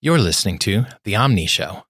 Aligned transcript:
You're 0.00 0.18
listening 0.18 0.58
to 0.60 0.84
The 1.02 1.16
Omni 1.16 1.46
Show. 1.46 1.82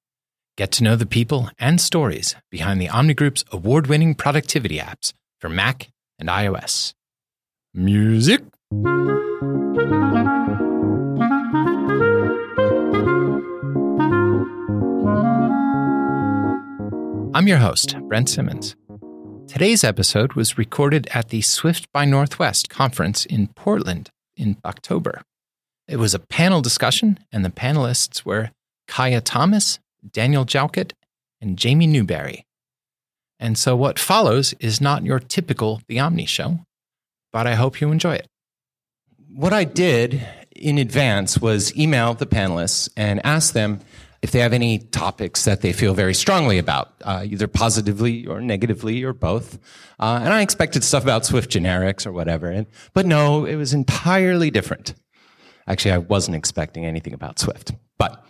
Get 0.56 0.72
to 0.72 0.82
know 0.82 0.96
the 0.96 1.04
people 1.04 1.50
and 1.58 1.78
stories 1.78 2.34
behind 2.50 2.80
the 2.80 2.88
Omni 2.88 3.12
Group's 3.12 3.44
award 3.52 3.86
winning 3.86 4.14
productivity 4.14 4.78
apps 4.78 5.12
for 5.38 5.50
Mac 5.50 5.90
and 6.18 6.30
iOS. 6.30 6.94
Music. 7.74 8.40
I'm 17.34 17.46
your 17.46 17.58
host, 17.58 17.94
Brent 18.04 18.30
Simmons. 18.30 18.74
Today's 19.46 19.84
episode 19.84 20.32
was 20.32 20.56
recorded 20.56 21.08
at 21.12 21.28
the 21.28 21.42
Swift 21.42 21.92
by 21.92 22.06
Northwest 22.06 22.70
conference 22.70 23.26
in 23.26 23.48
Portland 23.48 24.08
in 24.34 24.56
October. 24.64 25.20
It 25.88 25.96
was 25.96 26.12
a 26.12 26.18
panel 26.18 26.60
discussion, 26.60 27.18
and 27.32 27.44
the 27.44 27.50
panelists 27.50 28.24
were 28.24 28.50
Kaya 28.86 29.22
Thomas, 29.22 29.78
Daniel 30.12 30.44
Jalkut, 30.44 30.92
and 31.40 31.56
Jaimee 31.56 31.88
Newberry. 31.88 32.44
And 33.40 33.56
so 33.56 33.74
what 33.74 33.98
follows 33.98 34.54
is 34.60 34.80
not 34.80 35.04
your 35.04 35.18
typical 35.18 35.80
The 35.88 35.98
Omni 35.98 36.26
show, 36.26 36.60
but 37.32 37.46
I 37.46 37.54
hope 37.54 37.80
you 37.80 37.90
enjoy 37.90 38.16
it. 38.16 38.26
What 39.32 39.52
I 39.52 39.64
did 39.64 40.26
in 40.54 40.76
advance 40.76 41.38
was 41.38 41.74
email 41.76 42.12
the 42.14 42.26
panelists 42.26 42.90
and 42.96 43.24
ask 43.24 43.54
them 43.54 43.80
if 44.20 44.32
they 44.32 44.40
have 44.40 44.52
any 44.52 44.78
topics 44.78 45.44
that 45.44 45.60
they 45.60 45.72
feel 45.72 45.94
very 45.94 46.14
strongly 46.14 46.58
about, 46.58 46.92
uh, 47.02 47.22
either 47.24 47.46
positively 47.46 48.26
or 48.26 48.40
negatively 48.40 49.04
or 49.04 49.12
both. 49.12 49.58
Uh, 50.00 50.20
and 50.22 50.34
I 50.34 50.42
expected 50.42 50.82
stuff 50.82 51.04
about 51.04 51.24
Swift 51.24 51.50
generics 51.50 52.04
or 52.04 52.12
whatever. 52.12 52.50
And, 52.50 52.66
but 52.94 53.06
no, 53.06 53.44
it 53.44 53.54
was 53.54 53.72
entirely 53.72 54.50
different. 54.50 54.94
Actually, 55.68 55.92
I 55.92 55.98
wasn't 55.98 56.36
expecting 56.36 56.86
anything 56.86 57.12
about 57.12 57.38
Swift. 57.38 57.72
But 57.98 58.24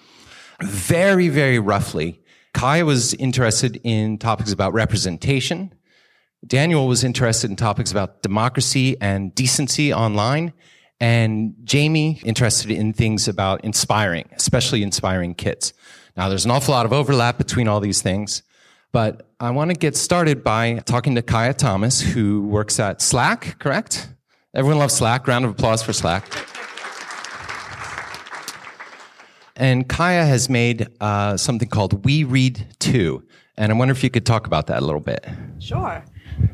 very, 0.60 1.28
very 1.28 1.58
roughly, 1.58 2.20
Kai 2.52 2.82
was 2.82 3.14
interested 3.14 3.80
in 3.84 4.18
topics 4.18 4.52
about 4.52 4.72
representation. 4.72 5.72
Daniel 6.46 6.88
was 6.88 7.04
interested 7.04 7.48
in 7.48 7.56
topics 7.56 7.92
about 7.92 8.22
democracy 8.22 8.96
and 9.00 9.34
decency 9.34 9.94
online. 9.94 10.52
And 11.00 11.54
Jaimee 11.64 12.24
interested 12.24 12.72
in 12.72 12.92
things 12.92 13.28
about 13.28 13.64
inspiring, 13.64 14.28
especially 14.32 14.82
inspiring 14.82 15.34
kids. 15.36 15.72
Now, 16.16 16.28
there's 16.28 16.44
an 16.44 16.50
awful 16.50 16.74
lot 16.74 16.86
of 16.86 16.92
overlap 16.92 17.38
between 17.38 17.68
all 17.68 17.78
these 17.78 18.02
things, 18.02 18.42
but 18.90 19.28
I 19.38 19.50
want 19.50 19.70
to 19.70 19.76
get 19.76 19.96
started 19.96 20.42
by 20.42 20.80
talking 20.86 21.14
to 21.14 21.22
Kaya 21.22 21.54
Thomas, 21.54 22.00
who 22.00 22.42
works 22.42 22.80
at 22.80 23.00
Slack, 23.00 23.60
correct? 23.60 24.08
Everyone 24.54 24.78
loves 24.78 24.94
Slack. 24.94 25.28
Round 25.28 25.44
of 25.44 25.52
applause 25.52 25.84
for 25.84 25.92
Slack. 25.92 26.24
And 29.58 29.88
Kaya 29.88 30.24
has 30.24 30.48
made 30.48 30.86
uh, 31.00 31.36
something 31.36 31.68
called 31.68 32.04
We 32.04 32.22
Read 32.22 32.64
Too. 32.78 33.24
And 33.56 33.72
I 33.72 33.74
wonder 33.74 33.92
if 33.92 34.04
you 34.04 34.10
could 34.10 34.24
talk 34.24 34.46
about 34.46 34.68
that 34.68 34.80
a 34.82 34.84
little 34.86 35.00
bit. 35.00 35.26
Sure. 35.58 36.04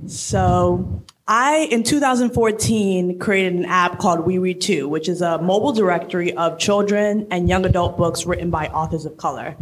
So, 0.07 1.05
I, 1.29 1.69
in 1.71 1.83
2014, 1.83 3.19
created 3.19 3.53
an 3.53 3.67
app 3.67 3.99
called 3.99 4.21
We 4.21 4.39
Read 4.39 4.63
Too, 4.63 4.89
which 4.89 5.07
is 5.11 5.21
a 5.21 5.39
mobile 5.39 5.73
directory 5.73 6.33
of 6.33 6.59
children 6.59 7.27
and 7.31 7.47
young 7.47 7.67
adult 7.67 7.99
books 7.99 8.25
written 8.25 8.49
by 8.49 8.69
authors 8.69 9.05
of 9.05 9.19
color. 9.19 9.55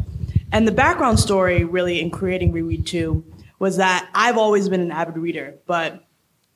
And 0.52 0.68
the 0.68 0.72
background 0.72 1.18
story, 1.18 1.64
really, 1.64 2.00
in 2.00 2.10
creating 2.10 2.52
We 2.52 2.62
Read 2.62 2.86
Too 2.86 3.24
was 3.58 3.76
that 3.78 4.08
I've 4.14 4.36
always 4.36 4.68
been 4.68 4.80
an 4.80 4.92
avid 4.92 5.16
reader, 5.16 5.56
but 5.66 6.04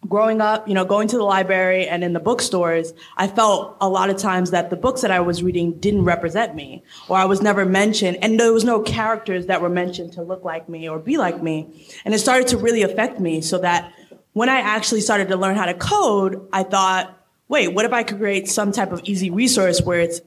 growing 0.06 0.40
up, 0.40 0.66
you 0.68 0.74
know, 0.74 0.84
going 0.84 1.08
to 1.08 1.16
the 1.16 1.24
library 1.24 1.86
and 1.86 2.02
in 2.02 2.12
the 2.12 2.20
bookstores, 2.20 2.92
I 3.16 3.26
felt 3.26 3.76
a 3.80 3.88
lot 3.88 4.10
of 4.10 4.16
times 4.16 4.50
that 4.50 4.70
the 4.70 4.76
books 4.76 5.02
that 5.02 5.10
I 5.10 5.20
was 5.20 5.42
reading 5.42 5.72
didn't 5.78 6.04
represent 6.04 6.54
me, 6.54 6.82
or 7.08 7.16
I 7.16 7.24
was 7.24 7.42
never 7.42 7.64
mentioned, 7.64 8.18
and 8.22 8.38
there 8.38 8.52
was 8.52 8.64
no 8.64 8.80
characters 8.80 9.46
that 9.46 9.60
were 9.60 9.68
mentioned 9.68 10.12
to 10.14 10.22
look 10.22 10.44
like 10.44 10.68
me 10.68 10.88
or 10.88 10.98
be 10.98 11.16
like 11.16 11.42
me. 11.42 11.88
And 12.04 12.14
it 12.14 12.18
started 12.18 12.48
to 12.48 12.56
really 12.56 12.82
affect 12.82 13.20
me 13.20 13.40
so 13.40 13.58
that 13.58 13.92
when 14.32 14.48
I 14.48 14.60
actually 14.60 15.00
started 15.00 15.28
to 15.28 15.36
learn 15.36 15.56
how 15.56 15.66
to 15.66 15.74
code, 15.74 16.46
I 16.52 16.62
thought, 16.62 17.12
wait, 17.48 17.68
what 17.68 17.84
if 17.84 17.92
I 17.92 18.02
could 18.02 18.18
create 18.18 18.48
some 18.48 18.72
type 18.72 18.92
of 18.92 19.00
easy 19.04 19.30
resource 19.30 19.80
where 19.80 20.00
it's 20.00 20.20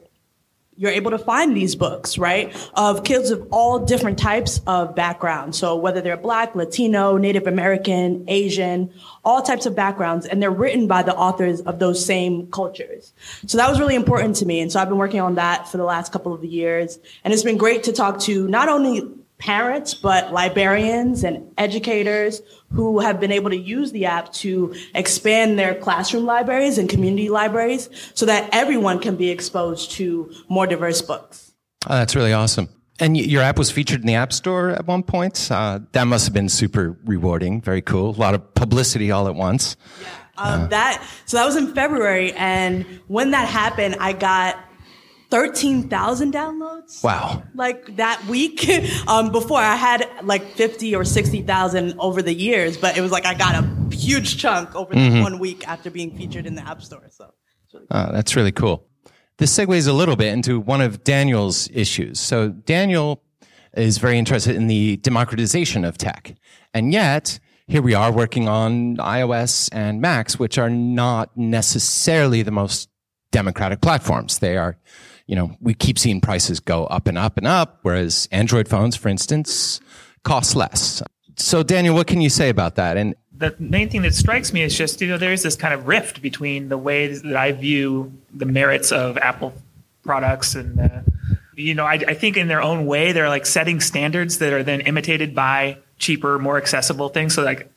you're 0.79 0.91
able 0.91 1.11
to 1.11 1.17
find 1.17 1.57
these 1.57 1.75
books, 1.75 2.17
right? 2.17 2.55
Of 2.73 3.03
kids 3.03 3.31
of 3.31 3.45
all 3.51 3.79
different 3.79 4.17
types 4.17 4.61
of 4.65 4.95
backgrounds. 4.95 5.57
So 5.57 5.75
whether 5.75 5.99
they're 5.99 6.15
black, 6.15 6.55
Latino, 6.55 7.17
Native 7.17 7.47
American, 7.47 8.23
Asian, 8.29 8.89
all 9.25 9.41
types 9.41 9.65
of 9.65 9.75
backgrounds, 9.75 10.25
and 10.25 10.41
they're 10.41 10.49
written 10.49 10.87
by 10.87 11.03
the 11.03 11.13
authors 11.13 11.59
of 11.59 11.79
those 11.79 12.03
same 12.03 12.47
cultures. 12.47 13.11
So 13.45 13.57
that 13.57 13.69
was 13.69 13.77
really 13.77 13.95
important 13.95 14.37
to 14.37 14.45
me. 14.45 14.61
And 14.61 14.71
so 14.71 14.79
I've 14.79 14.87
been 14.87 14.97
working 14.97 15.19
on 15.19 15.35
that 15.35 15.67
for 15.67 15.75
the 15.75 15.83
last 15.83 16.13
couple 16.13 16.33
of 16.33 16.45
years. 16.45 16.97
And 17.25 17.33
it's 17.33 17.43
been 17.43 17.57
great 17.57 17.83
to 17.83 17.91
talk 17.91 18.21
to 18.21 18.47
not 18.47 18.69
only 18.69 19.05
parents, 19.39 19.93
but 19.93 20.31
librarians 20.31 21.23
and 21.23 21.51
educators 21.57 22.41
who 22.71 22.99
have 22.99 23.19
been 23.19 23.31
able 23.31 23.49
to 23.49 23.57
use 23.57 23.91
the 23.91 24.05
app 24.05 24.31
to 24.33 24.75
expand 24.93 25.57
their 25.57 25.73
classroom 25.73 26.25
libraries 26.25 26.77
and 26.77 26.89
community 26.89 27.29
libraries 27.29 27.89
so 28.13 28.25
that 28.25 28.49
everyone 28.51 28.99
can 28.99 29.15
be 29.15 29.29
exposed 29.29 29.91
to 29.91 30.31
more 30.49 30.67
diverse 30.67 31.01
books. 31.01 31.53
Oh, 31.87 31.95
that's 31.95 32.15
really 32.15 32.33
awesome. 32.33 32.69
And 32.99 33.15
your 33.15 33.41
app 33.41 33.57
was 33.57 33.71
featured 33.71 34.01
in 34.01 34.07
the 34.07 34.15
App 34.15 34.33
Store 34.33 34.71
at 34.71 34.85
one 34.85 35.03
point. 35.03 35.49
Uh, 35.49 35.79
that 35.93 36.03
must 36.03 36.25
have 36.25 36.33
been 36.33 36.49
super 36.49 36.99
rewarding. 37.05 37.61
Very 37.61 37.81
cool. 37.81 38.09
A 38.09 38.19
lot 38.19 38.35
of 38.35 38.53
publicity 38.55 39.09
all 39.09 39.29
at 39.29 39.35
once. 39.35 39.77
Yeah. 40.01 40.07
Um, 40.39 40.61
uh, 40.61 40.67
that 40.67 41.05
so 41.25 41.37
that 41.37 41.45
was 41.45 41.55
in 41.55 41.73
February, 41.73 42.31
and 42.33 42.85
when 43.07 43.31
that 43.31 43.47
happened, 43.47 43.97
I 43.99 44.13
got 44.13 44.57
13,000 45.29 46.33
downloads. 46.33 47.03
Wow. 47.03 47.43
Like 47.53 47.97
that 47.97 48.23
week. 48.25 48.67
um, 49.07 49.31
before 49.31 49.59
I 49.59 49.75
had 49.75 50.09
like 50.23 50.43
50 50.55 50.95
or 50.95 51.03
60,000 51.05 51.95
over 51.99 52.21
the 52.21 52.33
years, 52.33 52.77
but 52.77 52.97
it 52.97 53.01
was 53.01 53.11
like 53.11 53.25
I 53.25 53.35
got 53.35 53.55
a 53.55 53.95
huge 53.95 54.37
chunk 54.37 54.75
over 54.75 54.93
mm-hmm. 54.93 55.21
one 55.21 55.39
week 55.39 55.67
after 55.67 55.91
being 55.91 56.15
featured 56.17 56.45
in 56.45 56.55
the 56.55 56.67
App 56.67 56.81
Store. 56.81 57.07
So 57.09 57.33
really 57.73 57.85
cool. 57.87 57.97
oh, 57.97 58.11
that's 58.11 58.35
really 58.35 58.51
cool. 58.51 58.85
This 59.37 59.55
segues 59.55 59.87
a 59.87 59.93
little 59.93 60.15
bit 60.15 60.33
into 60.33 60.59
one 60.59 60.81
of 60.81 61.03
Daniel's 61.03 61.69
issues. 61.71 62.19
So 62.19 62.49
Daniel 62.49 63.23
is 63.73 63.97
very 63.97 64.17
interested 64.17 64.55
in 64.55 64.67
the 64.67 64.97
democratization 64.97 65.85
of 65.85 65.97
tech. 65.97 66.35
And 66.73 66.91
yet, 66.91 67.39
here 67.67 67.81
we 67.81 67.93
are 67.93 68.11
working 68.11 68.47
on 68.47 68.97
iOS 68.97 69.69
and 69.71 70.01
Macs, 70.01 70.39
which 70.39 70.57
are 70.57 70.69
not 70.69 71.37
necessarily 71.37 72.41
the 72.41 72.51
most 72.51 72.89
democratic 73.31 73.79
platforms. 73.79 74.39
They 74.39 74.57
are 74.57 74.77
you 75.29 75.35
know, 75.35 75.55
we 75.61 75.75
keep 75.75 75.99
seeing 75.99 76.19
prices 76.19 76.59
go 76.59 76.87
up 76.87 77.07
and 77.07 77.15
up 77.15 77.37
and 77.37 77.45
up, 77.45 77.77
whereas 77.83 78.27
Android 78.31 78.67
phones, 78.67 78.95
for 78.95 79.09
instance, 79.09 79.79
cost 80.23 80.55
less. 80.55 81.03
So, 81.35 81.61
Daniel, 81.61 81.93
what 81.93 82.07
can 82.07 82.19
you 82.19 82.31
say 82.31 82.49
about 82.49 82.77
that? 82.77 82.97
And 82.97 83.13
the 83.37 83.55
main 83.59 83.89
thing 83.89 84.01
that 84.01 84.15
strikes 84.15 84.51
me 84.51 84.63
is 84.63 84.75
just, 84.75 84.99
you 85.01 85.07
know, 85.07 85.19
there 85.19 85.31
is 85.31 85.43
this 85.43 85.55
kind 85.55 85.71
of 85.71 85.87
rift 85.87 86.23
between 86.23 86.69
the 86.69 86.79
way 86.79 87.13
that 87.13 87.35
I 87.35 87.51
view 87.51 88.11
the 88.33 88.47
merits 88.47 88.91
of 88.91 89.19
Apple 89.19 89.53
products 90.01 90.55
and, 90.55 90.79
uh, 90.79 91.01
you 91.53 91.75
know, 91.75 91.85
I, 91.85 91.99
I 92.07 92.13
think 92.15 92.35
in 92.35 92.47
their 92.47 92.63
own 92.63 92.87
way, 92.87 93.11
they're 93.11 93.29
like 93.29 93.45
setting 93.45 93.81
standards 93.81 94.39
that 94.39 94.51
are 94.51 94.63
then 94.63 94.81
imitated 94.81 95.35
by 95.35 95.77
cheaper, 95.99 96.39
more 96.39 96.57
accessible 96.57 97.09
things. 97.09 97.35
So, 97.35 97.43
like, 97.43 97.71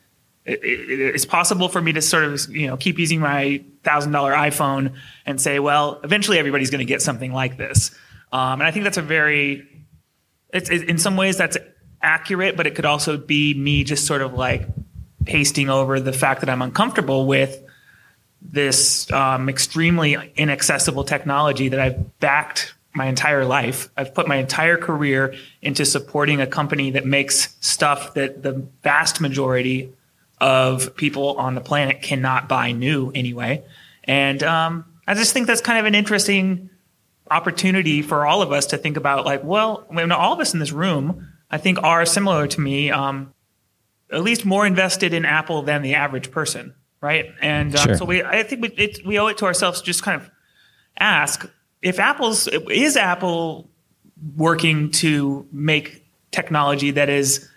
it, 0.45 0.63
it, 0.63 1.15
it's 1.15 1.25
possible 1.25 1.69
for 1.69 1.81
me 1.81 1.93
to 1.93 2.01
sort 2.01 2.25
of 2.25 2.49
you 2.49 2.67
know 2.67 2.77
keep 2.77 2.99
using 2.99 3.19
my 3.19 3.63
thousand 3.83 4.11
dollar 4.11 4.33
iPhone 4.33 4.95
and 5.25 5.39
say, 5.39 5.59
well, 5.59 5.99
eventually 6.03 6.39
everybody's 6.39 6.69
going 6.69 6.79
to 6.79 6.85
get 6.85 7.01
something 7.01 7.33
like 7.33 7.57
this. 7.57 7.91
Um, 8.31 8.61
and 8.61 8.63
I 8.63 8.71
think 8.71 8.83
that's 8.83 8.97
a 8.97 9.03
very, 9.03 9.67
it's, 10.51 10.69
it, 10.69 10.89
in 10.89 10.97
some 10.97 11.17
ways 11.17 11.37
that's 11.37 11.57
accurate, 12.01 12.57
but 12.57 12.65
it 12.65 12.75
could 12.75 12.85
also 12.85 13.17
be 13.17 13.53
me 13.53 13.83
just 13.83 14.07
sort 14.07 14.21
of 14.21 14.33
like 14.33 14.67
pasting 15.25 15.69
over 15.69 15.99
the 15.99 16.13
fact 16.13 16.41
that 16.41 16.49
I'm 16.49 16.61
uncomfortable 16.61 17.27
with 17.27 17.63
this 18.41 19.09
um, 19.11 19.47
extremely 19.49 20.17
inaccessible 20.35 21.03
technology 21.03 21.69
that 21.69 21.79
I've 21.79 22.19
backed 22.19 22.73
my 22.93 23.05
entire 23.05 23.45
life. 23.45 23.89
I've 23.95 24.13
put 24.13 24.27
my 24.27 24.35
entire 24.35 24.77
career 24.77 25.35
into 25.61 25.85
supporting 25.85 26.41
a 26.41 26.47
company 26.47 26.91
that 26.91 27.05
makes 27.05 27.55
stuff 27.61 28.15
that 28.15 28.43
the 28.43 28.67
vast 28.81 29.21
majority 29.21 29.93
of 30.39 30.95
people 30.95 31.37
on 31.37 31.55
the 31.55 31.61
planet 31.61 32.01
cannot 32.01 32.49
buy 32.49 32.71
new 32.71 33.11
anyway. 33.13 33.63
And 34.03 34.43
um, 34.43 34.85
I 35.07 35.13
just 35.13 35.33
think 35.33 35.47
that's 35.47 35.61
kind 35.61 35.79
of 35.79 35.85
an 35.85 35.95
interesting 35.95 36.69
opportunity 37.31 38.01
for 38.01 38.25
all 38.25 38.41
of 38.41 38.51
us 38.51 38.67
to 38.67 38.77
think 38.77 38.97
about 38.97 39.25
like, 39.25 39.43
well, 39.43 39.85
I 39.89 39.93
mean, 39.93 40.11
all 40.11 40.33
of 40.33 40.39
us 40.39 40.53
in 40.53 40.59
this 40.59 40.71
room, 40.71 41.29
I 41.49 41.57
think, 41.57 41.81
are 41.81 42.05
similar 42.05 42.47
to 42.47 42.61
me, 42.61 42.91
um, 42.91 43.33
at 44.11 44.21
least 44.21 44.45
more 44.45 44.65
invested 44.65 45.13
in 45.13 45.25
Apple 45.25 45.63
than 45.63 45.81
the 45.81 45.95
average 45.95 46.31
person, 46.31 46.73
right? 47.01 47.31
And 47.41 47.75
um, 47.75 47.85
sure. 47.85 47.97
so 47.97 48.05
we, 48.05 48.23
I 48.23 48.43
think 48.43 48.61
we, 48.61 48.69
it, 48.69 49.05
we 49.05 49.19
owe 49.19 49.27
it 49.27 49.37
to 49.39 49.45
ourselves 49.45 49.79
to 49.79 49.85
just 49.85 50.03
kind 50.03 50.21
of 50.21 50.29
ask 50.99 51.49
if 51.81 51.99
Apple's 51.99 52.47
is 52.47 52.97
Apple 52.97 53.69
working 54.35 54.91
to 54.91 55.47
make 55.51 56.05
technology 56.31 56.91
that 56.91 57.09
is 57.09 57.49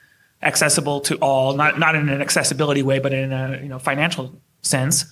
accessible 0.46 1.00
to 1.02 1.16
all, 1.16 1.54
not 1.54 1.78
not 1.78 1.94
in 1.94 2.08
an 2.08 2.22
accessibility 2.22 2.82
way, 2.82 2.98
but 2.98 3.12
in 3.12 3.32
a 3.32 3.60
you 3.62 3.68
know 3.68 3.78
financial 3.78 4.40
sense. 4.62 5.04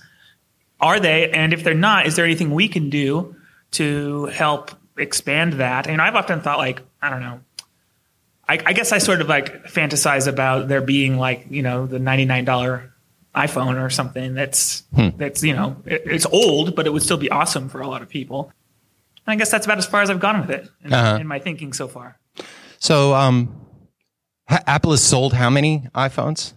Are 0.79 0.99
they? 0.99 1.29
And 1.29 1.53
if 1.53 1.63
they're 1.63 1.73
not, 1.73 2.05
is 2.05 2.15
there 2.15 2.25
anything 2.25 2.51
we 2.51 2.67
can 2.67 2.89
do 2.89 3.35
to 3.71 4.25
help 4.25 4.71
expand 4.97 5.53
that. 5.53 5.87
And 5.87 6.01
I've 6.01 6.15
often 6.15 6.41
thought 6.41 6.57
like, 6.57 6.81
I 7.01 7.09
don't 7.09 7.21
know. 7.21 7.41
I, 8.47 8.59
I 8.65 8.73
guess 8.73 8.91
I 8.91 8.99
sort 8.99 9.21
of 9.21 9.27
like 9.27 9.65
fantasize 9.65 10.27
about 10.27 10.67
there 10.67 10.81
being 10.81 11.17
like, 11.17 11.47
you 11.49 11.61
know, 11.61 11.87
the 11.87 11.97
$99 11.97 12.89
iPhone 13.35 13.83
or 13.83 13.89
something 13.89 14.33
that's 14.33 14.83
hmm. 14.95 15.09
that's 15.17 15.43
you 15.43 15.53
know 15.53 15.75
it, 15.85 16.03
it's 16.05 16.25
old, 16.25 16.73
but 16.73 16.87
it 16.87 16.93
would 16.93 17.01
still 17.01 17.17
be 17.17 17.29
awesome 17.29 17.67
for 17.67 17.81
a 17.81 17.87
lot 17.87 18.01
of 18.01 18.07
people. 18.07 18.53
And 19.27 19.33
I 19.33 19.35
guess 19.35 19.51
that's 19.51 19.65
about 19.65 19.77
as 19.77 19.85
far 19.85 20.01
as 20.01 20.09
I've 20.09 20.21
gone 20.21 20.39
with 20.39 20.51
it 20.51 20.69
in, 20.85 20.93
uh-huh. 20.93 21.17
in 21.19 21.27
my 21.27 21.39
thinking 21.39 21.73
so 21.73 21.89
far. 21.89 22.17
So, 22.79 23.13
um, 23.13 23.64
Apple 24.47 24.91
has 24.91 25.03
sold 25.03 25.33
how 25.33 25.49
many 25.49 25.87
iPhones? 25.95 26.53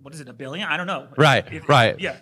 What 0.00 0.14
is 0.14 0.20
it? 0.20 0.28
A 0.28 0.32
billion? 0.32 0.66
I 0.66 0.76
don't 0.76 0.86
know. 0.86 1.08
Right. 1.16 1.44
If, 1.52 1.68
right. 1.68 1.98
Yeah. 2.00 2.16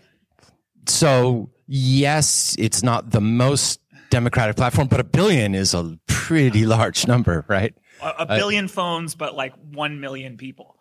So 0.87 1.50
yes, 1.67 2.56
it's 2.58 2.82
not 2.82 3.11
the 3.11 3.20
most 3.20 3.81
democratic 4.11 4.56
platform, 4.56 4.88
but 4.88 5.00
a 5.00 5.05
billion 5.05 5.55
is 5.55 5.73
a 5.73 5.99
pretty 6.06 6.67
large 6.67 7.06
number, 7.06 7.44
right? 7.49 7.75
A, 8.02 8.06
a 8.06 8.08
uh, 8.08 8.25
billion 8.25 8.64
uh, 8.67 8.69
phones, 8.69 9.14
but 9.14 9.35
like 9.35 9.55
one 9.73 10.00
million 10.00 10.37
people. 10.37 10.76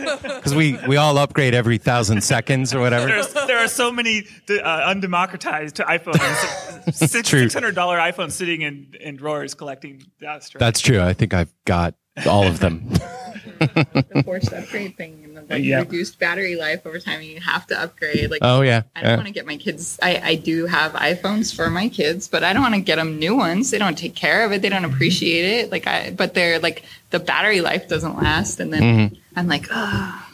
Because 0.00 0.54
we, 0.54 0.78
we 0.86 0.96
all 0.96 1.18
upgrade 1.18 1.54
every 1.54 1.78
thousand 1.78 2.22
seconds 2.22 2.74
or 2.74 2.80
whatever. 2.80 3.06
There's, 3.06 3.32
there 3.32 3.58
are 3.58 3.68
so 3.68 3.90
many 3.92 4.26
uh, 4.48 4.62
undemocratized 4.62 5.76
iPhones. 5.76 6.14
$600 6.88 7.74
iPhones 7.74 8.32
sitting 8.32 8.62
in, 8.62 8.94
in 9.00 9.16
drawers 9.16 9.54
collecting 9.54 10.02
dust. 10.20 10.54
Right? 10.54 10.60
That's 10.60 10.80
true. 10.80 11.00
I 11.00 11.12
think 11.12 11.34
I've 11.34 11.52
got 11.64 11.94
all 12.26 12.44
of 12.44 12.60
them. 12.60 12.88
the 14.12 14.22
forced 14.24 14.52
upgrade 14.52 14.96
thing 14.96 15.20
and 15.24 15.36
the 15.36 15.42
like 15.42 15.64
yeah. 15.64 15.80
reduced 15.80 16.18
battery 16.18 16.56
life 16.56 16.86
over 16.86 16.98
time. 16.98 17.22
You 17.22 17.40
have 17.40 17.66
to 17.68 17.80
upgrade. 17.80 18.30
Like, 18.30 18.40
oh 18.42 18.60
yeah, 18.62 18.82
I 18.94 19.00
don't 19.00 19.10
yeah. 19.10 19.16
want 19.16 19.26
to 19.26 19.32
get 19.32 19.46
my 19.46 19.56
kids. 19.56 19.98
I, 20.02 20.20
I 20.22 20.34
do 20.36 20.66
have 20.66 20.92
iPhones 20.92 21.54
for 21.54 21.70
my 21.70 21.88
kids, 21.88 22.28
but 22.28 22.44
I 22.44 22.52
don't 22.52 22.62
want 22.62 22.74
to 22.74 22.80
get 22.80 22.96
them 22.96 23.18
new 23.18 23.36
ones. 23.36 23.70
They 23.70 23.78
don't 23.78 23.98
take 23.98 24.14
care 24.14 24.44
of 24.44 24.52
it. 24.52 24.62
They 24.62 24.68
don't 24.68 24.84
appreciate 24.84 25.44
it. 25.44 25.72
Like 25.72 25.86
I, 25.86 26.10
but 26.10 26.34
they're 26.34 26.58
like 26.58 26.84
the 27.10 27.18
battery 27.18 27.60
life 27.60 27.88
doesn't 27.88 28.16
last, 28.16 28.60
and 28.60 28.72
then 28.72 28.82
mm-hmm. 28.82 29.14
I'm 29.36 29.48
like, 29.48 29.66
oh, 29.70 30.26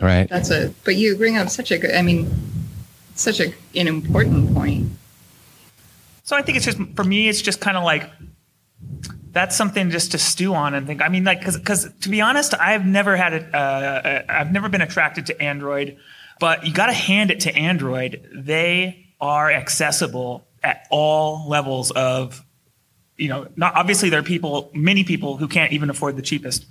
right. 0.00 0.28
That's 0.28 0.50
a. 0.50 0.72
But 0.84 0.96
you 0.96 1.16
bring 1.16 1.36
up 1.36 1.48
such 1.50 1.70
a 1.70 1.78
good. 1.78 1.94
I 1.94 2.02
mean, 2.02 2.30
such 3.14 3.40
a 3.40 3.52
an 3.74 3.88
important 3.88 4.54
point. 4.54 4.90
So 6.24 6.36
I 6.36 6.42
think 6.42 6.56
it's 6.56 6.64
just 6.64 6.78
for 6.94 7.04
me. 7.04 7.28
It's 7.28 7.42
just 7.42 7.60
kind 7.60 7.76
of 7.76 7.84
like 7.84 8.10
that's 9.32 9.56
something 9.56 9.90
just 9.90 10.12
to 10.12 10.18
stew 10.18 10.54
on 10.54 10.74
and 10.74 10.86
think. 10.86 11.02
I 11.02 11.08
mean, 11.08 11.24
like, 11.24 11.44
because 11.44 11.88
to 12.00 12.08
be 12.08 12.20
honest, 12.20 12.54
I've 12.54 12.84
never 12.84 13.16
had 13.16 13.32
it. 13.32 13.54
Uh, 13.54 14.22
I've 14.28 14.52
never 14.52 14.68
been 14.68 14.82
attracted 14.82 15.26
to 15.26 15.40
Android, 15.40 15.98
but 16.38 16.66
you 16.66 16.72
got 16.72 16.86
to 16.86 16.92
hand 16.92 17.30
it 17.30 17.40
to 17.40 17.54
Android. 17.54 18.28
They 18.34 19.06
are 19.20 19.50
accessible 19.50 20.46
at 20.62 20.86
all 20.90 21.48
levels 21.48 21.90
of, 21.90 22.44
you 23.16 23.28
know, 23.28 23.46
not 23.56 23.74
obviously 23.74 24.10
there 24.10 24.20
are 24.20 24.24
people, 24.24 24.70
many 24.74 25.04
people 25.04 25.36
who 25.36 25.48
can't 25.48 25.72
even 25.72 25.90
afford 25.90 26.16
the 26.16 26.22
cheapest 26.22 26.66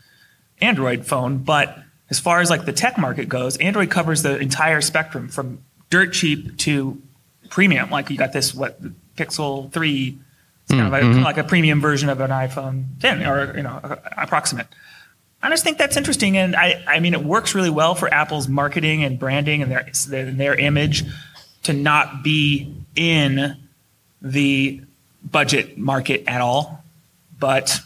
Android 0.61 1.05
phone, 1.05 1.37
but 1.37 1.77
as 2.09 2.19
far 2.19 2.41
as 2.41 2.49
like 2.49 2.65
the 2.65 2.73
tech 2.73 2.97
market 2.97 3.29
goes, 3.29 3.55
Android 3.57 3.89
covers 3.89 4.23
the 4.23 4.37
entire 4.37 4.81
spectrum 4.81 5.29
from 5.29 5.63
dirt 5.89 6.11
cheap 6.13 6.57
to 6.57 7.01
premium. 7.49 7.89
Like 7.89 8.09
you 8.09 8.17
got 8.17 8.33
this 8.33 8.53
what 8.53 8.79
Pixel 9.15 9.71
three 9.71 10.19
it's 10.69 10.77
kind, 10.77 10.85
of 10.85 10.91
like, 10.91 11.03
mm-hmm. 11.03 11.23
like 11.23 11.37
a 11.39 11.43
premium 11.43 11.81
version 11.81 12.09
of 12.09 12.19
an 12.21 12.29
iPhone 12.29 12.85
10 12.99 13.25
or, 13.25 13.57
you 13.57 13.63
know, 13.63 13.97
approximate. 14.15 14.67
I 15.41 15.49
just 15.49 15.63
think 15.63 15.79
that's 15.79 15.97
interesting. 15.97 16.37
And 16.37 16.55
I, 16.55 16.83
I 16.87 16.99
mean, 16.99 17.15
it 17.15 17.23
works 17.23 17.55
really 17.55 17.71
well 17.71 17.95
for 17.95 18.13
Apple's 18.13 18.47
marketing 18.47 19.03
and 19.03 19.17
branding 19.17 19.63
and 19.63 19.71
their, 19.71 19.89
their, 20.07 20.31
their 20.31 20.55
image 20.55 21.05
to 21.63 21.73
not 21.73 22.23
be 22.23 22.71
in 22.95 23.57
the 24.21 24.81
budget 25.23 25.75
market 25.77 26.23
at 26.27 26.39
all. 26.39 26.83
But 27.39 27.79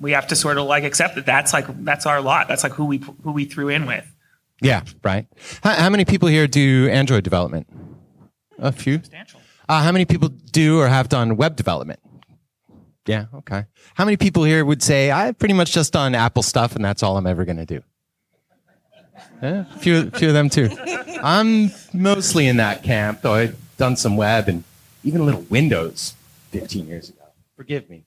we 0.00 0.12
have 0.12 0.28
to 0.28 0.36
sort 0.36 0.56
of 0.56 0.66
like 0.66 0.84
accept 0.84 1.16
that 1.16 1.26
that's 1.26 1.52
like, 1.52 1.66
that's 1.84 2.06
our 2.06 2.22
lot. 2.22 2.48
That's 2.48 2.62
like 2.62 2.72
who 2.72 2.86
we, 2.86 3.02
who 3.22 3.32
we 3.32 3.44
threw 3.44 3.68
in 3.68 3.84
with. 3.84 4.10
Yeah, 4.62 4.84
right. 5.02 5.26
How, 5.62 5.74
how 5.74 5.90
many 5.90 6.06
people 6.06 6.28
here 6.28 6.46
do 6.46 6.88
Android 6.88 7.22
development? 7.24 7.66
A 8.58 8.72
few. 8.72 8.94
Substantial. 8.94 9.40
Uh, 9.68 9.82
how 9.82 9.92
many 9.92 10.06
people 10.06 10.28
do 10.28 10.80
or 10.80 10.88
have 10.88 11.08
done 11.08 11.36
web 11.36 11.54
development? 11.54 12.00
Yeah. 13.06 13.26
Okay. 13.34 13.64
How 13.94 14.04
many 14.04 14.16
people 14.16 14.44
here 14.44 14.64
would 14.64 14.82
say 14.82 15.10
I've 15.10 15.38
pretty 15.38 15.54
much 15.54 15.72
just 15.72 15.92
done 15.92 16.14
Apple 16.14 16.42
stuff 16.42 16.76
and 16.76 16.84
that's 16.84 17.02
all 17.02 17.16
I'm 17.16 17.26
ever 17.26 17.44
going 17.44 17.56
to 17.56 17.66
do? 17.66 17.82
Yeah, 19.42 19.64
a 19.74 19.78
few, 19.78 20.10
few 20.10 20.28
of 20.28 20.34
them 20.34 20.50
too. 20.50 20.68
I'm 21.22 21.70
mostly 21.94 22.46
in 22.46 22.58
that 22.58 22.82
camp, 22.82 23.22
though 23.22 23.34
I've 23.34 23.58
done 23.78 23.96
some 23.96 24.16
web 24.16 24.48
and 24.48 24.64
even 25.02 25.22
a 25.22 25.24
little 25.24 25.42
Windows 25.42 26.14
15 26.50 26.86
years 26.86 27.08
ago. 27.08 27.22
Forgive 27.56 27.88
me. 27.88 28.04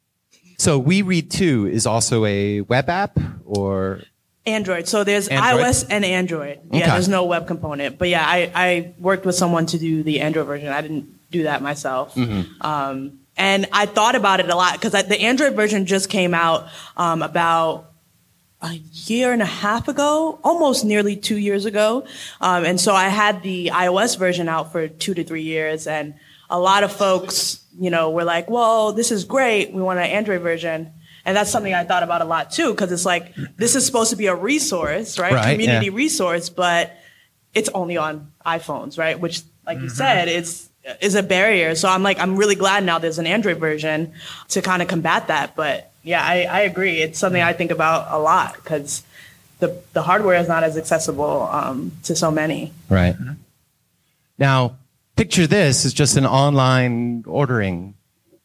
So 0.57 0.77
We 0.77 1.01
Read 1.01 1.31
Too 1.31 1.67
is 1.67 1.85
also 1.87 2.25
a 2.25 2.61
web 2.61 2.87
app 2.87 3.17
or 3.45 4.01
Android. 4.45 4.87
So 4.87 5.03
there's 5.03 5.27
Android? 5.27 5.65
iOS 5.65 5.85
and 5.89 6.05
Android. 6.05 6.59
Yeah, 6.71 6.81
okay. 6.81 6.91
there's 6.91 7.07
no 7.07 7.25
web 7.25 7.47
component. 7.47 7.97
But 7.97 8.09
yeah, 8.09 8.25
I, 8.25 8.51
I 8.53 8.93
worked 8.99 9.25
with 9.25 9.35
someone 9.35 9.65
to 9.67 9.79
do 9.79 10.03
the 10.03 10.21
Android 10.21 10.47
version. 10.47 10.69
I 10.69 10.81
didn't 10.81 11.31
do 11.31 11.43
that 11.43 11.61
myself. 11.61 12.13
Mm-hmm. 12.15 12.61
Um, 12.61 13.19
and 13.35 13.67
I 13.71 13.85
thought 13.85 14.15
about 14.15 14.39
it 14.39 14.49
a 14.49 14.55
lot 14.55 14.73
because 14.73 14.91
the 14.91 15.21
Android 15.21 15.55
version 15.55 15.85
just 15.85 16.09
came 16.09 16.33
out 16.33 16.67
um, 16.95 17.21
about 17.21 17.89
a 18.61 18.79
year 18.91 19.33
and 19.33 19.41
a 19.41 19.45
half 19.45 19.87
ago, 19.87 20.39
almost 20.43 20.85
nearly 20.85 21.15
two 21.15 21.37
years 21.37 21.65
ago. 21.65 22.05
Um, 22.39 22.63
and 22.63 22.79
so 22.79 22.93
I 22.93 23.09
had 23.09 23.43
the 23.43 23.71
iOS 23.73 24.17
version 24.17 24.47
out 24.47 24.71
for 24.71 24.87
two 24.87 25.13
to 25.13 25.23
three 25.23 25.41
years. 25.41 25.85
And 25.85 26.13
a 26.49 26.59
lot 26.59 26.83
of 26.83 26.91
folks, 26.91 27.61
you 27.77 27.89
know, 27.89 28.11
were 28.11 28.23
like, 28.23 28.49
well, 28.49 28.93
this 28.93 29.11
is 29.11 29.25
great. 29.25 29.73
We 29.73 29.81
want 29.81 29.99
an 29.99 30.05
Android 30.05 30.41
version. 30.41 30.93
And 31.25 31.35
that's 31.35 31.49
something 31.49 31.73
I 31.73 31.83
thought 31.83 32.03
about 32.03 32.21
a 32.21 32.25
lot 32.25 32.51
too, 32.51 32.71
because 32.71 32.91
it's 32.91 33.05
like, 33.05 33.35
this 33.57 33.75
is 33.75 33.85
supposed 33.85 34.11
to 34.11 34.15
be 34.15 34.27
a 34.27 34.35
resource, 34.35 35.19
right? 35.19 35.33
right 35.33 35.51
Community 35.51 35.87
yeah. 35.87 35.95
resource, 35.95 36.49
but 36.49 36.95
it's 37.53 37.69
only 37.69 37.97
on 37.97 38.31
iPhones, 38.45 38.97
right? 38.97 39.19
Which, 39.19 39.41
like 39.65 39.77
mm-hmm. 39.77 39.85
you 39.85 39.89
said, 39.89 40.27
it's 40.27 40.69
is 41.01 41.15
a 41.15 41.23
barrier. 41.23 41.75
So 41.75 41.87
I'm 41.87 42.03
like, 42.03 42.19
I'm 42.19 42.35
really 42.35 42.55
glad 42.55 42.83
now 42.83 42.99
there's 42.99 43.19
an 43.19 43.27
Android 43.27 43.57
version 43.57 44.13
to 44.49 44.61
kind 44.61 44.81
of 44.81 44.87
combat 44.87 45.27
that. 45.27 45.55
But 45.55 45.91
yeah, 46.03 46.23
I, 46.23 46.43
I 46.43 46.59
agree. 46.61 47.01
It's 47.01 47.19
something 47.19 47.41
I 47.41 47.53
think 47.53 47.71
about 47.71 48.07
a 48.09 48.19
lot 48.19 48.55
because 48.55 49.03
the, 49.59 49.81
the 49.93 50.01
hardware 50.01 50.39
is 50.39 50.47
not 50.47 50.63
as 50.63 50.77
accessible 50.77 51.43
um, 51.43 51.91
to 52.03 52.15
so 52.15 52.31
many. 52.31 52.73
Right. 52.89 53.15
Now, 54.37 54.77
picture 55.15 55.47
this 55.47 55.85
is 55.85 55.93
just 55.93 56.17
an 56.17 56.25
online 56.25 57.23
ordering 57.27 57.95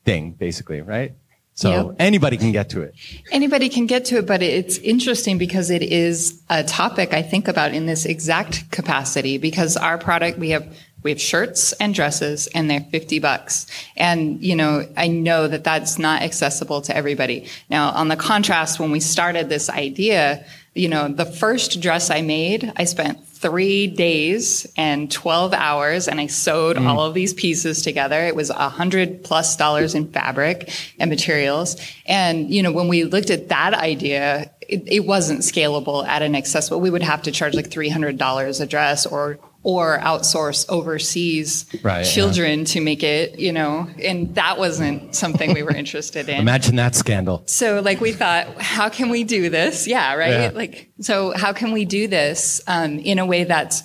thing, 0.04 0.32
basically, 0.32 0.80
right? 0.80 1.12
So 1.54 1.88
yep. 1.88 1.96
anybody 1.98 2.36
can 2.36 2.52
get 2.52 2.70
to 2.70 2.82
it. 2.82 2.94
Anybody 3.32 3.68
can 3.68 3.86
get 3.86 4.04
to 4.06 4.18
it, 4.18 4.26
but 4.26 4.42
it's 4.42 4.78
interesting 4.78 5.38
because 5.38 5.70
it 5.70 5.82
is 5.82 6.40
a 6.48 6.62
topic 6.62 7.12
I 7.12 7.22
think 7.22 7.48
about 7.48 7.74
in 7.74 7.86
this 7.86 8.04
exact 8.04 8.70
capacity 8.70 9.38
because 9.38 9.76
our 9.76 9.98
product, 9.98 10.38
we 10.38 10.50
have 10.50 10.72
we 11.08 11.12
have 11.12 11.20
shirts 11.22 11.72
and 11.72 11.94
dresses 11.94 12.48
and 12.48 12.70
they're 12.70 12.82
50 12.82 13.18
bucks. 13.18 13.66
And, 13.96 14.44
you 14.44 14.54
know, 14.54 14.86
I 14.94 15.08
know 15.08 15.48
that 15.48 15.64
that's 15.64 15.98
not 15.98 16.20
accessible 16.20 16.82
to 16.82 16.94
everybody. 16.94 17.46
Now, 17.70 17.92
on 17.92 18.08
the 18.08 18.16
contrast, 18.16 18.78
when 18.78 18.90
we 18.90 19.00
started 19.00 19.48
this 19.48 19.70
idea, 19.70 20.44
you 20.74 20.90
know, 20.90 21.08
the 21.08 21.24
first 21.24 21.80
dress 21.80 22.10
I 22.10 22.20
made, 22.20 22.70
I 22.76 22.84
spent 22.84 23.26
three 23.26 23.86
days 23.86 24.70
and 24.76 25.10
12 25.10 25.54
hours 25.54 26.08
and 26.08 26.20
I 26.20 26.26
sewed 26.26 26.76
mm. 26.76 26.86
all 26.86 27.06
of 27.06 27.14
these 27.14 27.32
pieces 27.32 27.80
together. 27.80 28.20
It 28.20 28.36
was 28.36 28.50
a 28.50 28.68
hundred 28.68 29.24
plus 29.24 29.56
dollars 29.56 29.94
in 29.94 30.12
fabric 30.12 30.70
and 30.98 31.08
materials. 31.08 31.76
And, 32.04 32.50
you 32.50 32.62
know, 32.62 32.70
when 32.70 32.88
we 32.88 33.04
looked 33.04 33.30
at 33.30 33.48
that 33.48 33.72
idea, 33.72 34.50
it, 34.60 34.82
it 34.86 35.06
wasn't 35.06 35.40
scalable 35.40 36.06
at 36.06 36.20
an 36.20 36.34
accessible. 36.34 36.82
We 36.82 36.90
would 36.90 37.02
have 37.02 37.22
to 37.22 37.32
charge 37.32 37.54
like 37.54 37.70
$300 37.70 38.60
a 38.60 38.66
dress 38.66 39.06
or 39.06 39.38
or 39.68 39.98
outsource 39.98 40.64
overseas 40.70 41.66
right, 41.82 42.02
children 42.02 42.60
yeah. 42.60 42.64
to 42.64 42.80
make 42.80 43.02
it, 43.02 43.38
you 43.38 43.52
know, 43.52 43.86
and 44.02 44.34
that 44.34 44.56
wasn't 44.56 45.14
something 45.14 45.52
we 45.52 45.62
were 45.62 45.74
interested 45.76 46.26
in. 46.26 46.40
Imagine 46.40 46.76
that 46.76 46.94
scandal. 46.94 47.42
So, 47.44 47.82
like, 47.82 48.00
we 48.00 48.12
thought, 48.12 48.46
how 48.62 48.88
can 48.88 49.10
we 49.10 49.24
do 49.24 49.50
this? 49.50 49.86
Yeah, 49.86 50.14
right. 50.14 50.30
Yeah. 50.30 50.50
Like, 50.54 50.90
so 51.00 51.36
how 51.36 51.52
can 51.52 51.72
we 51.72 51.84
do 51.84 52.08
this 52.08 52.62
um, 52.66 52.98
in 52.98 53.18
a 53.18 53.26
way 53.26 53.44
that's 53.44 53.82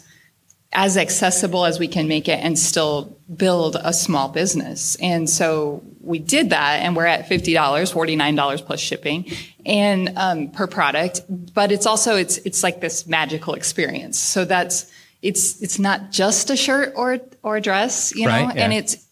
as 0.72 0.96
accessible 0.96 1.66
as 1.66 1.80
we 1.80 1.90
can 1.90 2.08
make 2.08 2.30
it 2.30 2.40
and 2.40 2.58
still 2.58 3.18
build 3.36 3.76
a 3.76 3.92
small 3.92 4.30
business? 4.30 4.96
And 5.02 5.30
so 5.30 5.84
we 6.00 6.18
did 6.18 6.52
that, 6.52 6.80
and 6.80 6.96
we're 6.96 7.08
at 7.08 7.28
fifty 7.28 7.54
dollars, 7.54 7.92
forty 7.92 8.16
nine 8.16 8.36
dollars 8.36 8.62
plus 8.62 8.80
shipping, 8.80 9.30
and 9.66 10.14
um, 10.16 10.50
per 10.50 10.66
product. 10.66 11.24
But 11.54 11.74
it's 11.74 11.86
also 11.86 12.16
it's 12.16 12.38
it's 12.38 12.64
like 12.64 12.80
this 12.80 13.06
magical 13.06 13.54
experience. 13.54 14.18
So 14.18 14.46
that's 14.46 14.90
it's 15.24 15.62
it's 15.62 15.80
not 15.80 16.12
just 16.12 16.50
a 16.50 16.58
shirt 16.58 16.94
or 16.96 17.20
or 17.42 17.58
a 17.58 17.62
dress, 17.62 18.14
you 18.16 18.28
know, 18.28 18.32
right, 18.32 18.56
yeah. 18.56 18.64
and 18.64 18.74
it's 18.74 19.08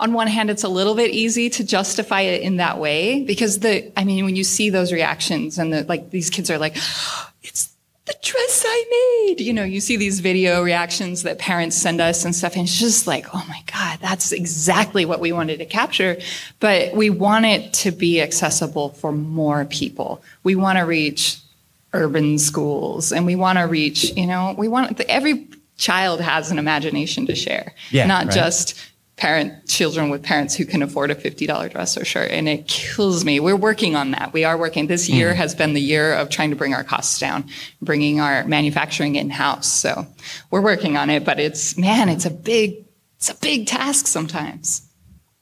on 0.00 0.12
one 0.12 0.28
hand 0.28 0.48
it's 0.48 0.62
a 0.62 0.68
little 0.68 0.94
bit 0.94 1.10
easy 1.10 1.50
to 1.50 1.64
justify 1.64 2.20
it 2.20 2.42
in 2.42 2.56
that 2.56 2.78
way 2.78 3.24
because 3.24 3.58
the 3.58 3.92
I 3.98 4.04
mean 4.04 4.24
when 4.24 4.36
you 4.36 4.44
see 4.44 4.70
those 4.70 4.92
reactions 4.92 5.58
and 5.58 5.72
the 5.72 5.82
like 5.84 6.10
these 6.10 6.30
kids 6.30 6.50
are 6.50 6.58
like 6.58 6.76
it's 7.42 7.70
the 8.06 8.14
dress 8.22 8.64
I 8.66 9.24
made. 9.26 9.40
You 9.40 9.52
know, 9.52 9.64
you 9.64 9.80
see 9.80 9.96
these 9.96 10.20
video 10.20 10.62
reactions 10.62 11.24
that 11.24 11.38
parents 11.38 11.76
send 11.76 12.00
us 12.00 12.24
and 12.24 12.34
stuff, 12.34 12.54
and 12.54 12.62
it's 12.62 12.78
just 12.78 13.06
like, 13.06 13.26
oh 13.34 13.44
my 13.48 13.62
God, 13.70 13.98
that's 14.00 14.32
exactly 14.32 15.04
what 15.04 15.20
we 15.20 15.30
wanted 15.30 15.58
to 15.58 15.66
capture. 15.66 16.16
But 16.58 16.94
we 16.94 17.10
want 17.10 17.44
it 17.44 17.74
to 17.74 17.90
be 17.90 18.22
accessible 18.22 18.90
for 18.90 19.12
more 19.12 19.66
people. 19.66 20.22
We 20.42 20.54
want 20.54 20.78
to 20.78 20.84
reach 20.84 21.38
urban 21.92 22.38
schools 22.38 23.12
and 23.12 23.26
we 23.26 23.34
want 23.34 23.58
to 23.58 23.64
reach, 23.64 24.16
you 24.16 24.26
know, 24.26 24.54
we 24.56 24.68
want 24.68 25.00
every 25.02 25.48
child 25.76 26.20
has 26.20 26.50
an 26.50 26.58
imagination 26.58 27.26
to 27.26 27.34
share, 27.34 27.74
yeah, 27.90 28.06
not 28.06 28.26
right. 28.26 28.34
just 28.34 28.78
parent 29.18 29.66
children 29.66 30.10
with 30.10 30.22
parents 30.22 30.54
who 30.54 30.64
can 30.64 30.80
afford 30.80 31.10
a 31.10 31.14
$50 31.14 31.72
dress 31.72 31.98
or 31.98 32.04
shirt 32.04 32.30
and 32.30 32.48
it 32.48 32.68
kills 32.68 33.24
me 33.24 33.40
we're 33.40 33.56
working 33.56 33.96
on 33.96 34.12
that 34.12 34.32
we 34.32 34.44
are 34.44 34.56
working 34.56 34.86
this 34.86 35.08
year 35.08 35.32
mm. 35.32 35.34
has 35.34 35.56
been 35.56 35.74
the 35.74 35.80
year 35.80 36.14
of 36.14 36.30
trying 36.30 36.50
to 36.50 36.56
bring 36.56 36.72
our 36.72 36.84
costs 36.84 37.18
down 37.18 37.44
bringing 37.82 38.20
our 38.20 38.44
manufacturing 38.44 39.16
in 39.16 39.28
house 39.28 39.66
so 39.66 40.06
we're 40.52 40.60
working 40.60 40.96
on 40.96 41.10
it 41.10 41.24
but 41.24 41.40
it's 41.40 41.76
man 41.76 42.08
it's 42.08 42.24
a 42.24 42.30
big 42.30 42.84
it's 43.16 43.28
a 43.28 43.34
big 43.36 43.66
task 43.66 44.06
sometimes 44.06 44.88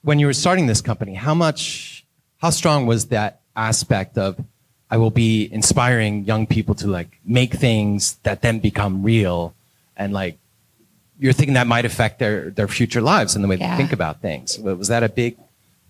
when 0.00 0.18
you 0.18 0.24
were 0.26 0.32
starting 0.32 0.66
this 0.66 0.80
company 0.80 1.12
how 1.12 1.34
much 1.34 2.06
how 2.38 2.48
strong 2.48 2.86
was 2.86 3.08
that 3.08 3.42
aspect 3.54 4.16
of 4.16 4.42
i 4.90 4.96
will 4.96 5.10
be 5.10 5.52
inspiring 5.52 6.24
young 6.24 6.46
people 6.46 6.74
to 6.74 6.86
like 6.86 7.18
make 7.24 7.54
things 7.54 8.16
that 8.22 8.42
then 8.42 8.58
become 8.58 9.02
real 9.02 9.54
and 9.96 10.12
like 10.12 10.38
you're 11.18 11.32
thinking 11.32 11.54
that 11.54 11.66
might 11.66 11.84
affect 11.84 12.18
their, 12.18 12.50
their 12.50 12.68
future 12.68 13.00
lives 13.00 13.34
and 13.34 13.44
the 13.44 13.48
way 13.48 13.56
yeah. 13.56 13.74
they 13.74 13.82
think 13.82 13.92
about 13.92 14.20
things. 14.20 14.58
Was 14.58 14.88
that 14.88 15.02
a 15.02 15.08
big 15.08 15.38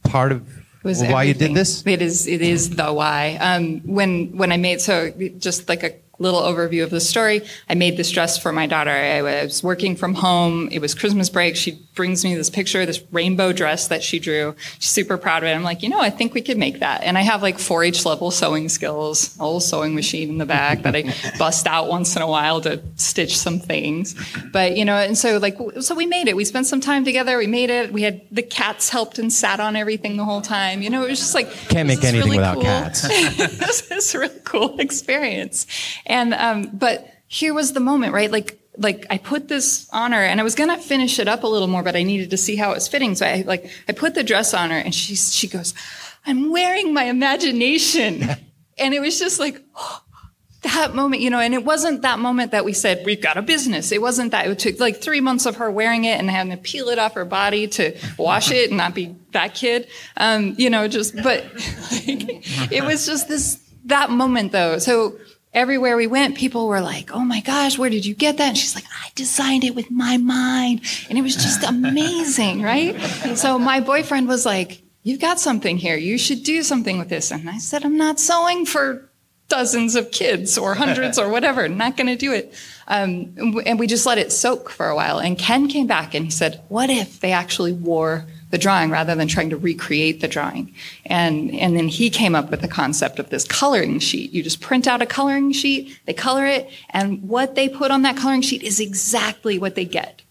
part 0.05 0.33
of 0.33 0.47
why 0.83 0.93
everything. 0.93 1.27
you 1.27 1.35
did 1.35 1.55
this? 1.55 1.85
It 1.85 2.01
is. 2.01 2.27
It 2.29 2.43
is 2.43 2.71
the 2.71 2.93
why. 2.93 3.39
Um, 3.41 3.81
when 3.81 4.37
when 4.37 4.53
I 4.53 4.57
made 4.57 4.81
so 4.81 5.11
just 5.39 5.69
like 5.69 5.83
a 5.83 5.95
little 6.19 6.41
overview 6.41 6.83
of 6.83 6.91
the 6.91 7.01
story. 7.01 7.43
I 7.69 7.75
made 7.75 7.97
this 7.97 8.11
dress 8.11 8.39
for 8.39 8.53
my 8.53 8.67
daughter. 8.67 8.91
I 8.91 9.21
was 9.21 9.63
working 9.63 9.97
from 9.97 10.15
home. 10.15 10.69
It 10.73 10.79
was 10.79 10.95
Christmas 10.95 11.29
break. 11.29 11.57
She 11.57 11.86
brings 11.97 12.23
me 12.23 12.35
this 12.37 12.51
picture, 12.51 12.87
this 12.87 13.03
rainbow 13.11 13.53
dress 13.53 13.89
that 13.89 14.03
she 14.03 14.21
drew. 14.21 14.55
She's 14.79 14.91
super 14.91 15.17
proud 15.17 15.43
of 15.43 15.49
it. 15.49 15.55
I'm 15.55 15.65
like, 15.65 15.83
you 15.83 15.89
know, 15.89 16.01
I 16.01 16.11
think 16.11 16.35
we 16.35 16.43
could 16.43 16.59
make 16.59 16.81
that. 16.81 17.03
And 17.03 17.19
I 17.19 17.23
have 17.23 17.43
like 17.43 17.57
4-H 17.57 18.05
level 18.05 18.31
sewing 18.31 18.69
skills, 18.69 19.37
a 19.39 19.45
little 19.45 19.61
sewing 19.61 19.95
machine 19.95 20.29
in 20.29 20.39
the 20.39 20.47
back 20.47 20.83
that 20.83 20.95
I 20.95 21.13
bust 21.39 21.67
out 21.67 21.89
once 21.89 22.15
in 22.15 22.23
a 22.23 22.27
while 22.29 22.61
to 22.61 22.81
stitch 22.97 23.37
some 23.37 23.59
things. 23.59 24.15
But, 24.53 24.77
you 24.77 24.85
know, 24.85 24.95
and 24.95 25.19
so 25.19 25.39
like, 25.39 25.57
so 25.81 25.95
we 25.95 26.07
made 26.07 26.29
it. 26.29 26.37
We 26.37 26.45
spent 26.45 26.67
some 26.67 26.81
time 26.81 27.05
together. 27.05 27.39
We 27.39 27.47
made 27.49 27.71
it. 27.71 27.93
We 27.93 28.03
had 28.03 28.21
the 28.31 28.43
cats 28.43 28.91
helped 28.91 29.19
and 29.19 29.33
sat 29.33 29.59
on 29.59 29.75
everything 29.75 30.17
the 30.17 30.25
whole 30.25 30.43
time. 30.43 30.83
You 30.83 30.91
know, 30.91 31.05
it 31.05 31.11
was 31.11 31.19
just 31.19 31.35
like, 31.35 31.51
can't 31.69 31.89
make 31.89 32.05
anything 32.05 32.27
really 32.27 32.37
without 32.37 32.55
cool. 32.55 32.63
cats. 32.63 33.03
this 33.37 33.91
is 33.91 34.15
a 34.15 34.19
really 34.21 34.41
cool 34.45 34.79
experience. 34.79 35.67
And, 36.05 36.35
um, 36.35 36.71
but 36.75 37.11
here 37.27 37.55
was 37.55 37.73
the 37.73 37.81
moment, 37.81 38.13
right? 38.13 38.31
Like, 38.31 38.61
like 38.79 39.07
I 39.11 39.19
put 39.19 39.49
this 39.49 39.89
on 39.93 40.13
her 40.13 40.23
and 40.23 40.41
I 40.41 40.43
was 40.43 40.55
going 40.55 40.71
to 40.71 40.79
finish 40.79 41.19
it 41.19 41.29
up 41.29 41.43
a 41.43 41.47
little 41.47 41.69
more, 41.69 41.83
but 41.83 41.97
I 41.97 42.03
needed 42.03 42.31
to 42.31 42.37
see 42.37 42.57
how 42.57 42.73
it 42.73 42.75
was 42.75 42.89
fitting. 42.89 43.15
So 43.15 43.27
I 43.27 43.43
like, 43.47 43.71
I 43.89 43.93
put 43.93 44.15
the 44.15 44.23
dress 44.23 44.55
on 44.55 44.71
her 44.71 44.77
and 44.77 44.95
she, 44.95 45.15
she 45.17 45.49
goes, 45.49 45.75
I'm 46.27 46.51
wearing 46.51 46.93
my 46.93 47.05
imagination. 47.05 48.23
and 48.79 48.95
it 48.95 49.01
was 49.01 49.19
just 49.19 49.41
like, 49.41 49.63
oh, 49.75 50.03
that 50.63 50.95
moment, 50.95 51.23
you 51.23 51.31
know, 51.31 51.39
and 51.39 51.55
it 51.55 51.65
wasn't 51.65 52.03
that 52.03 52.19
moment 52.19 52.51
that 52.51 52.65
we 52.65 52.73
said, 52.73 53.03
we've 53.07 53.23
got 53.23 53.37
a 53.37 53.43
business. 53.43 53.93
It 53.93 54.03
wasn't 54.03 54.33
that. 54.33 54.49
It 54.49 54.59
took 54.59 54.81
like 54.81 55.01
three 55.01 55.21
months 55.21 55.47
of 55.47 55.57
her 55.57 55.71
wearing 55.71 56.05
it 56.05 56.19
and 56.19 56.29
having 56.29 56.51
to 56.51 56.57
peel 56.57 56.89
it 56.89 56.99
off 56.99 57.15
her 57.15 57.25
body 57.25 57.69
to 57.69 57.97
wash 58.19 58.51
it 58.51 58.71
and 58.71 58.77
not 58.77 58.95
be 58.95 59.15
that 59.33 59.55
kid. 59.55 59.87
Um, 60.17 60.57
you 60.59 60.69
know, 60.69 60.89
just, 60.89 61.15
but 61.23 61.45
like, 61.93 62.73
it 62.73 62.85
was 62.85 63.07
just 63.07 63.29
this, 63.29 63.63
that 63.85 64.11
moment 64.11 64.51
though. 64.51 64.79
So 64.79 65.19
everywhere 65.57 65.97
we 65.97 66.07
went, 66.07 66.37
people 66.37 66.69
were 66.69 66.81
like, 66.81 67.11
Oh 67.11 67.25
my 67.25 67.41
gosh, 67.41 67.79
where 67.79 67.91
did 67.91 68.07
you 68.07 68.15
get 68.15 68.37
that? 68.37 68.49
And 68.49 68.59
she's 68.59 68.77
like, 68.77 68.85
I 68.85 69.09
designed 69.17 69.65
it 69.65 69.75
with 69.75 69.91
my 69.91 70.19
mind. 70.19 70.83
And 71.09 71.19
it 71.19 71.23
was 71.23 71.35
just 71.35 71.65
amazing, 71.69 72.63
right? 72.63 72.95
So 73.35 73.59
my 73.59 73.81
boyfriend 73.81 74.29
was 74.29 74.47
like, 74.47 74.83
You've 75.03 75.21
got 75.21 75.41
something 75.41 75.77
here. 75.77 75.97
You 75.97 76.19
should 76.19 76.43
do 76.43 76.63
something 76.63 76.99
with 76.99 77.09
this. 77.09 77.31
And 77.31 77.49
I 77.49 77.59
said, 77.59 77.85
I'm 77.85 77.97
not 77.97 78.19
sewing 78.19 78.67
for 78.67 79.09
dozens 79.49 79.95
of 79.95 80.11
kids 80.11 80.59
or 80.59 80.75
hundreds 80.75 81.17
or 81.17 81.29
whatever. 81.29 81.69
Not 81.69 81.97
going 81.97 82.09
to 82.09 82.17
do 82.17 82.33
it. 82.33 82.53
Um, 82.89 83.63
and 83.65 83.79
we 83.79 83.87
just 83.87 84.05
let 84.05 84.19
it 84.19 84.33
soak 84.33 84.69
for 84.69 84.89
a 84.89 84.97
while. 84.97 85.21
And 85.21 85.39
Ken 85.39 85.69
came 85.69 85.87
back 85.87 86.15
and 86.15 86.25
he 86.25 86.31
said, 86.33 86.61
What 86.69 86.91
if 86.91 87.21
they 87.21 87.31
actually 87.31 87.73
wore 87.73 88.27
the 88.51 88.59
drawing 88.59 88.91
rather 88.91 89.15
than 89.15 89.29
trying 89.29 89.51
to 89.51 89.57
recreate 89.57 90.21
the 90.21 90.29
drawing. 90.29 90.73
And, 91.05 91.53
and 91.55 91.77
then 91.77 91.89
he 91.89 92.11
came 92.11 92.35
up 92.35 92.51
with 92.51 92.61
the 92.61 92.69
concept 92.69 93.19
of 93.19 93.31
this 93.31 93.45
coloring 93.45 93.99
sheet. 93.99 94.33
You 94.33 94.43
just 94.43 94.61
print 94.61 94.87
out 94.87 95.03
a 95.03 95.07
coloring 95.07 95.53
sheet, 95.53 95.99
they 96.07 96.15
color 96.15 96.47
it, 96.47 96.71
and 96.91 97.23
what 97.23 97.55
they 97.55 97.69
put 97.69 97.91
on 97.91 98.03
that 98.03 98.17
coloring 98.17 98.43
sheet 98.43 98.63
is 98.63 98.79
exactly 98.79 99.59
what 99.59 99.75
they 99.75 99.85
get. 99.85 100.23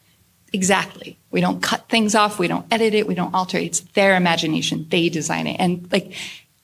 Exactly. 0.53 1.17
We 1.31 1.41
don't 1.41 1.62
cut 1.62 1.89
things 1.89 2.15
off, 2.15 2.39
we 2.39 2.48
don't 2.48 2.65
edit 2.72 2.93
it, 2.93 3.07
we 3.07 3.15
don't 3.15 3.34
alter 3.34 3.57
it. 3.57 3.65
It's 3.65 3.79
their 3.81 4.15
imagination. 4.15 4.88
They 4.89 5.10
design 5.10 5.48
it. 5.48 5.57
And 5.60 5.91
like, 5.91 6.13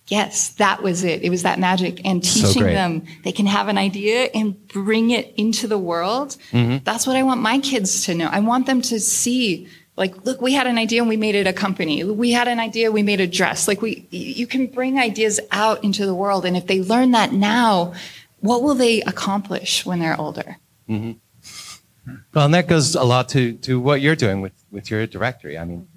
yes, 0.08 0.50
that 0.56 0.82
was 0.82 1.04
it. 1.04 1.24
It 1.24 1.30
was 1.30 1.44
that 1.44 1.60
magic. 1.60 2.00
And 2.06 2.24
teaching 2.24 2.52
so 2.52 2.64
them 2.64 3.04
they 3.26 3.34
can 3.34 3.48
have 3.48 3.68
an 3.68 3.78
idea 3.78 4.30
and 4.34 4.66
bring 4.70 5.10
it 5.10 5.34
into 5.36 5.68
the 5.68 5.78
world. 5.78 6.38
Mm-hmm. 6.52 6.86
That's 6.86 7.06
what 7.06 7.18
I 7.18 7.24
want 7.24 7.42
my 7.42 7.60
kids 7.60 8.06
to 8.06 8.16
know. 8.16 8.30
I 8.32 8.40
want 8.40 8.66
them 8.66 8.82
to 8.84 9.00
see 9.00 9.68
like 10.02 10.26
look 10.26 10.42
we 10.42 10.54
had 10.54 10.66
an 10.66 10.80
idea 10.80 11.00
and 11.00 11.08
we 11.08 11.16
made 11.16 11.36
it 11.36 11.46
a 11.46 11.54
company. 11.54 12.04
We 12.04 12.32
had 12.32 12.48
an 12.48 12.60
idea 12.60 12.92
we 12.92 13.04
made 13.04 13.22
a 13.22 13.28
dress. 13.28 13.68
Like 13.68 13.84
we 13.84 14.08
you 14.10 14.48
can 14.48 14.66
bring 14.66 14.98
ideas 14.98 15.40
out 15.52 15.84
into 15.84 16.08
the 16.08 16.16
world 16.16 16.44
and 16.44 16.58
if 16.58 16.66
they 16.66 16.82
learn 16.82 17.12
that 17.12 17.32
now 17.32 17.94
what 18.40 18.64
will 18.64 18.74
they 18.74 19.04
accomplish 19.04 19.86
when 19.86 20.00
they're 20.00 20.20
older? 20.20 20.58
Mm-hmm. 20.90 21.14
well 22.34 22.46
and 22.46 22.54
that 22.56 22.68
goes 22.68 22.96
a 22.96 23.04
lot 23.04 23.30
to 23.30 23.54
to 23.68 23.80
what 23.80 24.02
you're 24.02 24.16
doing 24.16 24.42
with 24.42 24.58
with 24.72 24.90
your 24.90 25.06
directory. 25.06 25.56
I 25.56 25.66
mean 25.66 25.88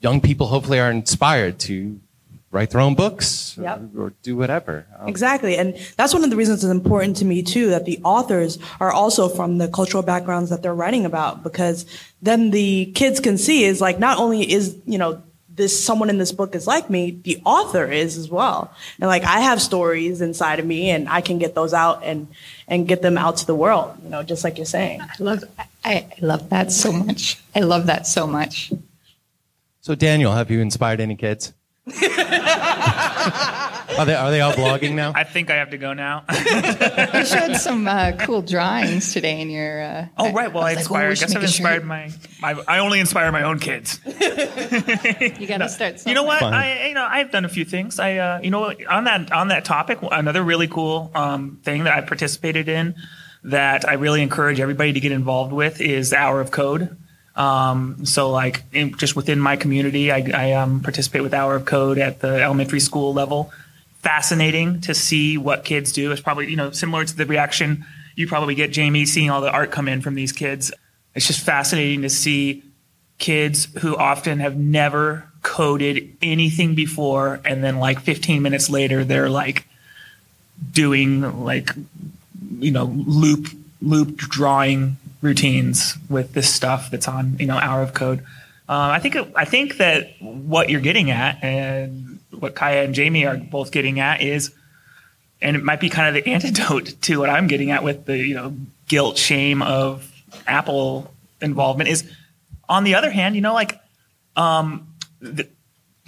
young 0.00 0.22
people 0.22 0.46
hopefully 0.46 0.80
are 0.80 0.90
inspired 0.90 1.58
to 1.68 2.00
write 2.50 2.70
their 2.70 2.80
own 2.80 2.94
books 2.94 3.56
yep. 3.60 3.80
or, 3.94 4.06
or, 4.06 4.12
do 4.22 4.36
whatever. 4.36 4.86
Um, 4.98 5.08
exactly. 5.08 5.56
And 5.56 5.76
that's 5.96 6.12
one 6.12 6.24
of 6.24 6.30
the 6.30 6.36
reasons 6.36 6.64
it's 6.64 6.70
important 6.70 7.16
to 7.18 7.24
me 7.24 7.42
too 7.42 7.70
that 7.70 7.84
the 7.84 8.00
authors 8.02 8.58
are 8.80 8.92
also 8.92 9.28
from 9.28 9.58
the 9.58 9.68
cultural 9.68 10.02
backgrounds 10.02 10.50
that 10.50 10.62
they're 10.62 10.74
writing 10.74 11.04
about 11.04 11.42
because 11.42 11.86
then 12.22 12.50
the 12.50 12.86
kids 12.94 13.20
can 13.20 13.38
see 13.38 13.64
is 13.64 13.80
like 13.80 13.98
not 13.98 14.18
only 14.18 14.50
is, 14.50 14.76
you 14.84 14.98
know, 14.98 15.22
this 15.54 15.84
someone 15.84 16.08
in 16.08 16.18
this 16.18 16.32
book 16.32 16.54
is 16.54 16.66
like 16.66 16.88
me, 16.88 17.10
the 17.10 17.40
author 17.44 17.84
is 17.90 18.16
as 18.16 18.30
well. 18.30 18.72
And 18.98 19.08
like 19.08 19.24
I 19.24 19.40
have 19.40 19.60
stories 19.60 20.20
inside 20.20 20.58
of 20.58 20.66
me 20.66 20.90
and 20.90 21.08
I 21.08 21.20
can 21.20 21.38
get 21.38 21.54
those 21.54 21.74
out 21.74 22.02
and 22.02 22.28
and 22.66 22.88
get 22.88 23.02
them 23.02 23.18
out 23.18 23.36
to 23.38 23.46
the 23.46 23.54
world, 23.54 23.96
you 24.02 24.08
know, 24.08 24.22
just 24.22 24.42
like 24.42 24.56
you're 24.56 24.66
saying. 24.66 25.00
I 25.02 25.14
love 25.18 25.44
I 25.84 26.06
love 26.20 26.48
that 26.50 26.72
so 26.72 26.92
much. 26.92 27.38
I 27.54 27.60
love 27.60 27.86
that 27.86 28.06
so 28.06 28.26
much. 28.26 28.72
So 29.82 29.94
Daniel, 29.94 30.32
have 30.32 30.50
you 30.50 30.60
inspired 30.60 31.00
any 31.00 31.16
kids? 31.16 31.52
Are 31.86 31.94
they 34.04 34.14
are 34.14 34.30
they 34.30 34.40
all 34.40 34.52
blogging 34.52 34.94
now? 34.94 35.12
I 35.14 35.24
think 35.24 35.50
I 35.50 35.56
have 35.56 35.70
to 35.70 35.78
go 35.78 35.94
now. 35.94 36.24
you 37.14 37.24
showed 37.24 37.56
some 37.56 37.88
uh, 37.88 38.12
cool 38.20 38.42
drawings 38.42 39.12
today 39.14 39.40
in 39.40 39.48
your. 39.48 39.82
Uh, 39.82 40.06
oh 40.18 40.32
right, 40.32 40.52
well 40.52 40.62
I, 40.62 40.70
I 40.70 40.72
inspired. 40.72 41.18
Like, 41.18 41.22
oh, 41.22 41.24
I 41.24 41.26
guess 41.26 41.36
I've 41.36 41.42
inspired 41.42 41.84
my, 41.86 42.12
my. 42.40 42.62
I 42.68 42.80
only 42.80 43.00
inspire 43.00 43.32
my 43.32 43.44
own 43.44 43.58
kids. 43.60 43.98
you 44.04 44.12
got 45.46 45.58
to 45.58 45.68
start. 45.70 45.98
Something. 45.98 46.10
You 46.10 46.14
know 46.14 46.24
what? 46.24 46.42
I 46.42 46.88
you 46.88 46.94
know 46.94 47.06
I've 47.08 47.30
done 47.32 47.46
a 47.46 47.48
few 47.48 47.64
things. 47.64 47.98
I 47.98 48.16
uh, 48.16 48.40
you 48.42 48.50
know 48.50 48.74
on 48.88 49.04
that 49.04 49.32
on 49.32 49.48
that 49.48 49.64
topic, 49.64 50.00
another 50.02 50.42
really 50.42 50.68
cool 50.68 51.10
um, 51.14 51.60
thing 51.62 51.84
that 51.84 51.96
I 51.96 52.02
participated 52.02 52.68
in 52.68 52.94
that 53.44 53.88
I 53.88 53.94
really 53.94 54.22
encourage 54.22 54.60
everybody 54.60 54.92
to 54.92 55.00
get 55.00 55.12
involved 55.12 55.52
with 55.52 55.80
is 55.80 56.12
Hour 56.12 56.42
of 56.42 56.50
Code. 56.50 56.96
Um, 57.40 58.04
so 58.04 58.30
like 58.30 58.64
in, 58.70 58.94
just 58.98 59.16
within 59.16 59.40
my 59.40 59.56
community, 59.56 60.12
I, 60.12 60.30
I 60.34 60.52
um, 60.52 60.80
participate 60.80 61.22
with 61.22 61.32
Hour 61.32 61.56
of 61.56 61.64
Code 61.64 61.96
at 61.96 62.20
the 62.20 62.42
elementary 62.42 62.80
school 62.80 63.14
level. 63.14 63.50
Fascinating 64.00 64.82
to 64.82 64.94
see 64.94 65.38
what 65.38 65.64
kids 65.64 65.90
do. 65.92 66.12
It's 66.12 66.20
probably 66.20 66.50
you 66.50 66.56
know 66.56 66.70
similar 66.70 67.04
to 67.04 67.16
the 67.16 67.24
reaction 67.24 67.86
you 68.14 68.26
probably 68.26 68.54
get, 68.54 68.72
Jaimee, 68.72 69.06
seeing 69.06 69.30
all 69.30 69.40
the 69.40 69.50
art 69.50 69.70
come 69.70 69.88
in 69.88 70.02
from 70.02 70.14
these 70.14 70.32
kids. 70.32 70.70
It's 71.14 71.26
just 71.26 71.40
fascinating 71.40 72.02
to 72.02 72.10
see 72.10 72.62
kids 73.16 73.68
who 73.80 73.96
often 73.96 74.40
have 74.40 74.56
never 74.56 75.26
coded 75.40 76.16
anything 76.20 76.74
before, 76.74 77.40
and 77.46 77.64
then 77.64 77.78
like 77.78 78.00
15 78.00 78.42
minutes 78.42 78.68
later, 78.68 79.02
they're 79.02 79.30
like 79.30 79.66
doing 80.72 81.42
like 81.42 81.70
you 82.58 82.70
know 82.70 82.84
loop 82.84 83.48
loop 83.80 84.18
drawing 84.18 84.98
routines 85.22 85.96
with 86.08 86.32
this 86.32 86.52
stuff 86.52 86.90
that's 86.90 87.08
on 87.08 87.36
you 87.38 87.46
know 87.46 87.56
hour 87.56 87.82
of 87.82 87.94
code. 87.94 88.20
Um, 88.68 88.90
I 88.90 89.00
think 89.00 89.16
I 89.34 89.44
think 89.44 89.78
that 89.78 90.14
what 90.20 90.70
you're 90.70 90.80
getting 90.80 91.10
at 91.10 91.42
and 91.42 92.20
what 92.38 92.54
Kaya 92.54 92.84
and 92.84 92.94
Jaimee 92.94 93.28
are 93.28 93.36
both 93.36 93.72
getting 93.72 94.00
at 94.00 94.22
is, 94.22 94.54
and 95.42 95.56
it 95.56 95.64
might 95.64 95.80
be 95.80 95.88
kind 95.88 96.08
of 96.08 96.22
the 96.22 96.30
antidote 96.32 96.94
to 97.02 97.18
what 97.18 97.30
I'm 97.30 97.46
getting 97.46 97.70
at 97.70 97.82
with 97.82 98.06
the 98.06 98.16
you 98.16 98.34
know 98.34 98.54
guilt 98.88 99.18
shame 99.18 99.62
of 99.62 100.10
Apple 100.46 101.12
involvement 101.40 101.88
is. 101.90 102.10
On 102.68 102.84
the 102.84 102.94
other 102.94 103.10
hand, 103.10 103.34
you 103.34 103.40
know, 103.40 103.52
like 103.52 103.80
um, 104.36 104.86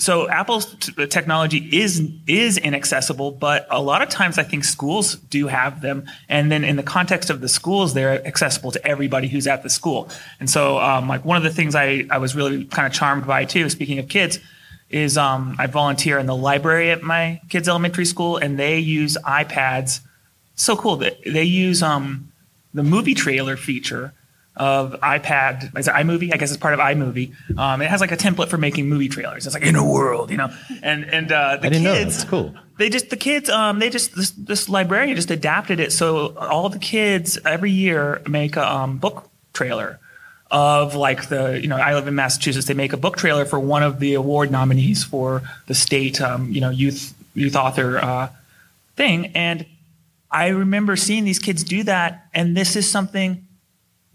so 0.03 0.29
Apple's 0.29 0.67
t- 0.75 1.07
technology 1.07 1.59
is 1.59 2.03
is 2.27 2.59
inaccessible, 2.59 3.31
but 3.31 3.69
a 3.71 3.81
lot 3.81 4.03
of 4.03 4.09
times 4.09 4.37
I 4.37 4.43
think 4.43 4.65
schools 4.65 5.15
do 5.15 5.47
have 5.47 5.81
them, 5.81 6.07
and 6.29 6.51
then 6.51 6.65
in 6.65 6.75
the 6.75 6.83
context 6.83 7.31
of 7.31 7.41
the 7.41 7.49
schools, 7.49 7.95
they're 7.95 8.27
accessible 8.27 8.73
to 8.73 8.85
everybody 8.85 9.29
who's 9.29 9.47
at 9.47 9.63
the 9.63 9.71
school. 9.71 10.11
And 10.41 10.51
so, 10.51 10.79
um, 10.79 11.07
like 11.07 11.25
one 11.25 11.37
of 11.37 11.45
the 11.45 11.51
things 11.51 11.77
I 11.77 12.05
I 12.11 12.19
was 12.19 12.35
really 12.35 12.65
kind 12.65 12.89
of 12.89 12.93
charmed 12.93 13.29
by 13.29 13.45
too, 13.45 13.71
speaking 13.71 14.01
of 14.01 14.09
kids, 14.09 14.41
is 14.91 15.17
um, 15.17 15.55
I 15.61 15.69
volunteer 15.69 16.19
in 16.19 16.27
the 16.27 16.35
library 16.35 16.91
at 16.91 17.05
my 17.05 17.41
kids' 17.49 17.69
elementary 17.69 18.05
school, 18.05 18.39
and 18.39 18.59
they 18.59 18.81
use 18.81 19.17
iPads. 19.25 20.01
So 20.57 20.75
cool 20.75 20.97
that 20.97 21.19
they 21.25 21.45
use 21.45 21.81
um, 21.81 22.33
the 22.75 22.83
movie 22.83 23.15
trailer 23.15 23.57
feature 23.57 24.13
of 24.57 24.93
iPad. 25.01 25.77
Is 25.79 25.89
it 25.89 25.95
iMovie? 25.95 26.33
I 26.33 26.37
guess 26.37 26.51
it's 26.51 26.61
part 26.61 26.75
of 26.75 26.81
iMovie. 26.81 27.35
Um, 27.57 27.81
it 27.81 27.89
has 27.89 28.01
like 28.01 28.13
a 28.13 28.17
template 28.17 28.49
for 28.49 28.59
making 28.59 28.89
movie 28.89 29.09
trailers. 29.09 29.47
It's 29.47 29.55
like 29.55 29.65
in 29.65 29.77
a 29.77 29.87
world, 29.87 30.31
you 30.31 30.37
know. 30.37 30.51
And 30.83 31.05
and 31.05 31.33
uh, 31.33 31.57
the 31.57 31.67
I 31.67 31.71
didn't 31.71 31.85
know 31.85 31.95
kids, 31.95 32.19
that's 32.19 32.29
cool. 32.29 32.55
They 32.79 32.91
just 32.91 33.11
the 33.11 33.17
kids. 33.17 33.49
Um, 33.49 33.79
they 33.79 33.89
just 33.89 34.15
this, 34.15 34.31
this 34.31 34.69
librarian 34.69 35.17
just 35.17 35.31
adapted 35.31 35.81
it 35.81 35.93
so 35.93 36.37
all 36.37 36.69
the 36.69 36.79
kids 36.79 37.39
every 37.45 37.71
year 37.71 38.21
make 38.29 38.57
a 38.57 38.71
um, 38.71 38.99
book 38.99 39.31
trailer 39.53 39.99
of 40.51 40.95
like 40.95 41.29
the 41.29 41.59
you 41.61 41.69
know 41.69 41.77
I 41.77 41.95
live 41.95 42.07
in 42.07 42.15
Massachusetts. 42.15 42.67
They 42.67 42.75
make 42.75 42.93
a 42.93 42.99
book 42.99 43.17
trailer 43.17 43.47
for 43.47 43.59
one 43.59 43.83
of 43.83 44.01
the 44.01 44.15
award 44.15 44.51
nominees 44.51 45.03
for 45.03 45.43
the 45.67 45.75
state 45.75 46.21
um, 46.21 46.53
you 46.53 46.61
know 46.61 46.71
youth 46.71 47.15
youth 47.35 47.57
author 47.57 47.99
uh, 47.99 48.29
thing. 48.97 49.33
And 49.35 49.65
I 50.31 50.49
remember 50.49 50.97
seeing 50.97 51.25
these 51.25 51.39
kids 51.39 51.65
do 51.65 51.85
that, 51.85 52.29
and 52.35 52.55
this 52.55 52.77
is 52.77 52.91
something 52.91 53.47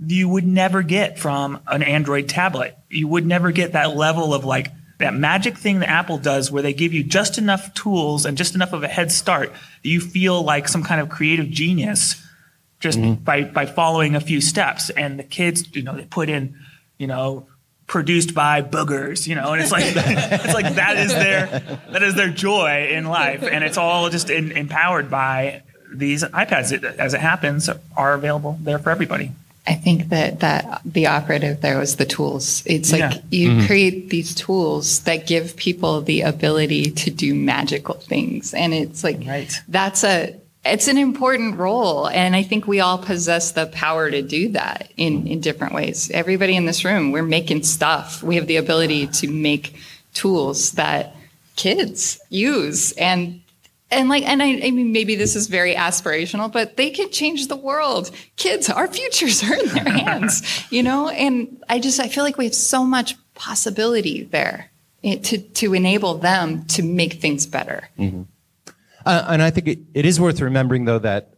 you 0.05 0.29
would 0.29 0.45
never 0.45 0.83
get 0.83 1.17
from 1.17 1.59
an 1.67 1.83
Android 1.83 2.29
tablet. 2.29 2.77
You 2.89 3.07
would 3.07 3.25
never 3.25 3.51
get 3.51 3.73
that 3.73 3.95
level 3.95 4.33
of 4.33 4.45
like 4.45 4.71
that 4.99 5.13
magic 5.13 5.57
thing 5.57 5.79
that 5.79 5.89
Apple 5.89 6.17
does 6.17 6.51
where 6.51 6.63
they 6.63 6.73
give 6.73 6.93
you 6.93 7.03
just 7.03 7.37
enough 7.37 7.73
tools 7.73 8.25
and 8.25 8.37
just 8.37 8.55
enough 8.55 8.73
of 8.73 8.83
a 8.83 8.87
head 8.87 9.11
start 9.11 9.51
that 9.51 9.89
you 9.89 9.99
feel 9.99 10.41
like 10.41 10.67
some 10.67 10.83
kind 10.83 11.01
of 11.01 11.09
creative 11.09 11.49
genius 11.49 12.23
just 12.79 12.99
mm-hmm. 12.99 13.23
by, 13.23 13.43
by 13.43 13.65
following 13.65 14.15
a 14.15 14.21
few 14.21 14.41
steps. 14.41 14.89
And 14.89 15.19
the 15.19 15.23
kids, 15.23 15.75
you 15.75 15.83
know, 15.83 15.95
they 15.95 16.05
put 16.05 16.29
in, 16.29 16.55
you 16.97 17.07
know, 17.07 17.47
produced 17.87 18.33
by 18.33 18.61
boogers, 18.61 19.27
you 19.27 19.35
know, 19.35 19.53
and 19.53 19.61
it's 19.61 19.71
like 19.71 19.83
it's 19.87 20.53
like 20.53 20.75
that 20.75 20.97
is 20.97 21.13
their 21.13 21.79
that 21.91 22.03
is 22.03 22.15
their 22.15 22.29
joy 22.29 22.89
in 22.91 23.05
life, 23.05 23.43
and 23.43 23.63
it's 23.63 23.77
all 23.77 24.09
just 24.09 24.29
in, 24.29 24.51
empowered 24.51 25.09
by 25.09 25.63
these 25.91 26.23
iPads. 26.23 26.73
It, 26.73 26.83
as 26.83 27.13
it 27.13 27.21
happens, 27.21 27.69
are 27.95 28.13
available 28.13 28.59
there 28.61 28.77
for 28.77 28.89
everybody. 28.89 29.31
I 29.67 29.73
think 29.73 30.09
that 30.09 30.39
that 30.39 30.81
the 30.85 31.07
operative 31.07 31.61
there 31.61 31.77
was 31.77 31.97
the 31.97 32.05
tools. 32.05 32.63
It's 32.65 32.91
like 32.91 32.99
Yeah. 32.99 33.21
you 33.29 33.49
mm-hmm. 33.49 33.65
create 33.67 34.09
these 34.09 34.33
tools 34.33 35.01
that 35.01 35.27
give 35.27 35.55
people 35.57 36.01
the 36.01 36.21
ability 36.21 36.91
to 36.91 37.11
do 37.11 37.35
magical 37.35 37.95
things, 37.95 38.53
and 38.53 38.73
it's 38.73 39.03
like 39.03 39.19
Right. 39.25 39.51
that's 39.67 40.03
a 40.03 40.35
it's 40.65 40.87
an 40.87 40.97
important 40.97 41.57
role, 41.57 42.07
and 42.07 42.35
I 42.35 42.43
think 42.43 42.67
we 42.67 42.81
all 42.81 42.97
possess 42.97 43.51
the 43.51 43.67
power 43.67 44.09
to 44.11 44.21
do 44.21 44.49
that 44.49 44.91
in 44.97 45.27
in 45.27 45.41
different 45.41 45.73
ways. 45.73 46.09
Everybody 46.13 46.55
in 46.55 46.65
this 46.65 46.85
room, 46.85 47.11
we're 47.11 47.23
making 47.23 47.63
stuff. 47.63 48.23
We 48.23 48.35
have 48.35 48.47
the 48.47 48.57
ability 48.57 49.07
to 49.07 49.27
make 49.29 49.75
tools 50.13 50.71
that 50.73 51.15
kids 51.55 52.19
use 52.29 52.91
and 52.93 53.41
and 53.91 54.09
like 54.09 54.23
and 54.27 54.41
I, 54.43 54.47
I 54.67 54.71
mean 54.71 54.91
maybe 54.91 55.15
this 55.15 55.35
is 55.35 55.47
very 55.47 55.73
aspirational 55.75 56.51
but 56.51 56.75
they 56.77 56.89
can 56.89 57.09
change 57.11 57.47
the 57.47 57.55
world 57.55 58.11
kids 58.35 58.69
our 58.69 58.87
futures 58.87 59.43
are 59.43 59.55
in 59.55 59.67
their 59.69 59.83
hands 60.03 60.43
you 60.71 60.83
know 60.83 61.09
and 61.09 61.61
i 61.69 61.79
just 61.79 61.99
i 61.99 62.07
feel 62.07 62.23
like 62.23 62.37
we 62.37 62.45
have 62.45 62.55
so 62.55 62.83
much 62.83 63.15
possibility 63.35 64.23
there 64.23 64.69
eh, 65.03 65.17
to 65.17 65.37
to 65.37 65.73
enable 65.73 66.15
them 66.15 66.65
to 66.65 66.83
make 66.83 67.13
things 67.21 67.45
better 67.45 67.89
Uh, 69.05 69.23
and 69.29 69.41
I 69.41 69.51
think 69.51 69.67
it, 69.69 69.79
it 69.93 70.05
is 70.05 70.19
worth 70.19 70.41
remembering, 70.41 70.83
though, 70.83 70.99
that 70.99 71.35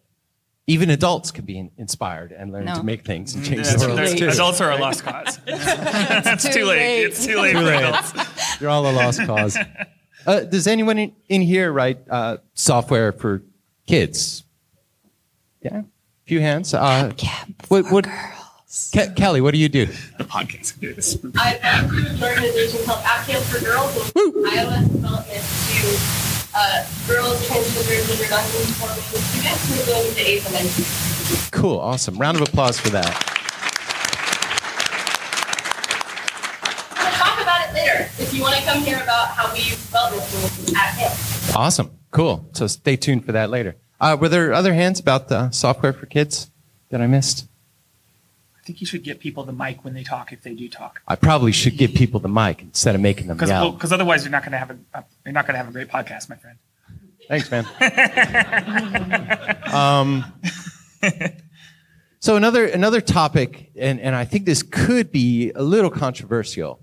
even 0.66 0.90
adults 0.90 1.30
can 1.30 1.46
be 1.46 1.70
inspired 1.78 2.32
and 2.32 2.52
learn 2.52 2.66
No. 2.66 2.74
to 2.76 2.84
make 2.84 3.06
things 3.06 3.36
and 3.36 3.46
change 3.46 3.68
Yeah, 3.68 3.74
the 3.78 3.86
world. 3.86 3.98
there's- 4.00 4.16
too. 4.18 4.28
adults 4.28 4.60
are 4.60 4.72
a 4.72 4.78
lost 4.80 5.04
cause. 5.10 5.38
it's 5.46 6.44
too, 6.50 6.52
too 6.52 6.66
late. 6.66 6.80
late. 6.80 7.04
It's 7.06 7.24
too 7.24 7.38
late 7.40 7.52
Too 7.54 7.60
for 7.60 7.66
late. 7.66 7.84
adults. 7.84 8.14
You're 8.60 8.72
all 8.72 8.90
a 8.90 8.94
lost 8.94 9.22
cause. 9.22 9.56
Uh, 10.26 10.42
does 10.42 10.68
anyone 10.68 10.98
in, 10.98 11.16
in 11.28 11.42
here 11.42 11.72
write 11.72 12.00
uh, 12.10 12.38
software 12.54 13.12
for 13.12 13.42
kids? 13.88 14.44
Yeah, 15.62 15.80
a 15.80 15.84
few 16.26 16.40
hands. 16.40 16.74
Uh, 16.74 17.12
what, 17.68 17.92
what, 17.92 18.06
Ke- 18.06 19.16
Kelly, 19.16 19.42
what 19.42 19.54
do 19.54 19.60
you 19.60 19.70
do? 19.70 19.86
The 20.18 20.24
podcast 20.26 20.74
can 20.74 20.82
do 20.82 20.94
this. 20.94 21.18
I 21.38 21.56
found 21.56 21.92
an 21.92 22.22
organization 22.24 22.86
called 22.86 23.02
App 23.04 23.26
Camp 23.26 23.44
for 23.46 23.60
Girls 23.64 23.96
with 23.96 24.14
iOS 24.14 24.92
development 24.92 25.44
to 25.44 25.98
uh, 26.56 26.86
girls, 27.08 27.48
transgenders, 27.48 28.22
and 28.22 28.30
non-conforming 28.30 29.04
students 29.04 29.68
who 29.68 29.82
are 29.82 29.86
going 29.96 30.08
into 30.10 30.22
eighth 30.30 30.46
and 30.46 30.54
ninth. 30.56 31.52
Cool, 31.52 31.80
awesome. 31.80 32.18
Round 32.18 32.38
of 32.38 32.44
applause 32.48 32.80
for 32.80 32.90
that. 32.90 33.06
We'll 36.98 37.12
talk 37.12 37.42
about 37.42 37.70
it 37.70 37.74
later 37.74 38.10
if 38.20 38.29
you 38.40 38.46
want 38.46 38.56
to 38.56 38.64
come 38.64 38.82
hear 38.82 38.96
about 39.04 39.28
how 39.28 39.52
we 39.52 39.60
use 39.60 39.86
development 39.86 40.24
tools 40.32 40.74
at 40.74 40.96
camp. 40.96 41.56
Awesome, 41.58 41.92
cool. 42.10 42.48
So 42.54 42.68
stay 42.68 42.96
tuned 42.96 43.26
for 43.26 43.34
that 43.34 43.50
later. 43.50 43.76
Uh, 44.00 44.16
were 44.20 44.30
there 44.30 44.54
other 44.54 44.74
hands 44.74 44.98
about 44.98 45.28
the 45.28 45.52
software 45.52 45.92
for 45.92 46.06
kids 46.06 46.50
that 46.88 47.02
I 47.02 47.08
missed? 47.08 47.48
I 48.58 48.64
think 48.64 48.80
you 48.80 48.88
should 48.88 49.04
get 49.04 49.20
people 49.20 49.44
the 49.44 49.52
mic 49.52 49.84
when 49.84 49.94
they 49.94 50.04
talk 50.04 50.32
if 50.32 50.42
they 50.42 50.54
do 50.54 50.70
talk. 50.70 51.02
I 51.06 51.18
probably 51.18 51.52
should 51.52 51.76
give 51.76 51.94
people 51.94 52.22
the 52.22 52.30
mic 52.30 52.62
instead 52.62 52.96
of 52.96 53.02
making 53.02 53.28
them 53.28 53.36
Because 53.36 53.50
yell. 53.50 53.78
otherwise 53.92 54.24
you're 54.24 54.32
not 54.32 54.44
going 54.44 54.54
to 54.54 54.58
have 54.58 54.70
a, 54.70 54.78
a 54.94 55.04
you're 55.26 55.34
not 55.34 55.46
going 55.46 55.56
to 55.56 55.58
have 55.58 55.68
a 55.68 55.72
great 55.74 55.90
podcast, 55.90 56.30
my 56.30 56.38
friend. 56.38 56.58
Thanks, 57.28 57.52
man. 57.52 57.66
um, 59.74 60.24
so 62.20 62.38
another 62.38 62.66
another 62.68 63.02
topic, 63.02 63.72
and, 63.76 64.00
and 64.00 64.16
I 64.16 64.24
think 64.24 64.46
this 64.46 64.64
could 64.64 65.12
be 65.12 65.52
a 65.52 65.62
little 65.62 65.92
controversial, 65.92 66.80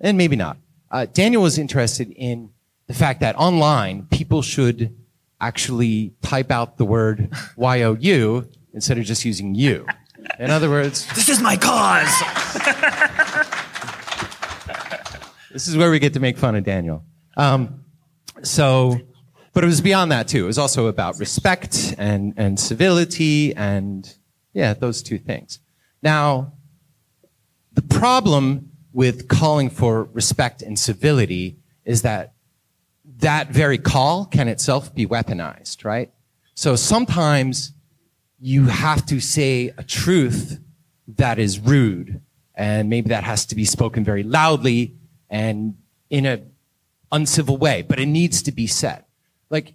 and 0.00 0.16
maybe 0.16 0.36
not. 0.36 0.56
Uh, 0.94 1.06
Daniel 1.06 1.42
was 1.42 1.58
interested 1.58 2.08
in 2.12 2.50
the 2.86 2.94
fact 2.94 3.18
that 3.18 3.34
online 3.34 4.06
people 4.12 4.42
should 4.42 4.96
actually 5.40 6.14
type 6.22 6.52
out 6.52 6.78
the 6.78 6.84
word 6.84 7.34
"you" 7.98 8.48
instead 8.72 8.96
of 8.96 9.04
just 9.04 9.24
using 9.24 9.56
"you." 9.56 9.84
In 10.38 10.52
other 10.52 10.70
words, 10.70 11.04
This 11.16 11.28
is 11.28 11.42
my 11.42 11.56
cause. 11.56 12.14
This 15.52 15.68
is 15.68 15.76
where 15.76 15.88
we 15.88 16.00
get 16.00 16.14
to 16.14 16.20
make 16.20 16.36
fun 16.36 16.56
of 16.56 16.64
Daniel. 16.64 17.04
Um, 17.36 17.84
so, 18.42 18.98
but 19.52 19.62
it 19.62 19.68
was 19.68 19.80
beyond 19.80 20.10
that 20.10 20.26
too. 20.26 20.42
It 20.42 20.46
was 20.48 20.58
also 20.58 20.88
about 20.88 21.20
respect 21.20 21.94
and, 21.96 22.34
and 22.36 22.58
civility 22.58 23.54
and, 23.54 24.12
yeah, 24.52 24.74
those 24.74 25.00
two 25.00 25.16
things. 25.16 25.60
Now, 26.02 26.54
the 27.72 27.82
problem 27.82 28.72
with 28.94 29.28
calling 29.28 29.68
for 29.68 30.04
respect 30.04 30.62
and 30.62 30.78
civility 30.78 31.58
is 31.84 32.02
that 32.02 32.32
that 33.18 33.50
very 33.50 33.76
call 33.76 34.24
can 34.24 34.48
itself 34.48 34.94
be 34.94 35.04
weaponized, 35.04 35.84
right? 35.84 36.12
So 36.54 36.76
sometimes 36.76 37.72
you 38.38 38.66
have 38.66 39.04
to 39.06 39.20
say 39.20 39.72
a 39.76 39.82
truth 39.82 40.60
that 41.08 41.38
is 41.38 41.58
rude 41.58 42.20
and 42.54 42.88
maybe 42.88 43.08
that 43.08 43.24
has 43.24 43.44
to 43.46 43.56
be 43.56 43.64
spoken 43.64 44.04
very 44.04 44.22
loudly 44.22 44.94
and 45.28 45.76
in 46.08 46.24
a 46.24 46.42
uncivil 47.10 47.56
way, 47.56 47.82
but 47.82 47.98
it 47.98 48.06
needs 48.06 48.42
to 48.42 48.52
be 48.52 48.68
said. 48.68 49.04
Like 49.50 49.74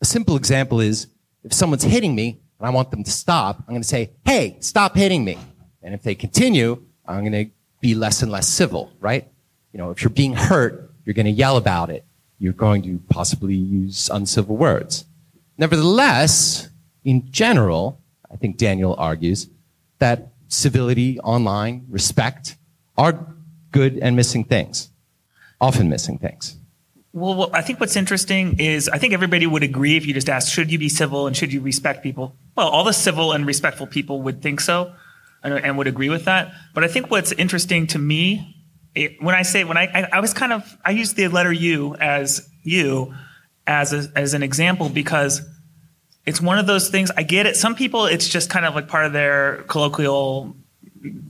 a 0.00 0.06
simple 0.06 0.36
example 0.36 0.80
is 0.80 1.08
if 1.42 1.52
someone's 1.52 1.84
hitting 1.84 2.14
me 2.14 2.40
and 2.58 2.66
I 2.66 2.70
want 2.70 2.90
them 2.90 3.04
to 3.04 3.10
stop, 3.10 3.58
I'm 3.60 3.74
going 3.74 3.82
to 3.82 3.88
say, 3.88 4.12
"Hey, 4.24 4.56
stop 4.60 4.96
hitting 4.96 5.24
me." 5.24 5.36
And 5.82 5.92
if 5.92 6.02
they 6.02 6.14
continue, 6.14 6.82
I'm 7.06 7.20
going 7.20 7.32
to 7.32 7.50
be 7.84 7.94
less 7.94 8.22
and 8.22 8.32
less 8.32 8.48
civil, 8.48 8.90
right? 8.98 9.28
You 9.72 9.78
know, 9.78 9.90
if 9.90 10.02
you're 10.02 10.08
being 10.08 10.32
hurt, 10.32 10.90
you're 11.04 11.12
going 11.12 11.26
to 11.26 11.38
yell 11.44 11.58
about 11.58 11.90
it. 11.90 12.02
You're 12.38 12.54
going 12.54 12.82
to 12.84 12.98
possibly 13.10 13.54
use 13.54 14.08
uncivil 14.08 14.56
words. 14.56 15.04
Nevertheless, 15.58 16.70
in 17.04 17.30
general, 17.30 18.00
I 18.32 18.36
think 18.36 18.56
Daniel 18.56 18.94
argues 18.96 19.50
that 19.98 20.28
civility, 20.48 21.20
online, 21.20 21.84
respect 21.90 22.56
are 22.96 23.26
good 23.70 23.98
and 23.98 24.16
missing 24.16 24.44
things, 24.44 24.90
often 25.60 25.90
missing 25.90 26.16
things. 26.16 26.56
Well, 27.12 27.50
I 27.52 27.60
think 27.60 27.80
what's 27.80 27.96
interesting 27.96 28.60
is 28.60 28.88
I 28.88 28.96
think 28.96 29.12
everybody 29.12 29.46
would 29.46 29.62
agree 29.62 29.98
if 29.98 30.06
you 30.06 30.14
just 30.14 30.30
asked, 30.30 30.50
should 30.50 30.72
you 30.72 30.78
be 30.78 30.88
civil 30.88 31.26
and 31.26 31.36
should 31.36 31.52
you 31.52 31.60
respect 31.60 32.02
people? 32.02 32.34
Well, 32.56 32.68
all 32.68 32.84
the 32.84 32.94
civil 32.94 33.32
and 33.32 33.44
respectful 33.46 33.86
people 33.86 34.22
would 34.22 34.40
think 34.40 34.60
so 34.60 34.94
and, 35.44 35.76
would 35.78 35.86
agree 35.86 36.08
with 36.08 36.24
that. 36.24 36.52
But 36.72 36.84
I 36.84 36.88
think 36.88 37.10
what's 37.10 37.32
interesting 37.32 37.86
to 37.88 37.98
me, 37.98 38.56
it, 38.94 39.22
when 39.22 39.34
I 39.34 39.42
say, 39.42 39.64
when 39.64 39.76
I, 39.76 39.84
I, 39.86 40.08
I 40.14 40.20
was 40.20 40.32
kind 40.32 40.52
of, 40.52 40.76
I 40.84 40.92
use 40.92 41.14
the 41.14 41.28
letter 41.28 41.52
U 41.52 41.94
as 41.96 42.48
you 42.62 43.14
as, 43.66 43.92
a, 43.92 44.10
as 44.16 44.34
an 44.34 44.42
example 44.42 44.88
because 44.88 45.42
it's 46.26 46.40
one 46.40 46.58
of 46.58 46.66
those 46.66 46.88
things. 46.88 47.10
I 47.16 47.22
get 47.22 47.46
it. 47.46 47.56
Some 47.56 47.74
people, 47.74 48.06
it's 48.06 48.28
just 48.28 48.48
kind 48.48 48.64
of 48.64 48.74
like 48.74 48.88
part 48.88 49.04
of 49.04 49.12
their 49.12 49.62
colloquial 49.68 50.56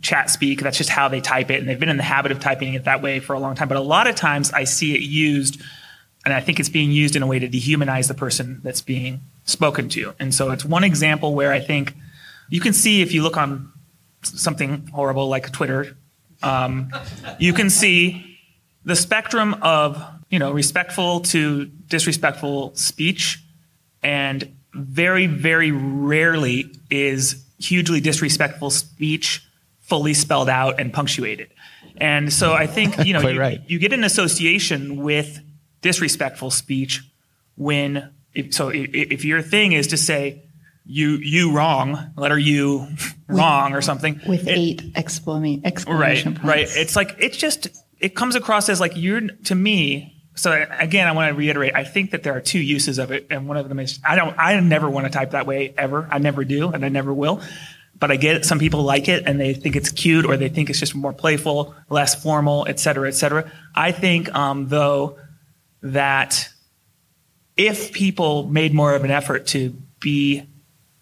chat 0.02 0.30
speak. 0.30 0.60
That's 0.60 0.78
just 0.78 0.90
how 0.90 1.08
they 1.08 1.20
type 1.20 1.50
it, 1.50 1.58
and 1.58 1.68
they've 1.68 1.78
been 1.78 1.88
in 1.88 1.96
the 1.96 2.04
habit 2.04 2.32
of 2.32 2.40
typing 2.40 2.74
it 2.74 2.84
that 2.84 3.02
way 3.02 3.18
for 3.20 3.32
a 3.32 3.40
long 3.40 3.54
time. 3.54 3.68
But 3.68 3.76
a 3.76 3.80
lot 3.82 4.06
of 4.06 4.14
times, 4.14 4.52
I 4.52 4.64
see 4.64 4.94
it 4.94 5.00
used, 5.00 5.60
and 6.24 6.32
I 6.32 6.40
think 6.40 6.60
it's 6.60 6.68
being 6.68 6.92
used 6.92 7.16
in 7.16 7.22
a 7.22 7.26
way 7.26 7.40
to 7.40 7.48
dehumanize 7.48 8.08
the 8.08 8.14
person 8.14 8.60
that's 8.62 8.82
being 8.82 9.22
spoken 9.44 9.88
to. 9.90 10.14
And 10.20 10.32
so 10.32 10.52
it's 10.52 10.64
one 10.64 10.84
example 10.84 11.34
where 11.34 11.52
I 11.52 11.60
think 11.60 11.94
you 12.48 12.60
can 12.60 12.72
see 12.72 13.02
if 13.02 13.12
you 13.12 13.22
look 13.22 13.36
on 13.36 13.72
something 14.26 14.86
horrible 14.88 15.28
like 15.28 15.52
Twitter, 15.52 15.96
um, 16.42 16.90
you 17.38 17.52
can 17.52 17.70
see 17.70 18.38
the 18.84 18.96
spectrum 18.96 19.54
of 19.62 20.02
you 20.30 20.38
know 20.38 20.52
respectful 20.52 21.20
to 21.20 21.66
disrespectful 21.66 22.74
speech, 22.74 23.42
and 24.02 24.56
very 24.72 25.26
very 25.26 25.70
rarely 25.70 26.72
is 26.90 27.44
hugely 27.58 28.00
disrespectful 28.00 28.70
speech 28.70 29.46
fully 29.80 30.14
spelled 30.14 30.48
out 30.48 30.80
and 30.80 30.92
punctuated. 30.92 31.50
And 31.96 32.32
so 32.32 32.52
I 32.52 32.66
think 32.66 33.04
you 33.06 33.12
know 33.12 33.20
you, 33.28 33.40
right. 33.40 33.60
you 33.66 33.78
get 33.78 33.92
an 33.92 34.04
association 34.04 35.02
with 35.02 35.40
disrespectful 35.80 36.50
speech 36.50 37.02
when 37.56 38.10
if, 38.32 38.52
so 38.52 38.68
if, 38.68 38.90
if 38.92 39.24
your 39.24 39.42
thing 39.42 39.72
is 39.72 39.88
to 39.88 39.96
say 39.96 40.42
you 40.84 41.16
you 41.16 41.52
wrong 41.52 42.12
letter 42.16 42.38
U 42.38 42.86
wrong 43.28 43.72
or 43.72 43.80
something 43.80 44.20
with 44.26 44.46
it- 44.46 44.58
eight 44.58 44.82
exclamation 44.94 46.34
right 46.34 46.40
points. 46.40 46.44
right 46.44 46.68
it's 46.76 46.94
like 46.96 47.16
it's 47.18 47.36
just 47.36 47.68
it 48.00 48.14
comes 48.14 48.34
across 48.34 48.68
as 48.68 48.80
like 48.80 48.92
you're 48.96 49.20
to 49.44 49.54
me 49.54 50.22
so 50.34 50.66
again 50.78 51.06
i 51.06 51.12
want 51.12 51.30
to 51.30 51.34
reiterate 51.34 51.74
i 51.74 51.84
think 51.84 52.10
that 52.10 52.22
there 52.22 52.36
are 52.36 52.40
two 52.40 52.58
uses 52.58 52.98
of 52.98 53.12
it 53.12 53.26
and 53.30 53.48
one 53.48 53.56
of 53.56 53.68
them 53.68 53.78
is 53.78 53.98
i 54.04 54.14
don't 54.14 54.36
i 54.38 54.58
never 54.60 54.90
want 54.90 55.06
to 55.06 55.10
type 55.12 55.30
that 55.30 55.46
way 55.46 55.72
ever. 55.78 56.06
I 56.10 56.18
never 56.18 56.44
do 56.44 56.68
and 56.70 56.84
i 56.84 56.88
never 56.88 57.14
will. 57.14 57.40
But 57.96 58.10
i 58.10 58.16
get 58.16 58.36
it. 58.36 58.44
Some 58.44 58.58
people 58.58 58.82
like 58.82 59.08
it 59.08 59.22
and 59.26 59.40
they 59.40 59.54
think 59.54 59.76
it's 59.76 59.90
cute 59.90 60.26
or 60.26 60.36
they 60.36 60.48
think 60.48 60.68
it's 60.68 60.80
just 60.80 60.94
more 60.94 61.12
playful 61.14 61.74
less 61.88 62.14
formal 62.20 62.66
et 62.68 62.78
cetera 62.80 63.08
et 63.08 63.12
cetera. 63.14 63.50
I 63.74 63.92
think 63.92 64.34
um, 64.34 64.66
though 64.68 65.16
that 65.80 66.48
if 67.56 67.92
people 67.92 68.42
made 68.48 68.74
more 68.74 68.94
of 68.94 69.04
an 69.04 69.10
effort 69.12 69.46
to 69.48 69.76
be 70.00 70.42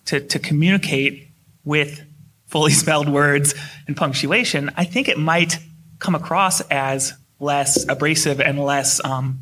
to, 0.06 0.20
to 0.20 0.38
communicate 0.38 1.28
with 1.64 2.04
fully 2.46 2.72
spelled 2.82 3.08
words 3.08 3.54
and 3.86 3.96
punctuation, 3.96 4.70
I 4.76 4.84
think 4.84 5.08
it 5.08 5.18
might 5.18 5.58
come 5.98 6.14
across 6.14 6.60
as 6.62 7.14
less 7.38 7.88
abrasive 7.88 8.40
and 8.40 8.58
less. 8.58 9.04
Um, 9.04 9.40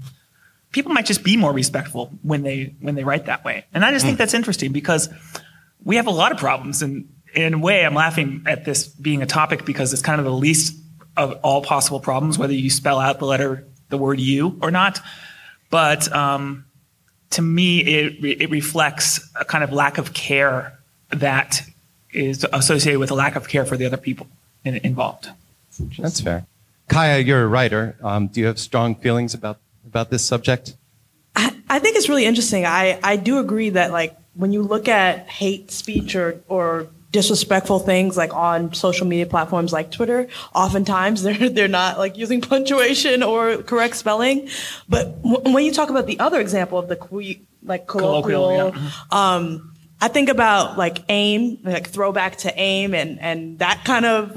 people 0.73 0.93
might 0.93 1.07
just 1.07 1.23
be 1.25 1.37
more 1.37 1.53
respectful 1.53 2.13
when 2.23 2.43
they 2.43 2.75
when 2.81 2.95
they 2.95 3.05
write 3.05 3.27
that 3.27 3.45
way, 3.45 3.65
and 3.75 3.85
I 3.85 3.93
just 3.93 4.05
think 4.05 4.19
that's 4.19 4.35
interesting 4.35 4.73
because 4.73 5.09
we 5.85 5.97
have 5.97 6.07
a 6.07 6.13
lot 6.13 6.33
of 6.33 6.39
problems. 6.39 6.83
And 6.83 7.13
in 7.35 7.55
a 7.55 7.59
way, 7.59 7.85
I'm 7.85 7.95
laughing 7.95 8.45
at 8.47 8.65
this 8.65 8.87
being 8.87 9.23
a 9.23 9.27
topic 9.27 9.65
because 9.65 9.93
it's 9.93 10.03
kind 10.03 10.19
of 10.19 10.25
the 10.25 10.33
least 10.33 10.77
of 11.17 11.39
all 11.43 11.63
possible 11.63 12.01
problems, 12.01 12.39
whether 12.39 12.53
you 12.53 12.71
spell 12.71 12.99
out 12.99 13.19
the 13.19 13.27
letter 13.27 13.67
the 13.89 13.99
word 13.99 14.21
"you" 14.21 14.59
or 14.63 14.71
not. 14.71 15.01
But 15.71 16.13
um, 16.13 16.65
to 17.31 17.43
me, 17.43 17.81
it, 17.81 18.43
it 18.43 18.51
reflects 18.51 19.21
a 19.37 19.45
kind 19.45 19.65
of 19.65 19.73
lack 19.73 19.99
of 19.99 20.13
care 20.13 20.79
that 21.11 21.63
is 22.13 22.45
associated 22.53 22.99
with 22.99 23.11
a 23.11 23.15
lack 23.15 23.37
of 23.37 23.49
care 23.49 23.65
for 23.65 23.77
the 23.77 23.87
other 23.87 23.97
people 23.97 24.27
in, 24.65 24.77
involved. 24.77 25.29
That's 25.99 26.21
fair. 26.21 26.47
Kaya, 26.89 27.21
you're 27.21 27.43
a 27.43 27.47
writer. 27.47 27.97
Um, 28.03 28.27
do 28.27 28.41
you 28.41 28.47
have 28.47 28.59
strong 28.59 28.97
feelings 28.97 29.33
about, 29.33 29.59
about 29.87 30.11
this 30.11 30.25
subject? 30.25 30.75
I, 31.37 31.57
I 31.69 31.79
think 31.79 31.97
it's 31.97 32.09
really 32.09 32.27
interesting. 32.27 32.67
I, 32.67 32.99
I 33.03 33.17
do 33.17 33.39
agree 33.39 33.71
that 33.71 33.93
like 33.93 34.17
when 34.35 34.53
you 34.53 34.63
look 34.63 34.89
at 34.89 35.29
hate 35.29 35.71
speech 35.71 36.17
or, 36.17 36.41
or 36.49 36.89
disrespectful 37.11 37.81
things 37.81 38.17
like 38.17 38.33
on 38.35 38.73
social 38.73 39.07
media 39.07 39.27
platforms 39.27 39.73
like 39.73 39.91
Twitter, 39.91 40.29
oftentimes 40.55 41.23
they're 41.25 41.49
they're 41.49 41.69
not 41.69 41.99
like 41.99 42.17
using 42.17 42.41
punctuation 42.41 43.23
or 43.23 43.59
correct 43.59 43.97
spelling. 43.97 44.49
But 44.89 45.23
w- 45.23 45.55
when 45.55 45.65
you 45.65 45.73
talk 45.73 45.91
about 45.91 46.07
the 46.07 46.19
other 46.21 46.41
example 46.41 46.79
of 46.79 46.89
the 46.89 46.97
que- 46.97 47.43
like 47.63 47.87
colloquial, 47.87 48.71
Colloquial, 48.71 48.91
um, 49.11 49.75
I 50.01 50.09
think 50.09 50.29
about 50.31 50.79
like 50.79 51.05
AIM, 51.09 51.59
like 51.63 51.89
throwback 51.89 52.37
to 52.39 52.53
AIM, 52.59 52.95
and 52.95 53.21
and 53.21 53.59
that 53.59 53.85
kind 53.85 54.07
of 54.07 54.33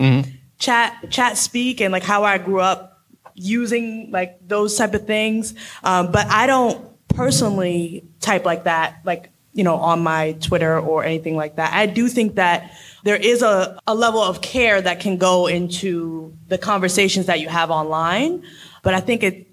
chat 0.59 1.09
chat 1.09 1.37
speak, 1.37 1.79
and 1.79 1.91
like 1.91 2.03
how 2.03 2.23
I 2.23 2.37
grew 2.37 2.59
up 2.59 3.01
using 3.35 4.11
like 4.11 4.45
those 4.47 4.75
type 4.77 4.93
of 4.93 5.05
things. 5.07 5.53
Um, 5.83 6.11
but 6.11 6.27
I 6.27 6.47
don't 6.47 6.85
personally 7.09 8.03
type 8.19 8.45
like 8.45 8.65
that, 8.65 8.99
like 9.05 9.29
you 9.53 9.63
know, 9.63 9.75
on 9.75 10.01
my 10.01 10.33
Twitter 10.33 10.79
or 10.79 11.03
anything 11.03 11.35
like 11.35 11.55
that. 11.57 11.73
I 11.73 11.85
do 11.85 12.07
think 12.07 12.35
that 12.35 12.71
there 13.03 13.15
is 13.15 13.41
a, 13.41 13.79
a 13.85 13.93
level 13.93 14.21
of 14.21 14.41
care 14.41 14.81
that 14.81 14.99
can 14.99 15.17
go 15.17 15.47
into 15.47 16.35
the 16.47 16.57
conversations 16.57 17.27
that 17.27 17.39
you 17.39 17.49
have 17.49 17.69
online. 17.69 18.43
But 18.81 18.93
I 18.95 18.99
think 18.99 19.23
it, 19.23 19.47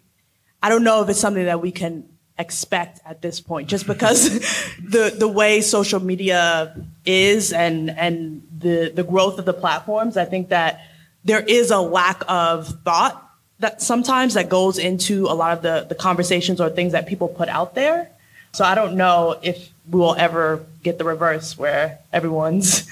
I 0.62 0.68
don't 0.68 0.84
know 0.84 1.02
if 1.02 1.08
it's 1.08 1.20
something 1.20 1.44
that 1.44 1.60
we 1.60 1.70
can 1.70 2.08
expect 2.38 3.00
at 3.04 3.20
this 3.20 3.40
point, 3.40 3.68
just 3.68 3.86
because 3.86 4.30
the 4.82 5.14
the 5.16 5.28
way 5.28 5.60
social 5.60 6.00
media 6.00 6.74
is 7.04 7.52
and 7.52 7.90
and 7.90 8.42
the 8.58 8.90
the 8.94 9.04
growth 9.04 9.38
of 9.38 9.44
the 9.44 9.52
platforms. 9.52 10.16
I 10.16 10.24
think 10.24 10.48
that 10.48 10.80
there 11.24 11.40
is 11.40 11.70
a 11.70 11.78
lack 11.78 12.22
of 12.26 12.68
thought 12.84 13.26
that 13.58 13.82
sometimes 13.82 14.34
that 14.34 14.48
goes 14.48 14.78
into 14.78 15.26
a 15.26 15.34
lot 15.34 15.56
of 15.56 15.62
the 15.62 15.86
the 15.88 15.94
conversations 15.94 16.60
or 16.60 16.70
things 16.70 16.92
that 16.92 17.06
people 17.06 17.28
put 17.28 17.48
out 17.48 17.74
there. 17.74 18.10
So 18.52 18.64
I 18.64 18.74
don't 18.74 18.96
know 18.96 19.38
if 19.42 19.70
we 19.90 19.98
will 19.98 20.14
ever 20.16 20.64
get 20.82 20.98
the 20.98 21.04
reverse 21.04 21.58
where 21.58 21.98
everyone's 22.12 22.86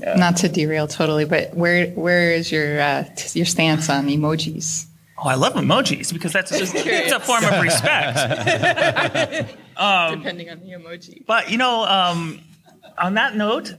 Not 0.16 0.36
to 0.38 0.48
derail 0.48 0.86
totally, 0.86 1.24
but 1.24 1.54
where 1.54 1.88
where 1.90 2.32
is 2.32 2.50
your 2.52 2.80
uh, 2.80 3.04
t- 3.16 3.38
your 3.38 3.46
stance 3.46 3.88
on 3.88 4.06
emojis? 4.08 4.86
Oh, 5.22 5.28
I 5.28 5.34
love 5.34 5.52
emojis 5.54 6.12
because 6.12 6.32
that's 6.32 6.50
just, 6.56 6.74
it's 6.76 7.12
a 7.12 7.20
form 7.20 7.44
of 7.44 7.60
respect. 7.62 8.16
Depending 9.76 10.50
on 10.50 10.60
the 10.60 10.72
emoji. 10.72 11.24
But 11.26 11.50
you 11.50 11.58
know, 11.58 11.84
um, 11.84 12.40
on 12.98 13.14
that 13.14 13.36
note, 13.36 13.74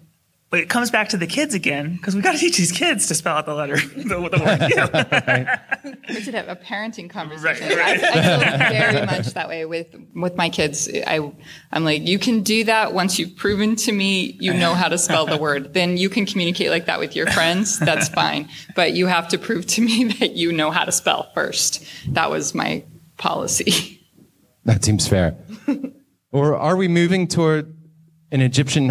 but 0.49 0.60
it 0.60 0.69
comes 0.69 0.91
back 0.91 1.10
to 1.10 1.17
the 1.17 1.27
kids 1.27 1.53
again 1.53 1.95
because 1.95 2.15
we 2.15 2.21
got 2.21 2.34
to 2.34 2.38
teach 2.38 2.57
these 2.57 2.71
kids 2.71 3.07
to 3.07 3.15
spell 3.15 3.38
out 3.38 3.45
the 3.45 3.55
letter, 3.55 3.77
the, 3.77 4.03
the 4.03 4.39
word. 4.43 5.67
"you." 5.69 5.70
We 5.83 6.21
should 6.21 6.33
have 6.33 6.47
a 6.47 6.55
parenting 6.55 7.09
conversation. 7.09 7.69
Right, 7.69 7.77
right. 7.77 8.03
I, 8.03 8.17
I 8.17 8.69
feel 8.69 8.79
very 8.79 9.05
much 9.05 9.27
that 9.33 9.47
way 9.47 9.65
with 9.65 9.87
with 10.15 10.35
my 10.35 10.49
kids. 10.49 10.89
I 11.07 11.31
I'm 11.71 11.83
like, 11.83 12.07
you 12.07 12.19
can 12.19 12.43
do 12.43 12.63
that 12.65 12.93
once 12.93 13.17
you've 13.19 13.35
proven 13.35 13.75
to 13.77 13.91
me 13.91 14.37
you 14.39 14.53
know 14.53 14.73
how 14.73 14.87
to 14.87 14.97
spell 14.97 15.25
the 15.25 15.37
word. 15.37 15.73
Then 15.73 15.97
you 15.97 16.09
can 16.09 16.25
communicate 16.25 16.69
like 16.69 16.85
that 16.85 16.99
with 16.99 17.15
your 17.15 17.27
friends. 17.27 17.79
That's 17.79 18.09
fine. 18.09 18.49
But 18.75 18.93
you 18.93 19.07
have 19.07 19.27
to 19.29 19.37
prove 19.37 19.65
to 19.67 19.81
me 19.81 20.05
that 20.19 20.31
you 20.31 20.51
know 20.51 20.71
how 20.71 20.85
to 20.85 20.91
spell 20.91 21.31
first. 21.33 21.83
That 22.09 22.29
was 22.29 22.53
my 22.53 22.83
policy. 23.17 23.97
That 24.65 24.83
seems 24.85 25.07
fair. 25.07 25.35
or 26.31 26.55
are 26.55 26.75
we 26.75 26.87
moving 26.87 27.27
toward 27.27 27.75
an 28.31 28.41
Egyptian 28.41 28.89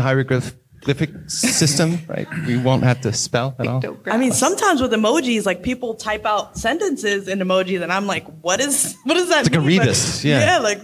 hieroglyphic 0.85 1.31
system? 1.31 1.99
Right? 2.07 2.27
We 2.47 2.59
won't 2.59 2.85
have 2.85 3.01
to 3.03 3.13
spell 3.13 3.55
at 3.59 3.67
all. 3.67 3.83
I 4.07 4.17
mean, 4.17 4.33
sometimes 4.33 4.81
with 4.81 4.93
emojis, 4.93 5.47
like 5.47 5.63
people 5.63 5.95
type 5.95 6.27
out 6.27 6.57
sentences 6.59 7.29
in 7.29 7.39
emojis, 7.39 7.83
and 7.83 7.93
I'm 7.93 8.07
like, 8.07 8.27
what 8.43 8.61
is 8.61 8.97
what 9.05 9.15
does 9.15 9.29
that 9.29 9.47
It's 9.47 9.51
like 9.51 9.63
a 9.63 9.65
mean? 9.65 9.79
Like, 9.79 9.87
rebus, 9.87 10.25
yeah. 10.25 10.41
yeah, 10.41 10.59
like 10.59 10.81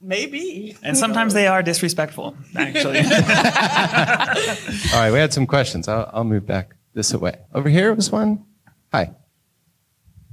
maybe. 0.00 0.76
and 0.82 0.96
sometimes 0.96 1.34
they 1.34 1.46
are 1.46 1.62
disrespectful, 1.62 2.36
actually. 2.56 2.98
All 4.94 5.00
right, 5.00 5.10
we 5.12 5.18
had 5.18 5.32
some 5.32 5.46
questions. 5.46 5.88
I'll, 5.88 6.10
I'll 6.12 6.24
move 6.24 6.46
back 6.46 6.76
this 6.94 7.12
way. 7.14 7.38
Over 7.54 7.68
here 7.68 7.94
was 7.94 8.10
one. 8.10 8.44
Hi. 8.92 9.14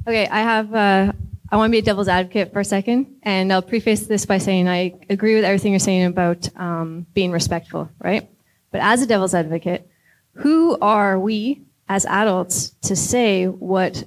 Okay, 0.07 0.27
I 0.27 0.39
have. 0.39 0.73
Uh, 0.73 1.11
I 1.49 1.55
want 1.55 1.69
to 1.69 1.71
be 1.71 1.77
a 1.77 1.81
devil's 1.81 2.09
advocate 2.09 2.51
for 2.51 2.59
a 2.59 2.65
second, 2.65 3.19
and 3.23 3.53
I'll 3.53 3.61
preface 3.61 4.07
this 4.07 4.25
by 4.25 4.37
saying 4.37 4.67
I 4.67 4.99
agree 5.09 5.35
with 5.35 5.45
everything 5.45 5.71
you're 5.71 5.79
saying 5.79 6.05
about 6.05 6.49
um, 6.57 7.05
being 7.13 7.31
respectful, 7.31 7.89
right? 7.99 8.29
But 8.77 8.83
as 8.83 9.01
a 9.01 9.07
devil's 9.07 9.33
advocate, 9.33 9.89
who 10.33 10.77
are 10.79 11.19
we 11.19 11.63
as 11.89 12.05
adults 12.05 12.75
to 12.83 12.95
say 12.95 13.45
what 13.47 14.03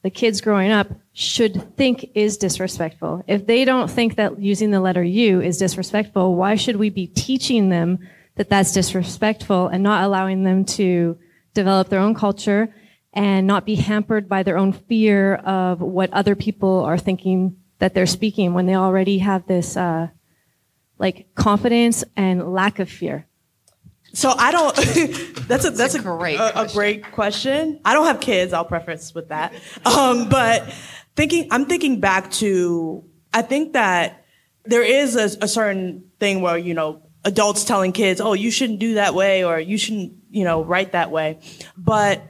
the 0.00 0.08
kids 0.08 0.40
growing 0.40 0.70
up 0.70 0.88
should 1.12 1.76
think 1.76 2.10
is 2.14 2.38
disrespectful? 2.38 3.22
If 3.26 3.46
they 3.46 3.66
don't 3.66 3.90
think 3.90 4.16
that 4.16 4.40
using 4.40 4.70
the 4.70 4.80
letter 4.80 5.04
U 5.04 5.42
is 5.42 5.58
disrespectful, 5.58 6.36
why 6.36 6.54
should 6.54 6.76
we 6.76 6.88
be 6.88 7.06
teaching 7.06 7.68
them 7.68 7.98
that 8.36 8.48
that's 8.48 8.72
disrespectful 8.72 9.68
and 9.68 9.82
not 9.82 10.04
allowing 10.04 10.42
them 10.42 10.64
to 10.80 11.18
develop 11.52 11.90
their 11.90 12.00
own 12.00 12.14
culture 12.14 12.74
and 13.12 13.46
not 13.46 13.66
be 13.66 13.74
hampered 13.74 14.26
by 14.26 14.42
their 14.42 14.56
own 14.56 14.72
fear 14.72 15.34
of 15.34 15.82
what 15.82 16.10
other 16.14 16.34
people 16.34 16.82
are 16.82 16.96
thinking 16.96 17.58
that 17.78 17.92
they're 17.92 18.06
speaking 18.06 18.54
when 18.54 18.64
they 18.64 18.74
already 18.74 19.18
have 19.18 19.46
this 19.46 19.76
uh, 19.76 20.08
like 20.98 21.26
confidence 21.34 22.04
and 22.16 22.54
lack 22.54 22.78
of 22.78 22.88
fear. 22.88 23.26
So 24.14 24.30
I 24.30 24.52
don't. 24.52 24.74
that's 25.48 25.64
a 25.64 25.70
that's 25.70 25.94
a 25.94 25.98
a, 25.98 26.02
great 26.02 26.38
a, 26.38 26.62
a 26.62 26.68
great 26.68 27.10
question. 27.12 27.80
I 27.84 27.92
don't 27.92 28.06
have 28.06 28.20
kids. 28.20 28.52
I'll 28.52 28.64
preface 28.64 29.14
with 29.14 29.28
that. 29.28 29.52
Um, 29.84 30.28
but 30.28 30.72
thinking, 31.16 31.48
I'm 31.50 31.66
thinking 31.66 32.00
back 32.00 32.30
to. 32.32 33.04
I 33.32 33.42
think 33.42 33.72
that 33.72 34.24
there 34.64 34.82
is 34.82 35.16
a, 35.16 35.44
a 35.44 35.48
certain 35.48 36.10
thing 36.20 36.40
where 36.40 36.56
you 36.56 36.74
know 36.74 37.02
adults 37.24 37.64
telling 37.64 37.92
kids, 37.92 38.20
"Oh, 38.20 38.34
you 38.34 38.50
shouldn't 38.50 38.78
do 38.78 38.94
that 38.94 39.14
way," 39.14 39.44
or 39.44 39.58
"You 39.58 39.76
shouldn't, 39.76 40.14
you 40.30 40.44
know, 40.44 40.62
write 40.62 40.92
that 40.92 41.10
way." 41.10 41.40
But 41.76 42.22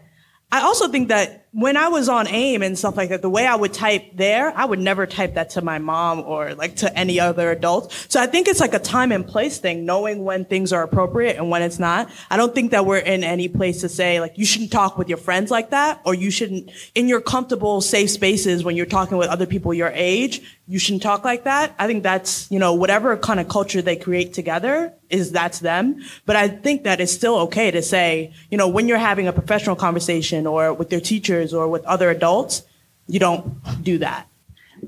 I 0.51 0.63
also 0.63 0.89
think 0.89 1.09
that 1.09 1.44
when 1.55 1.77
I 1.77 1.87
was 1.87 2.09
on 2.09 2.27
AIM 2.27 2.63
and 2.63 2.77
stuff 2.77 2.97
like 2.97 3.11
that, 3.11 3.23
the 3.23 3.31
way 3.31 3.47
I 3.47 3.55
would 3.55 3.73
type 3.73 4.17
there, 4.17 4.53
I 4.57 4.65
would 4.65 4.81
never 4.81 5.07
type 5.07 5.35
that 5.35 5.51
to 5.51 5.63
my 5.63 5.79
mom 5.79 6.19
or 6.21 6.53
like 6.55 6.77
to 6.77 6.99
any 6.99 7.21
other 7.21 7.53
adult. 7.53 7.93
So 8.09 8.21
I 8.21 8.27
think 8.27 8.49
it's 8.49 8.59
like 8.59 8.75
a 8.75 8.81
time 8.81 9.13
and 9.13 9.25
place 9.25 9.59
thing, 9.59 9.85
knowing 9.85 10.25
when 10.25 10.47
things 10.47 10.73
are 10.73 10.83
appropriate 10.83 11.37
and 11.37 11.51
when 11.51 11.63
it's 11.63 11.79
not. 11.79 12.11
I 12.29 12.37
don't 12.37 12.53
think 12.53 12.73
that 12.73 12.87
we're 12.87 12.99
in 12.99 13.23
any 13.23 13.49
place 13.49 13.83
to 13.83 13.89
say 13.89 14.21
like 14.21 14.37
you 14.37 14.45
shouldn't 14.45 14.73
talk 14.73 14.99
with 14.99 15.09
your 15.09 15.17
friends 15.17 15.53
like 15.53 15.71
that 15.71 16.01
or 16.05 16.13
you 16.13 16.33
shouldn't 16.33 16.73
in 16.97 17.07
your 17.07 17.21
comfortable 17.21 17.81
safe 17.81 18.11
spaces 18.11 18.65
when 18.65 18.75
you're 18.75 18.85
talking 18.85 19.17
with 19.17 19.29
other 19.29 19.47
people 19.47 19.73
your 19.73 19.93
age, 19.95 20.43
you 20.67 20.79
shouldn't 20.79 21.03
talk 21.03 21.25
like 21.25 21.45
that. 21.45 21.75
I 21.79 21.87
think 21.87 22.03
that's, 22.03 22.51
you 22.51 22.59
know, 22.59 22.73
whatever 22.73 23.17
kind 23.17 23.39
of 23.39 23.49
culture 23.49 23.83
they 23.83 23.97
create 23.97 24.33
together 24.33 24.95
is 25.11 25.31
that's 25.31 25.59
them. 25.59 26.03
But 26.25 26.37
I 26.37 26.49
think 26.49 26.85
that 26.85 27.01
it's 27.01 27.13
still 27.13 27.37
okay 27.41 27.71
to 27.71 27.83
say, 27.83 28.33
you 28.51 28.57
know, 28.57 28.69
when 28.69 28.89
you're 28.89 28.99
having 28.99 29.29
a 29.29 29.33
professional 29.33 29.77
conversation 29.77 30.47
or 30.47 30.73
with 30.73 30.91
your 30.91 31.03
teachers 31.03 31.53
or 31.53 31.69
with 31.69 31.85
other 31.85 32.09
adults, 32.11 32.63
you 33.07 33.21
don't 33.21 33.61
do 33.83 33.99
that. 33.99 34.27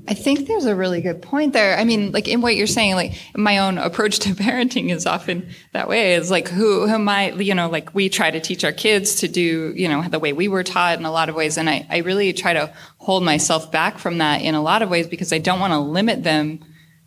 I 0.07 0.13
think 0.13 0.47
there's 0.47 0.65
a 0.65 0.75
really 0.75 1.01
good 1.01 1.21
point 1.21 1.53
there. 1.53 1.77
I 1.77 1.83
mean, 1.83 2.11
like 2.11 2.27
in 2.27 2.41
what 2.41 2.55
you're 2.55 2.67
saying, 2.67 2.95
like 2.95 3.13
my 3.35 3.59
own 3.59 3.77
approach 3.77 4.19
to 4.19 4.29
parenting 4.33 4.89
is 4.91 5.05
often 5.05 5.49
that 5.73 5.87
way. 5.87 6.15
Is 6.15 6.31
like 6.31 6.47
who, 6.47 6.87
who 6.87 6.93
am 6.93 7.07
I? 7.07 7.31
You 7.31 7.55
know, 7.55 7.69
like 7.69 7.93
we 7.93 8.09
try 8.09 8.31
to 8.31 8.39
teach 8.39 8.63
our 8.63 8.71
kids 8.71 9.15
to 9.21 9.27
do, 9.27 9.73
you 9.75 9.87
know, 9.87 10.03
the 10.03 10.19
way 10.19 10.33
we 10.33 10.47
were 10.47 10.63
taught 10.63 10.99
in 10.99 11.05
a 11.05 11.11
lot 11.11 11.29
of 11.29 11.35
ways, 11.35 11.57
and 11.57 11.69
I, 11.69 11.87
I 11.89 11.97
really 11.99 12.33
try 12.33 12.53
to 12.53 12.73
hold 12.97 13.23
myself 13.23 13.71
back 13.71 13.97
from 13.97 14.17
that 14.17 14.41
in 14.41 14.55
a 14.55 14.61
lot 14.61 14.81
of 14.81 14.89
ways 14.89 15.07
because 15.07 15.31
I 15.31 15.37
don't 15.37 15.59
want 15.59 15.73
to 15.73 15.79
limit 15.79 16.23
them 16.23 16.59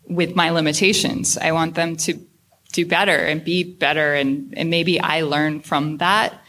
with 0.07 0.35
my 0.35 0.49
limitations. 0.49 1.37
I 1.37 1.51
want 1.51 1.75
them 1.75 1.95
to 1.97 2.19
do 2.73 2.85
better 2.85 3.15
and 3.15 3.43
be 3.43 3.63
better, 3.63 4.13
and 4.13 4.53
and 4.57 4.69
maybe 4.69 4.99
I 4.99 5.21
learn 5.21 5.61
from 5.61 5.97
that. 5.97 6.41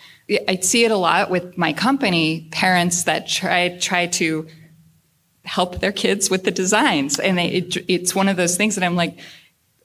I 0.49 0.57
see 0.57 0.85
it 0.85 0.91
a 0.91 0.97
lot 0.97 1.31
with 1.31 1.59
my 1.59 1.73
company, 1.73 2.49
parents 2.53 3.05
that 3.05 3.29
try 3.29 3.77
try 3.79 4.07
to 4.07 4.47
help 5.45 5.81
their 5.81 5.93
kids 5.93 6.31
with 6.31 6.45
the 6.45 6.51
designs. 6.51 7.19
And 7.19 7.39
they, 7.39 7.49
it, 7.49 7.77
it's 7.89 8.15
one 8.15 8.29
of 8.29 8.37
those 8.37 8.57
things 8.57 8.75
that 8.77 8.85
I'm 8.85 8.97
like, 8.97 9.19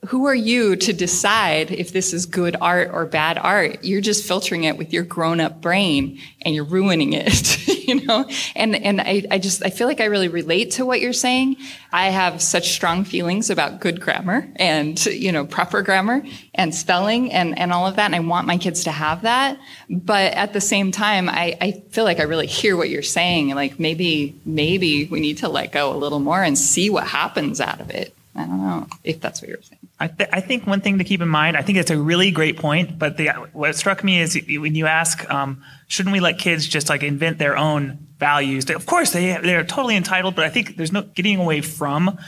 who 0.06 0.28
are 0.28 0.36
you 0.36 0.76
to 0.76 0.94
decide 0.94 1.72
if 1.72 1.92
this 1.92 2.14
is 2.14 2.26
good 2.26 2.56
art 2.62 2.92
or 2.94 3.06
bad 3.06 3.38
art? 3.38 3.84
You're 3.84 4.02
just 4.02 4.26
filtering 4.26 4.64
it 4.64 4.78
with 4.78 4.94
your 4.94 5.04
grown 5.04 5.40
up 5.40 5.60
brain 5.60 6.20
and 6.42 6.54
you're 6.54 6.64
ruining 6.64 7.14
it, 7.14 7.68
you 7.88 8.06
know? 8.06 8.30
And, 8.56 8.76
and 8.76 9.02
I, 9.02 9.24
I 9.32 9.40
just, 9.40 9.66
I 9.66 9.70
feel 9.70 9.88
like 9.88 10.00
I 10.00 10.06
really 10.06 10.28
relate 10.28 10.72
to 10.72 10.86
what 10.86 11.02
you're 11.02 11.14
saying. 11.14 11.58
I 11.92 12.10
have 12.10 12.42
such 12.42 12.70
strong 12.70 13.06
feelings 13.06 13.50
about 13.50 13.82
good 13.82 14.00
grammar 14.00 14.48
and, 14.58 15.04
you 15.08 15.32
know, 15.32 15.46
proper 15.46 15.82
grammar 15.82 16.24
and 16.54 16.74
spelling 16.74 17.34
and, 17.34 17.58
and 17.58 17.74
all 17.74 17.88
of 17.88 17.96
that. 17.96 18.06
And 18.06 18.16
I 18.16 18.20
want 18.20 18.46
my 18.46 18.58
kids 18.58 18.84
to 18.84 18.92
have 18.92 19.24
that. 19.24 19.60
But 19.90 20.34
at 20.34 20.54
the 20.54 20.62
same 20.62 20.92
time, 20.92 21.28
I, 21.28 21.58
I 21.60 21.72
feel 21.90 22.04
like 22.04 22.20
I 22.20 22.24
really 22.24 22.48
hear 22.48 22.78
what 22.78 22.90
you're 22.90 23.02
saying. 23.02 23.50
Like 23.56 23.80
maybe, 23.80 24.40
maybe 24.46 25.06
we 25.06 25.20
need 25.20 25.40
to 25.40 25.50
let 25.50 25.72
go 25.72 25.92
a 25.94 25.98
little 25.98 26.20
more 26.20 26.44
and 26.44 26.58
see 26.58 26.90
what 26.90 27.08
happens 27.08 27.60
out 27.60 27.82
of 27.82 27.90
it. 27.90 28.14
I 28.36 28.42
don't 28.46 28.62
know 28.62 28.88
if 29.04 29.20
that's 29.20 29.42
what 29.42 29.50
you're 29.50 29.62
saying. 29.64 29.87
I, 30.00 30.08
th- 30.08 30.30
I, 30.32 30.42
think 30.42 30.68
one 30.68 30.82
thing 30.82 31.00
to 31.00 31.04
keep 31.04 31.22
in 31.22 31.28
mind, 31.28 31.58
I 31.58 31.64
think 31.64 31.80
it's 31.80 31.90
a 31.90 31.98
really 31.98 32.30
great 32.30 32.58
point, 32.58 33.00
but 33.00 33.18
the, 33.18 33.30
what 33.54 33.76
struck 33.76 34.04
me 34.04 34.20
is 34.20 34.40
when 34.48 34.76
you 34.76 34.86
ask, 34.86 35.28
um, 35.30 35.64
shouldn't 35.88 36.14
we 36.14 36.20
let 36.20 36.38
kids 36.38 36.68
just 36.68 36.88
like 36.88 37.02
invent 37.02 37.40
their 37.40 37.58
own 37.58 38.08
values? 38.20 38.70
Of 38.70 38.86
course, 38.86 39.12
they, 39.12 39.38
they're 39.42 39.64
totally 39.64 39.96
entitled, 39.96 40.36
but 40.36 40.46
I 40.46 40.50
think 40.50 40.78
there's 40.78 40.92
no 40.92 41.02
getting 41.02 41.40
away 41.40 41.62
from 41.62 42.20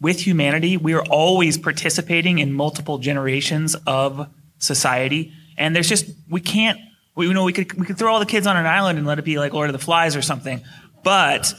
with 0.00 0.20
humanity. 0.20 0.78
We 0.78 0.94
are 0.94 1.04
always 1.04 1.58
participating 1.58 2.38
in 2.38 2.52
multiple 2.52 2.96
generations 2.96 3.76
of 3.86 4.26
society. 4.58 5.32
And 5.58 5.76
there's 5.76 5.88
just, 5.88 6.06
we 6.30 6.40
can't, 6.40 6.78
we, 7.14 7.26
you 7.26 7.34
know, 7.34 7.44
we 7.44 7.52
could, 7.52 7.72
we 7.74 7.84
could 7.84 7.98
throw 7.98 8.14
all 8.14 8.20
the 8.20 8.26
kids 8.26 8.46
on 8.46 8.56
an 8.56 8.64
island 8.64 8.96
and 8.96 9.06
let 9.06 9.18
it 9.18 9.24
be 9.24 9.38
like 9.38 9.52
Lord 9.52 9.68
of 9.68 9.74
the 9.74 9.84
Flies 9.84 10.16
or 10.16 10.22
something. 10.22 10.62
But 11.02 11.52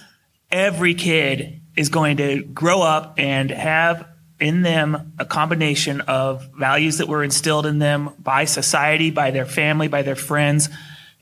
every 0.51 0.95
kid 0.95 1.61
is 1.75 1.89
going 1.89 2.17
to 2.17 2.41
grow 2.43 2.81
up 2.81 3.15
and 3.17 3.51
have 3.51 4.07
in 4.39 4.61
them 4.61 5.13
a 5.19 5.25
combination 5.25 6.01
of 6.01 6.47
values 6.57 6.97
that 6.97 7.07
were 7.07 7.23
instilled 7.23 7.65
in 7.65 7.79
them 7.79 8.11
by 8.19 8.45
society, 8.45 9.11
by 9.11 9.31
their 9.31 9.45
family, 9.45 9.87
by 9.87 10.01
their 10.01 10.15
friends, 10.15 10.69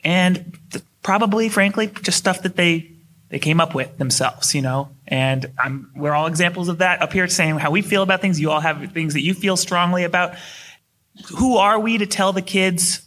and 0.04 0.56
th- 0.70 0.84
probably, 1.02 1.48
frankly, 1.48 1.88
just 2.02 2.18
stuff 2.18 2.42
that 2.42 2.56
they 2.56 2.92
they 3.30 3.38
came 3.38 3.60
up 3.60 3.74
with 3.74 3.98
themselves, 3.98 4.54
you 4.54 4.62
know. 4.62 4.88
And 5.06 5.50
I'm, 5.58 5.90
we're 5.94 6.14
all 6.14 6.26
examples 6.26 6.68
of 6.68 6.78
that 6.78 7.02
up 7.02 7.12
here, 7.12 7.28
saying 7.28 7.58
how 7.58 7.70
we 7.70 7.82
feel 7.82 8.02
about 8.02 8.20
things. 8.20 8.40
You 8.40 8.50
all 8.50 8.60
have 8.60 8.92
things 8.92 9.14
that 9.14 9.22
you 9.22 9.34
feel 9.34 9.56
strongly 9.56 10.04
about. 10.04 10.34
Who 11.36 11.56
are 11.56 11.78
we 11.78 11.98
to 11.98 12.06
tell 12.06 12.32
the 12.32 12.42
kids 12.42 13.02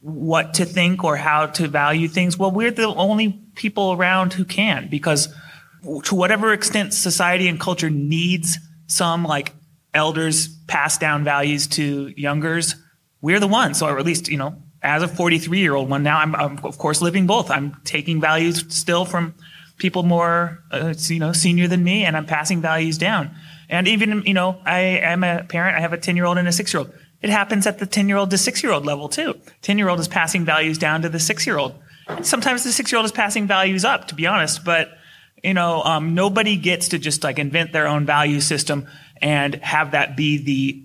what 0.00 0.54
to 0.54 0.66
think 0.66 1.04
or 1.04 1.16
how 1.16 1.46
to 1.46 1.68
value 1.68 2.08
things? 2.08 2.36
Well, 2.36 2.50
we're 2.50 2.70
the 2.70 2.88
only 2.88 3.40
people 3.54 3.92
around 3.92 4.34
who 4.34 4.44
can, 4.44 4.88
because 4.88 5.34
to 6.04 6.14
whatever 6.14 6.52
extent 6.52 6.92
society 6.92 7.48
and 7.48 7.58
culture 7.58 7.90
needs 7.90 8.58
some 8.92 9.24
like 9.24 9.52
elders 9.94 10.48
pass 10.66 10.98
down 10.98 11.24
values 11.24 11.66
to 11.66 12.12
youngers, 12.16 12.74
we're 13.20 13.40
the 13.40 13.48
ones, 13.48 13.82
or 13.82 13.98
at 13.98 14.04
least, 14.04 14.28
you 14.28 14.36
know, 14.36 14.56
as 14.82 15.02
a 15.02 15.08
43 15.08 15.58
year 15.58 15.74
old 15.74 15.88
one 15.88 16.02
now, 16.02 16.18
I'm, 16.18 16.34
I'm, 16.34 16.58
of 16.64 16.78
course 16.78 17.00
living 17.00 17.26
both. 17.26 17.50
I'm 17.50 17.76
taking 17.84 18.20
values 18.20 18.64
still 18.68 19.04
from 19.04 19.34
people 19.78 20.02
more, 20.02 20.62
uh, 20.70 20.94
you 20.98 21.18
know, 21.18 21.32
senior 21.32 21.68
than 21.68 21.82
me, 21.82 22.04
and 22.04 22.16
I'm 22.16 22.26
passing 22.26 22.60
values 22.60 22.98
down. 22.98 23.30
And 23.68 23.88
even, 23.88 24.22
you 24.26 24.34
know, 24.34 24.60
I 24.64 24.80
am 24.80 25.24
a 25.24 25.44
parent. 25.44 25.76
I 25.76 25.80
have 25.80 25.92
a 25.92 25.98
10 25.98 26.16
year 26.16 26.26
old 26.26 26.38
and 26.38 26.48
a 26.48 26.52
six 26.52 26.74
year 26.74 26.80
old. 26.80 26.92
It 27.22 27.30
happens 27.30 27.66
at 27.66 27.78
the 27.78 27.86
10 27.86 28.08
year 28.08 28.18
old 28.18 28.30
to 28.30 28.38
six 28.38 28.62
year 28.62 28.72
old 28.72 28.84
level 28.84 29.08
too. 29.08 29.38
10 29.62 29.78
year 29.78 29.88
old 29.88 30.00
is 30.00 30.08
passing 30.08 30.44
values 30.44 30.78
down 30.78 31.02
to 31.02 31.08
the 31.08 31.20
six 31.20 31.46
year 31.46 31.58
old. 31.58 31.74
Sometimes 32.22 32.64
the 32.64 32.72
six 32.72 32.90
year 32.90 32.98
old 32.98 33.06
is 33.06 33.12
passing 33.12 33.46
values 33.46 33.84
up, 33.84 34.08
to 34.08 34.14
be 34.14 34.26
honest, 34.26 34.64
but 34.64 34.90
you 35.42 35.54
know, 35.54 35.82
um, 35.82 36.14
nobody 36.14 36.56
gets 36.56 36.88
to 36.88 36.98
just 36.98 37.24
like 37.24 37.38
invent 37.38 37.72
their 37.72 37.86
own 37.86 38.06
value 38.06 38.40
system 38.40 38.86
and 39.20 39.54
have 39.56 39.92
that 39.92 40.16
be 40.16 40.38
the 40.38 40.84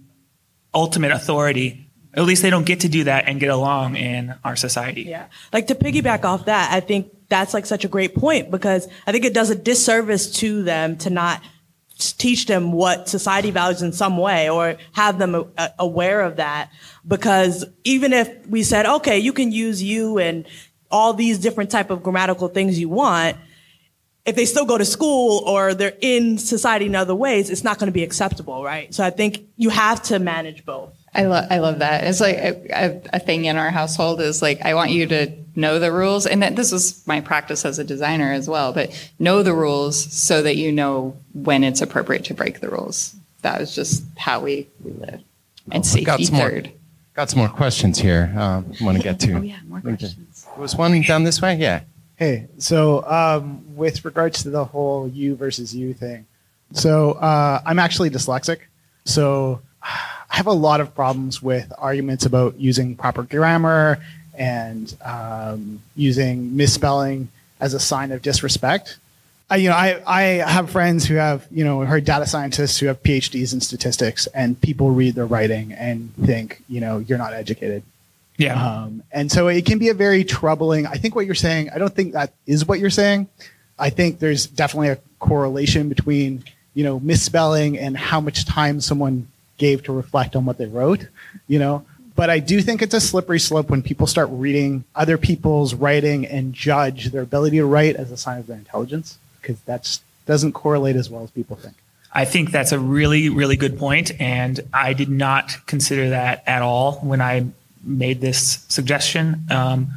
ultimate 0.73 1.11
authority. 1.11 1.89
At 2.13 2.23
least 2.23 2.41
they 2.41 2.49
don't 2.49 2.65
get 2.65 2.79
to 2.81 2.89
do 2.89 3.03
that 3.03 3.25
and 3.27 3.39
get 3.39 3.49
along 3.49 3.95
in 3.95 4.33
our 4.43 4.55
society. 4.55 5.03
Yeah. 5.03 5.27
Like 5.53 5.67
to 5.67 5.75
piggyback 5.75 6.25
off 6.25 6.45
that, 6.45 6.71
I 6.71 6.79
think 6.79 7.11
that's 7.29 7.53
like 7.53 7.65
such 7.65 7.85
a 7.85 7.87
great 7.87 8.15
point 8.15 8.49
because 8.49 8.87
I 9.05 9.11
think 9.11 9.25
it 9.25 9.33
does 9.33 9.49
a 9.49 9.55
disservice 9.55 10.31
to 10.39 10.63
them 10.63 10.97
to 10.97 11.09
not 11.09 11.41
teach 11.97 12.45
them 12.45 12.71
what 12.71 13.09
society 13.09 13.51
values 13.51 13.81
in 13.81 13.91
some 13.91 14.17
way 14.17 14.49
or 14.49 14.77
have 14.93 15.17
them 15.17 15.51
aware 15.79 16.21
of 16.21 16.35
that 16.35 16.71
because 17.07 17.65
even 17.83 18.13
if 18.13 18.45
we 18.45 18.61
said 18.61 18.85
okay 18.85 19.17
you 19.17 19.33
can 19.33 19.51
use 19.51 19.81
you 19.81 20.19
and 20.19 20.45
all 20.91 21.15
these 21.15 21.39
different 21.39 21.71
type 21.71 21.89
of 21.89 22.03
grammatical 22.03 22.49
things 22.49 22.79
you 22.79 22.87
want 22.87 23.35
if 24.27 24.35
they 24.35 24.45
still 24.45 24.65
go 24.65 24.77
to 24.77 24.85
school 24.85 25.41
or 25.47 25.73
they're 25.73 25.97
in 26.01 26.37
society 26.37 26.85
in 26.85 26.95
other 26.95 27.15
ways, 27.15 27.49
it's 27.49 27.63
not 27.63 27.79
going 27.79 27.87
to 27.87 27.93
be 27.93 28.03
acceptable, 28.03 28.61
right? 28.61 28.93
So 28.93 29.03
I 29.03 29.09
think 29.09 29.47
you 29.55 29.69
have 29.69 30.03
to 30.03 30.19
manage 30.19 30.65
both. 30.65 30.93
I 31.15 31.25
love 31.25 31.47
I 31.49 31.59
love 31.59 31.79
that. 31.79 32.03
It's 32.03 32.19
like 32.19 32.35
a, 32.35 33.01
a, 33.11 33.19
thing 33.19 33.45
in 33.45 33.55
our 33.55 33.71
household 33.71 34.21
is 34.21 34.41
like 34.41 34.61
I 34.61 34.75
want 34.75 34.91
you 34.91 35.07
to 35.07 35.31
know 35.55 35.79
the 35.79 35.91
rules, 35.91 36.27
and 36.27 36.43
that 36.43 36.55
this 36.55 36.71
is 36.71 37.01
my 37.07 37.21
practice 37.21 37.65
as 37.65 37.79
a 37.79 37.83
designer 37.83 38.33
as 38.33 38.47
well. 38.47 38.71
But 38.73 38.91
know 39.17 39.41
the 39.41 39.53
rules 39.53 39.97
so 40.13 40.43
that 40.43 40.57
you 40.57 40.71
know 40.71 41.17
when 41.33 41.63
it's 41.63 41.81
appropriate 41.81 42.25
to 42.25 42.35
break 42.35 42.59
the 42.59 42.69
rules. 42.69 43.15
That 43.41 43.61
is 43.61 43.73
just 43.73 44.03
how 44.17 44.41
we, 44.41 44.67
we 44.83 44.91
live. 44.91 45.21
And 45.71 45.85
safety 45.85 46.05
got 46.05 46.19
some 46.19 46.35
third. 46.35 46.65
More, 46.65 46.73
got 47.15 47.29
some 47.29 47.39
more 47.39 47.49
questions 47.49 47.97
here. 47.97 48.33
Um, 48.37 48.73
want 48.81 48.97
to 48.97 49.03
get 49.03 49.19
to. 49.21 49.33
oh 49.33 49.41
yeah, 49.41 49.59
more 49.65 49.81
questions. 49.81 50.45
Was 50.57 50.75
one 50.75 51.01
down 51.01 51.23
this 51.23 51.41
way? 51.41 51.55
Yeah. 51.55 51.81
Hey, 52.17 52.47
so 52.57 53.05
um, 53.05 53.63
with 53.75 54.03
regards 54.03 54.41
to 54.41 54.49
the 54.49 54.65
whole 54.65 55.07
you 55.07 55.35
versus 55.35 55.75
you 55.75 55.93
thing, 55.93 56.25
so 56.73 57.11
uh, 57.11 57.61
I'm 57.63 57.77
actually 57.77 58.09
dyslexic, 58.09 58.61
so 59.05 59.61
I 59.83 60.35
have 60.35 60.47
a 60.47 60.51
lot 60.51 60.81
of 60.81 60.95
problems 60.95 61.43
with 61.43 61.71
arguments 61.77 62.25
about 62.25 62.59
using 62.59 62.95
proper 62.95 63.21
grammar 63.21 63.99
and 64.33 64.95
um, 65.05 65.79
using 65.95 66.57
misspelling 66.57 67.29
as 67.59 67.75
a 67.75 67.79
sign 67.79 68.11
of 68.11 68.23
disrespect. 68.23 68.97
I, 69.51 69.57
you 69.57 69.69
know, 69.69 69.75
I, 69.75 70.01
I 70.05 70.21
have 70.49 70.71
friends 70.71 71.05
who 71.05 71.15
have, 71.15 71.45
you 71.51 71.63
know, 71.63 71.81
heard 71.81 72.03
data 72.03 72.25
scientists 72.25 72.79
who 72.79 72.87
have 72.87 73.01
PhDs 73.03 73.53
in 73.53 73.61
statistics, 73.61 74.25
and 74.33 74.59
people 74.59 74.89
read 74.89 75.13
their 75.13 75.27
writing 75.27 75.71
and 75.71 76.13
think, 76.15 76.63
you 76.67 76.81
know, 76.81 76.97
you're 76.97 77.19
not 77.19 77.33
educated. 77.33 77.83
Yeah. 78.37 78.63
Um, 78.63 79.03
and 79.11 79.31
so 79.31 79.47
it 79.47 79.65
can 79.65 79.79
be 79.79 79.89
a 79.89 79.93
very 79.93 80.23
troubling. 80.23 80.85
I 80.85 80.95
think 80.95 81.15
what 81.15 81.25
you're 81.25 81.35
saying, 81.35 81.71
I 81.73 81.79
don't 81.79 81.93
think 81.93 82.13
that 82.13 82.33
is 82.45 82.67
what 82.67 82.79
you're 82.79 82.89
saying. 82.89 83.27
I 83.79 83.89
think 83.89 84.19
there's 84.19 84.45
definitely 84.45 84.89
a 84.89 84.99
correlation 85.19 85.89
between, 85.89 86.43
you 86.73 86.83
know, 86.83 86.99
misspelling 86.99 87.77
and 87.77 87.97
how 87.97 88.21
much 88.21 88.45
time 88.45 88.79
someone 88.79 89.27
gave 89.57 89.83
to 89.83 89.91
reflect 89.91 90.35
on 90.35 90.45
what 90.45 90.57
they 90.59 90.67
wrote, 90.67 91.07
you 91.47 91.57
know. 91.57 91.83
But 92.15 92.29
I 92.29 92.39
do 92.39 92.61
think 92.61 92.81
it's 92.81 92.93
a 92.93 93.01
slippery 93.01 93.39
slope 93.39 93.69
when 93.69 93.83
people 93.83 94.07
start 94.07 94.29
reading 94.31 94.83
other 94.95 95.17
people's 95.17 95.73
writing 95.73 96.25
and 96.25 96.53
judge 96.53 97.07
their 97.11 97.21
ability 97.21 97.57
to 97.57 97.65
write 97.65 97.95
as 97.95 98.11
a 98.11 98.17
sign 98.17 98.39
of 98.39 98.47
their 98.47 98.57
intelligence, 98.57 99.17
because 99.41 99.59
that 99.61 99.99
doesn't 100.25 100.53
correlate 100.53 100.95
as 100.95 101.09
well 101.09 101.23
as 101.23 101.31
people 101.31 101.55
think. 101.55 101.75
I 102.11 102.25
think 102.25 102.51
that's 102.51 102.71
a 102.71 102.79
really, 102.79 103.29
really 103.29 103.55
good 103.55 103.77
point, 103.77 104.11
and 104.19 104.59
I 104.73 104.93
did 104.93 105.09
not 105.09 105.65
consider 105.67 106.09
that 106.09 106.43
at 106.47 106.63
all 106.63 106.93
when 106.95 107.21
I 107.21 107.45
made 107.83 108.21
this 108.21 108.65
suggestion. 108.67 109.45
Um, 109.49 109.91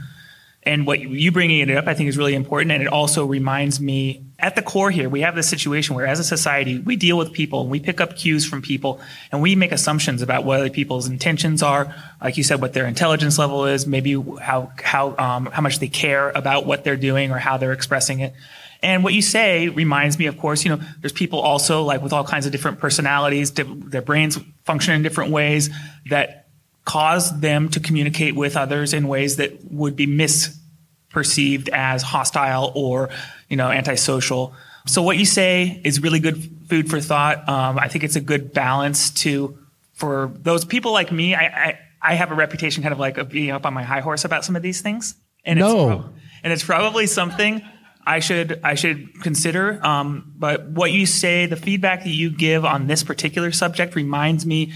And 0.63 0.87
what 0.87 1.01
you 1.01 1.33
bringing 1.33 1.61
it 1.61 1.75
up, 1.75 1.87
I 1.87 1.95
think, 1.95 2.11
is 2.11 2.19
really 2.19 2.35
important. 2.35 2.71
And 2.73 2.83
it 2.83 2.89
also 2.89 3.25
reminds 3.25 3.81
me 3.81 4.27
at 4.39 4.57
the 4.57 4.63
core 4.63 4.91
here, 4.91 5.09
we 5.09 5.23
have 5.23 5.35
this 5.35 5.49
situation 5.49 5.97
where 5.97 6.07
as 6.07 6.21
a 6.21 6.25
society, 6.25 6.79
we 6.79 6.97
deal 6.97 7.17
with 7.17 7.33
people 7.33 7.63
and 7.63 7.71
we 7.71 7.81
pick 7.81 7.99
up 7.99 8.15
cues 8.15 8.45
from 8.45 8.61
people 8.61 9.01
and 9.33 9.41
we 9.41 9.55
make 9.55 9.73
assumptions 9.73 10.21
about 10.21 10.45
what 10.45 10.61
other 10.61 10.69
people's 10.71 11.09
intentions 11.09 11.63
are. 11.63 11.95
Like 12.21 12.37
you 12.37 12.45
said, 12.45 12.61
what 12.61 12.75
their 12.75 12.87
intelligence 12.87 13.39
level 13.39 13.65
is, 13.65 13.87
maybe 13.87 14.13
how, 14.39 14.71
how, 14.85 15.17
um, 15.17 15.47
how 15.47 15.63
much 15.63 15.79
they 15.79 15.89
care 15.89 16.29
about 16.29 16.67
what 16.67 16.85
they're 16.85 16.95
doing 16.95 17.33
or 17.33 17.39
how 17.39 17.57
they're 17.57 17.73
expressing 17.73 18.21
it. 18.21 18.35
And 18.83 19.03
what 19.03 19.15
you 19.15 19.23
say 19.23 19.69
reminds 19.69 20.19
me, 20.19 20.27
of 20.27 20.37
course, 20.37 20.63
you 20.63 20.77
know, 20.77 20.83
there's 21.01 21.15
people 21.15 21.41
also 21.41 21.85
like 21.85 22.03
with 22.03 22.13
all 22.13 22.25
kinds 22.25 22.45
of 22.45 22.53
different 22.53 22.81
personalities, 22.81 23.53
their 23.53 24.03
brains 24.03 24.39
function 24.65 24.93
in 24.93 25.03
different 25.03 25.33
ways 25.33 25.71
that 26.11 26.50
cause 26.85 27.39
them 27.41 27.69
to 27.71 27.81
communicate 27.81 28.35
with 28.35 28.57
others 28.57 28.93
in 28.93 29.07
ways 29.09 29.37
that 29.37 29.71
would 29.71 29.97
be 29.97 30.07
misperceived 30.07 31.69
as 31.71 32.03
hostile 32.03 32.73
or, 32.75 33.11
you 33.49 33.57
know, 33.57 33.69
antisocial. 33.69 34.55
So 34.87 35.03
what 35.03 35.19
you 35.19 35.27
say 35.27 35.81
is 35.85 36.01
really 36.01 36.21
good 36.21 36.43
food 36.69 36.89
for 36.89 37.01
thought. 37.01 37.49
Um, 37.49 37.79
I 37.79 37.89
think 37.89 38.05
it's 38.05 38.17
a 38.17 38.21
good 38.21 38.53
balance 38.53 39.11
to, 39.23 39.59
for 39.93 40.33
those 40.35 40.65
people 40.65 40.93
like 40.93 41.13
me, 41.13 41.35
I, 41.35 41.45
I, 41.45 41.79
I 42.03 42.15
have 42.15 42.31
a 42.31 42.35
reputation 42.35 42.83
kind 42.83 42.93
of 42.93 42.99
like 42.99 43.19
of 43.19 43.29
being 43.29 43.51
up 43.51 43.67
on 43.67 43.75
my 43.75 43.83
high 43.83 44.01
horse 44.01 44.25
about 44.25 44.45
some 44.45 44.57
of 44.57 44.63
these 44.63 44.81
things. 44.81 45.15
And 45.45 45.59
no. 45.59 45.91
It's, 45.91 46.05
and 46.43 46.53
it's 46.53 46.65
probably 46.65 47.07
something 47.07 47.63
I 48.07 48.21
should 48.21 48.61
I 48.65 48.75
should 48.75 49.21
consider. 49.23 49.85
Um, 49.87 50.33
but 50.37 50.69
what 50.71 50.93
you 50.93 51.05
say, 51.05 51.47
the 51.47 51.57
feedback 51.57 52.05
that 52.05 52.11
you 52.11 52.31
give 52.31 52.65
on 52.65 52.87
this 52.87 53.05
particular 53.05 53.53
subject 53.53 53.95
reminds 53.95 54.47
me 54.47 54.73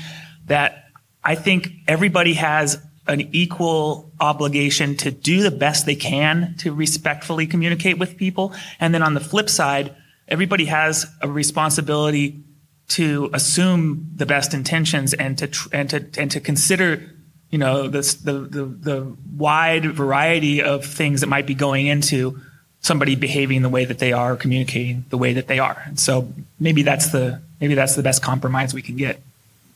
that 0.46 0.83
I 1.24 1.34
think 1.34 1.72
everybody 1.88 2.34
has 2.34 2.78
an 3.06 3.28
equal 3.32 4.10
obligation 4.20 4.96
to 4.96 5.10
do 5.10 5.42
the 5.42 5.50
best 5.50 5.86
they 5.86 5.94
can 5.94 6.54
to 6.58 6.72
respectfully 6.72 7.46
communicate 7.46 7.98
with 7.98 8.16
people. 8.16 8.54
And 8.80 8.94
then 8.94 9.02
on 9.02 9.14
the 9.14 9.20
flip 9.20 9.50
side, 9.50 9.94
everybody 10.28 10.66
has 10.66 11.06
a 11.20 11.28
responsibility 11.28 12.40
to 12.88 13.30
assume 13.32 14.10
the 14.16 14.26
best 14.26 14.54
intentions 14.54 15.14
and 15.14 15.38
to 15.38 15.48
tr- 15.48 15.68
and 15.72 15.90
to 15.90 16.06
and 16.18 16.30
to 16.30 16.40
consider 16.40 17.10
you 17.50 17.58
know 17.58 17.88
the, 17.88 18.00
the 18.22 18.64
the 18.64 19.16
wide 19.36 19.86
variety 19.86 20.62
of 20.62 20.84
things 20.84 21.20
that 21.20 21.28
might 21.28 21.46
be 21.46 21.54
going 21.54 21.86
into 21.86 22.40
somebody 22.80 23.16
behaving 23.16 23.62
the 23.62 23.70
way 23.70 23.86
that 23.86 23.98
they 23.98 24.12
are, 24.12 24.36
communicating 24.36 25.06
the 25.08 25.16
way 25.16 25.32
that 25.32 25.46
they 25.46 25.58
are. 25.58 25.82
And 25.86 25.98
so 25.98 26.28
maybe 26.60 26.82
that's 26.82 27.08
the 27.08 27.40
maybe 27.60 27.74
that's 27.74 27.96
the 27.96 28.02
best 28.02 28.22
compromise 28.22 28.74
we 28.74 28.82
can 28.82 28.96
get. 28.96 29.20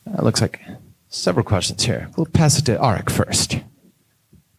Uh, 0.06 0.22
looks 0.22 0.40
like 0.40 0.60
several 1.08 1.44
questions 1.44 1.84
here. 1.84 2.10
We'll 2.16 2.26
pass 2.26 2.58
it 2.58 2.64
to 2.66 2.76
Arik 2.76 3.10
first. 3.10 3.58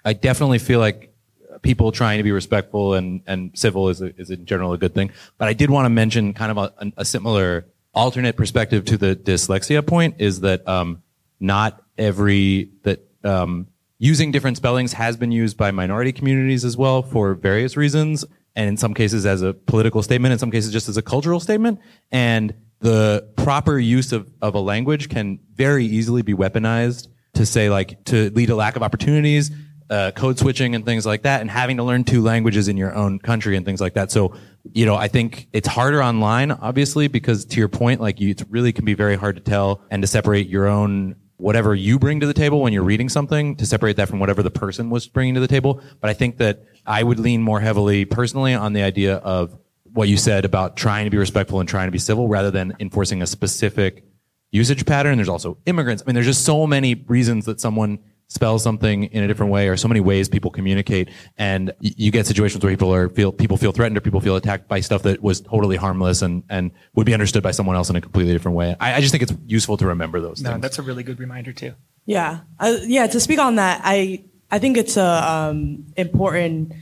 I 0.04 0.14
definitely 0.14 0.60
feel 0.60 0.80
like 0.80 1.14
people 1.62 1.92
trying 1.92 2.18
to 2.18 2.24
be 2.24 2.32
respectful 2.32 2.94
and, 2.94 3.22
and 3.28 3.52
civil 3.58 3.90
is, 3.90 4.02
a, 4.02 4.18
is 4.20 4.30
in 4.30 4.46
general 4.46 4.74
a 4.74 4.78
good 4.78 4.94
thing. 4.94 5.12
But 5.38 5.48
I 5.48 5.54
did 5.54 5.70
want 5.70 5.86
to 5.86 5.90
mention 5.90 6.34
kind 6.34 6.52
of 6.52 6.58
a, 6.58 6.92
a 6.98 7.06
similar 7.06 7.66
alternate 7.94 8.38
perspective 8.38 8.86
to 8.86 8.98
the 8.98 9.16
dyslexia 9.16 9.86
point 9.86 10.16
is 10.20 10.42
that 10.42 10.68
um, 10.68 11.04
not 11.40 11.84
every 11.98 12.72
that 12.84 13.06
um, 13.24 13.68
using 13.98 14.32
different 14.32 14.58
spellings 14.58 14.94
has 14.94 15.18
been 15.18 15.32
used 15.32 15.58
by 15.58 15.72
minority 15.72 16.12
communities 16.12 16.64
as 16.64 16.78
well 16.78 17.02
for 17.02 17.34
various 17.34 17.76
reasons 17.76 18.26
and 18.56 18.68
in 18.68 18.78
some 18.78 18.94
cases 18.94 19.26
as 19.26 19.42
a 19.42 19.54
political 19.54 20.02
statement, 20.02 20.32
in 20.32 20.40
some 20.40 20.52
cases 20.52 20.72
just 20.72 20.90
as 20.90 20.98
a 20.98 21.02
cultural 21.02 21.40
statement. 21.40 21.80
And 22.12 22.54
the 22.80 23.28
proper 23.36 23.78
use 23.78 24.14
of, 24.14 24.32
of 24.42 24.56
a 24.56 24.60
language 24.60 25.10
can 25.10 25.40
very 25.54 25.86
easily 25.86 26.22
be 26.22 26.34
weaponized 26.34 27.08
to 27.34 27.46
say 27.46 27.70
like, 27.70 28.04
to 28.06 28.30
lead 28.32 28.48
to 28.48 28.56
lack 28.56 28.76
of 28.76 28.84
opportunities, 28.84 29.52
uh, 29.90 30.12
code 30.12 30.38
switching 30.38 30.76
and 30.76 30.86
things 30.86 31.06
like 31.06 31.24
that, 31.24 31.42
and 31.42 31.50
having 31.50 31.78
to 31.78 31.84
learn 31.84 32.04
two 32.04 32.22
languages 32.22 32.68
in 32.68 32.78
your 32.78 32.94
own 32.96 33.20
country 33.20 33.56
and 33.56 33.66
things 33.66 33.82
like 33.82 33.96
that. 33.96 34.12
So, 34.12 34.36
you 34.72 34.86
know, 34.86 34.96
I 34.96 35.08
think 35.08 35.48
it's 35.52 35.68
harder 35.68 36.04
online, 36.04 36.52
obviously, 36.52 37.08
because 37.08 37.46
to 37.46 37.58
your 37.58 37.70
point, 37.70 38.00
like 38.00 38.20
you, 38.20 38.30
it 38.30 38.44
really 38.50 38.72
can 38.72 38.86
be 38.86 38.94
very 38.94 39.16
hard 39.16 39.36
to 39.36 39.42
tell 39.42 39.82
and 39.90 40.02
to 40.04 40.08
separate 40.08 40.48
your 40.48 40.68
own 40.68 41.16
whatever 41.38 41.74
you 41.74 41.98
bring 41.98 42.20
to 42.20 42.28
the 42.28 42.34
table 42.34 42.62
when 42.62 42.74
you're 42.74 42.84
reading 42.84 43.08
something 43.08 43.56
to 43.56 43.66
separate 43.66 43.96
that 43.96 44.10
from 44.10 44.20
whatever 44.20 44.44
the 44.44 44.52
person 44.52 44.90
was 44.90 45.08
bringing 45.08 45.34
to 45.34 45.40
the 45.40 45.48
table. 45.48 45.82
But 46.02 46.10
I 46.10 46.14
think 46.14 46.38
that 46.38 46.66
I 46.86 47.02
would 47.02 47.18
lean 47.18 47.42
more 47.42 47.62
heavily 47.62 48.06
personally 48.06 48.54
on 48.54 48.74
the 48.74 48.84
idea 48.84 49.16
of 49.16 49.58
what 49.94 50.08
you 50.08 50.18
said 50.18 50.46
about 50.46 50.78
trying 50.78 51.06
to 51.06 51.12
be 51.12 51.18
respectful 51.18 51.60
and 51.60 51.68
trying 51.68 51.88
to 51.88 51.92
be 51.92 51.98
civil 51.98 52.28
rather 52.28 52.52
than 52.52 52.76
enforcing 52.80 53.22
a 53.22 53.28
specific 53.28 54.04
usage 54.52 54.86
pattern. 54.86 55.18
There's 55.18 55.30
also 55.30 55.58
immigrants. 55.66 56.04
I 56.04 56.08
mean, 56.08 56.16
there's 56.16 56.26
just 56.26 56.46
so 56.46 56.66
many 56.68 56.96
reasons 56.96 57.46
that 57.46 57.60
someone 57.60 58.00
spells 58.30 58.62
something 58.62 59.06
in 59.06 59.24
a 59.24 59.28
different 59.28 59.52
way 59.52 59.68
or 59.68 59.76
so 59.76 59.88
many 59.88 60.00
ways 60.00 60.30
people 60.30 60.52
communicate. 60.52 61.10
And 61.38 61.74
you 61.80 62.12
get 62.12 62.28
situations 62.28 62.64
where 62.64 62.72
people 62.72 62.94
are 62.94 63.10
feel 63.10 63.32
people 63.32 63.58
feel 63.58 63.72
threatened 63.72 63.98
or 63.98 64.02
people 64.02 64.22
feel 64.22 64.36
attacked 64.36 64.68
by 64.68 64.80
stuff 64.80 65.04
that 65.04 65.22
was 65.22 65.42
totally 65.42 65.76
harmless 65.78 66.22
and 66.22 66.44
and 66.50 66.72
would 66.94 67.06
be 67.06 67.14
understood 67.14 67.44
by 67.44 67.52
someone 67.52 67.76
else 67.76 67.90
in 67.90 67.96
a 67.96 68.02
completely 68.02 68.34
different 68.34 68.56
way. 68.56 68.76
I, 68.80 68.96
I 68.96 69.02
just 69.02 69.12
think 69.12 69.24
it's 69.24 69.34
useful 69.46 69.78
to 69.78 69.88
remember 69.88 70.22
those 70.22 70.42
no, 70.42 70.52
things. 70.52 70.62
that's 70.62 70.80
a 70.80 70.84
really 70.84 71.04
good 71.04 71.20
reminder 71.20 71.54
too. 71.54 71.74
Yeah. 72.06 72.42
Uh, 72.60 72.78
yeah 72.84 73.08
to 73.08 73.20
speak 73.20 73.40
on 73.40 73.56
that 73.56 73.82
i 73.84 74.24
i 74.52 74.58
think 74.58 74.78
it's 74.78 74.98
a 74.98 75.32
um, 75.32 75.86
important 75.96 76.74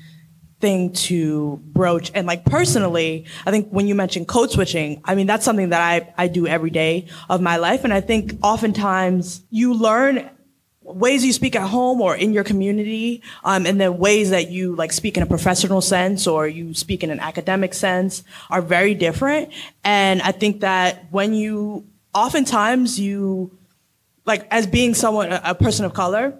thing 0.60 0.92
to 0.92 1.62
broach 1.66 2.12
and 2.16 2.26
like 2.26 2.44
personally 2.46 3.26
i 3.46 3.52
think 3.52 3.70
when 3.70 3.88
you 3.88 3.94
mentioned 3.94 4.28
code 4.28 4.50
switching 4.50 5.00
i 5.06 5.14
mean 5.14 5.28
that's 5.28 5.46
something 5.46 5.70
that 5.70 5.82
i 5.82 6.14
i 6.18 6.28
do 6.28 6.48
every 6.48 6.72
day 6.72 7.06
of 7.30 7.42
my 7.42 7.58
life 7.58 7.84
and 7.84 7.94
i 7.94 8.02
think 8.02 8.34
oftentimes 8.42 9.44
you 9.52 9.74
learn 9.74 10.28
ways 10.88 11.26
you 11.26 11.34
speak 11.34 11.56
at 11.56 11.68
home 11.68 12.02
or 12.02 12.16
in 12.16 12.34
your 12.34 12.44
community, 12.44 13.22
um, 13.44 13.66
and 13.66 13.80
then 13.80 13.98
ways 13.98 14.30
that 14.30 14.50
you 14.50 14.76
like 14.76 14.94
speak 14.94 15.18
in 15.18 15.24
a 15.24 15.26
professional 15.26 15.82
sense 15.82 16.26
or 16.26 16.48
you 16.48 16.74
speak 16.74 17.04
in 17.04 17.10
an 17.10 17.20
academic 17.20 17.74
sense 17.74 18.24
are 18.50 18.62
very 18.62 18.94
different. 18.94 19.52
And 19.84 20.22
I 20.22 20.32
think 20.32 20.62
that 20.62 21.12
when 21.12 21.34
you, 21.34 21.86
oftentimes 22.14 23.00
you, 23.00 23.52
like 24.26 24.48
as 24.50 24.66
being 24.66 24.94
someone, 24.94 25.32
a 25.32 25.54
person 25.56 25.86
of 25.86 25.94
color, 25.94 26.38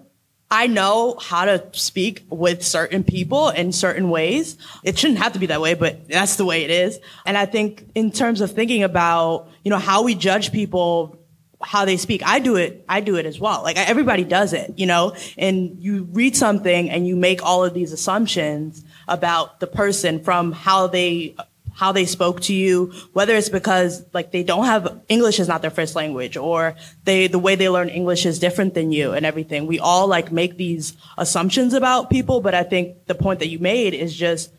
I 0.50 0.66
know 0.66 1.16
how 1.20 1.44
to 1.44 1.64
speak 1.72 2.24
with 2.30 2.62
certain 2.64 3.04
people 3.04 3.50
in 3.50 3.72
certain 3.72 4.08
ways. 4.08 4.56
It 4.82 4.98
shouldn't 4.98 5.18
have 5.18 5.34
to 5.34 5.38
be 5.38 5.46
that 5.46 5.60
way, 5.60 5.74
but 5.74 6.08
that's 6.08 6.36
the 6.36 6.46
way 6.46 6.64
it 6.64 6.70
is. 6.70 6.98
And 7.26 7.36
I 7.36 7.44
think 7.44 7.86
in 7.94 8.10
terms 8.10 8.40
of 8.40 8.52
thinking 8.52 8.82
about, 8.82 9.50
you 9.62 9.70
know, 9.70 9.78
how 9.78 10.02
we 10.02 10.14
judge 10.14 10.50
people 10.50 11.18
how 11.60 11.84
they 11.84 11.96
speak. 11.96 12.22
I 12.24 12.38
do 12.38 12.56
it. 12.56 12.84
I 12.88 13.00
do 13.00 13.16
it 13.16 13.26
as 13.26 13.40
well. 13.40 13.62
Like 13.62 13.76
everybody 13.76 14.24
does 14.24 14.52
it, 14.52 14.74
you 14.76 14.86
know, 14.86 15.14
and 15.36 15.76
you 15.82 16.04
read 16.12 16.36
something 16.36 16.88
and 16.88 17.06
you 17.06 17.16
make 17.16 17.42
all 17.44 17.64
of 17.64 17.74
these 17.74 17.92
assumptions 17.92 18.84
about 19.08 19.58
the 19.60 19.66
person 19.66 20.22
from 20.22 20.52
how 20.52 20.86
they, 20.86 21.34
how 21.78 21.92
they 21.92 22.04
spoke 22.04 22.40
to 22.42 22.52
you, 22.52 22.92
whether 23.12 23.34
it's 23.34 23.48
because 23.48 24.04
like 24.12 24.32
they 24.32 24.42
don't 24.42 24.64
have 24.66 25.00
English 25.08 25.38
is 25.38 25.48
not 25.48 25.62
their 25.62 25.70
first 25.70 25.94
language 25.94 26.36
or 26.36 26.74
they, 27.04 27.28
the 27.28 27.38
way 27.38 27.54
they 27.54 27.68
learn 27.68 27.88
English 27.88 28.26
is 28.26 28.38
different 28.38 28.74
than 28.74 28.90
you 28.90 29.12
and 29.12 29.24
everything. 29.24 29.66
We 29.66 29.78
all 29.78 30.08
like 30.08 30.32
make 30.32 30.56
these 30.56 30.96
assumptions 31.16 31.72
about 31.74 32.10
people. 32.10 32.40
But 32.40 32.54
I 32.54 32.64
think 32.64 33.06
the 33.06 33.14
point 33.14 33.38
that 33.38 33.48
you 33.48 33.58
made 33.58 33.94
is 33.94 34.14
just, 34.14 34.52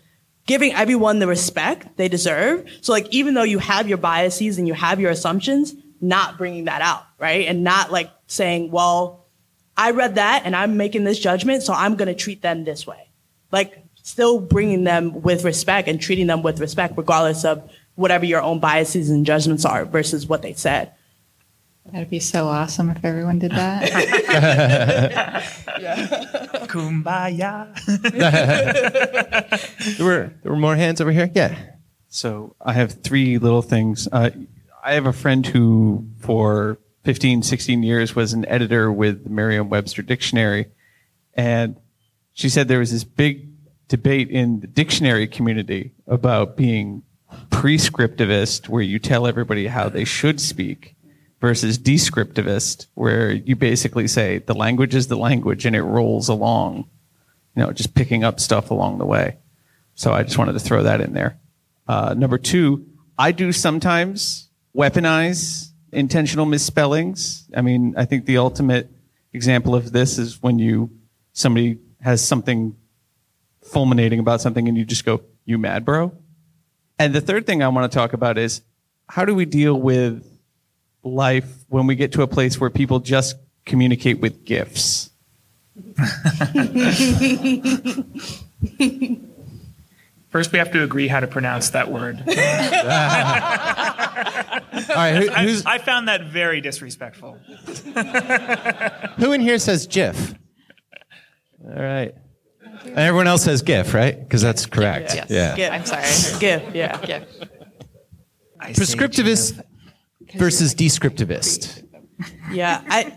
giving 0.45 0.73
everyone 0.73 1.19
the 1.19 1.27
respect 1.27 1.95
they 1.95 2.07
deserve. 2.07 2.67
So 2.81 2.91
like 2.91 3.07
even 3.11 3.35
though 3.35 3.43
you 3.43 3.59
have 3.59 3.87
your 3.87 3.99
biases 3.99 4.57
and 4.57 4.67
you 4.67 4.73
have 4.73 4.99
your 4.99 5.11
assumptions, 5.11 5.75
not 6.01 6.39
bringing 6.39 6.65
that 6.65 6.81
out, 6.81 7.03
right? 7.19 7.45
And 7.47 7.63
not 7.63 7.91
like 7.91 8.09
saying, 8.25 8.71
well, 8.71 9.27
I 9.77 9.91
read 9.91 10.15
that 10.15 10.43
and 10.45 10.55
I'm 10.55 10.75
making 10.75 11.03
this 11.03 11.19
judgment, 11.19 11.61
so 11.61 11.71
I'm 11.73 11.95
going 11.97 12.07
to 12.07 12.15
treat 12.15 12.41
them 12.41 12.63
this 12.63 12.87
way. 12.87 13.11
Like 13.51 13.85
still 14.09 14.39
bringing 14.39 14.83
them 14.83 15.21
with 15.21 15.43
respect 15.43 15.87
and 15.87 16.01
treating 16.01 16.27
them 16.27 16.41
with 16.41 16.59
respect, 16.59 16.95
regardless 16.97 17.45
of 17.45 17.69
whatever 17.95 18.25
your 18.25 18.41
own 18.41 18.59
biases 18.59 19.09
and 19.09 19.25
judgments 19.25 19.65
are 19.65 19.85
versus 19.85 20.25
what 20.25 20.41
they 20.41 20.53
said. 20.53 20.91
That'd 21.91 22.09
be 22.09 22.19
so 22.19 22.47
awesome 22.47 22.89
if 22.89 23.05
everyone 23.05 23.39
did 23.39 23.51
that. 23.51 23.89
Kumbaya. 26.67 27.73
there 29.97 30.05
were 30.05 30.33
there 30.43 30.51
were 30.51 30.57
more 30.57 30.75
hands 30.75 31.01
over 31.01 31.11
here. 31.11 31.31
Yeah. 31.33 31.57
So 32.07 32.55
I 32.61 32.73
have 32.73 33.03
three 33.03 33.37
little 33.37 33.61
things. 33.61 34.07
Uh, 34.11 34.31
I 34.83 34.93
have 34.93 35.05
a 35.05 35.13
friend 35.13 35.45
who, 35.45 36.07
for 36.19 36.79
15, 37.03 37.43
16 37.43 37.83
years, 37.83 38.15
was 38.15 38.33
an 38.33 38.45
editor 38.47 38.91
with 38.91 39.23
the 39.23 39.29
Merriam 39.29 39.69
Webster 39.69 40.01
Dictionary. 40.01 40.67
And 41.33 41.77
she 42.33 42.49
said 42.49 42.67
there 42.67 42.79
was 42.79 42.91
this 42.91 43.03
big 43.03 43.48
debate 43.89 44.29
in 44.29 44.61
the 44.61 44.67
dictionary 44.67 45.27
community 45.27 45.91
about 46.07 46.55
being 46.55 47.03
prescriptivist, 47.49 48.69
where 48.69 48.81
you 48.81 48.99
tell 48.99 49.27
everybody 49.27 49.67
how 49.67 49.89
they 49.89 50.05
should 50.05 50.39
speak, 50.39 50.95
versus 51.41 51.77
descriptivist, 51.77 52.87
where 52.93 53.31
you 53.31 53.55
basically 53.55 54.07
say 54.07 54.39
the 54.39 54.53
language 54.53 54.95
is 54.95 55.07
the 55.07 55.17
language 55.17 55.65
and 55.65 55.75
it 55.75 55.83
rolls 55.83 56.29
along, 56.29 56.89
you 57.55 57.63
know, 57.63 57.71
just 57.71 57.93
picking 57.95 58.23
up 58.23 58.39
stuff 58.39 58.71
along 58.71 58.97
the 58.97 59.05
way. 59.05 59.37
So 59.95 60.13
I 60.13 60.23
just 60.23 60.37
wanted 60.37 60.53
to 60.53 60.59
throw 60.59 60.83
that 60.83 61.01
in 61.01 61.13
there. 61.13 61.39
Uh, 61.87 62.13
number 62.17 62.37
two, 62.37 62.85
I 63.17 63.31
do 63.31 63.51
sometimes 63.51 64.49
weaponize 64.75 65.71
intentional 65.91 66.45
misspellings. 66.45 67.49
I 67.55 67.61
mean, 67.61 67.95
I 67.97 68.05
think 68.05 68.25
the 68.25 68.37
ultimate 68.37 68.89
example 69.33 69.75
of 69.75 69.91
this 69.91 70.17
is 70.17 70.41
when 70.41 70.59
you 70.59 70.91
somebody 71.33 71.79
has 72.01 72.25
something 72.25 72.75
fulminating 73.71 74.19
about 74.19 74.41
something 74.41 74.67
and 74.67 74.77
you 74.77 74.85
just 74.85 75.05
go, 75.05 75.21
"You 75.45 75.57
mad, 75.57 75.85
bro?" 75.85 76.11
And 76.97 77.13
the 77.13 77.21
third 77.21 77.45
thing 77.45 77.63
I 77.63 77.67
want 77.69 77.91
to 77.91 77.95
talk 77.95 78.13
about 78.13 78.37
is 78.37 78.61
how 79.07 79.25
do 79.25 79.33
we 79.33 79.45
deal 79.45 79.79
with 79.79 80.25
life 81.03 81.65
when 81.67 81.87
we 81.87 81.95
get 81.95 82.11
to 82.13 82.21
a 82.21 82.27
place 82.27 82.59
where 82.59 82.69
people 82.69 82.99
just 82.99 83.35
communicate 83.65 84.19
with 84.19 84.45
gifts? 84.45 85.09
First, 90.29 90.51
we 90.51 90.59
have 90.59 90.71
to 90.73 90.83
agree 90.83 91.07
how 91.07 91.21
to 91.21 91.27
pronounce 91.27 91.71
that 91.71 91.91
word. 91.91 92.19
All 92.27 92.35
right, 94.95 95.23
who, 95.23 95.29
I, 95.31 95.61
I 95.65 95.77
found 95.79 96.07
that 96.07 96.25
very 96.25 96.61
disrespectful. 96.61 97.33
who 99.17 99.31
in 99.31 99.41
here 99.41 99.57
says 99.57 99.87
GIF? 99.87 100.35
All 101.65 101.81
right. 101.81 102.13
And 102.83 102.97
everyone 102.97 103.27
else 103.27 103.43
says 103.43 103.61
GIF, 103.61 103.93
right? 103.93 104.19
Because 104.19 104.41
that's 104.41 104.65
correct. 104.65 105.13
Yes. 105.13 105.29
Yeah. 105.29 105.55
Gift. 105.55 105.73
I'm 105.73 105.85
sorry. 105.85 106.03
GIF. 106.39 106.75
yeah. 106.75 106.97
Gift. 107.05 107.47
Prescriptivist 108.61 109.61
versus 110.35 110.75
descriptivist. 110.75 111.83
Yeah, 112.51 112.83
I 112.87 113.15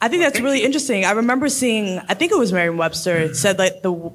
I 0.00 0.08
think 0.08 0.22
that's 0.22 0.40
really 0.40 0.64
interesting. 0.64 1.04
I 1.04 1.12
remember 1.12 1.48
seeing, 1.48 2.00
I 2.08 2.14
think 2.14 2.32
it 2.32 2.38
was 2.38 2.52
Merriam-Webster 2.52 3.16
it 3.18 3.36
said 3.36 3.58
like 3.58 3.82
the, 3.82 4.12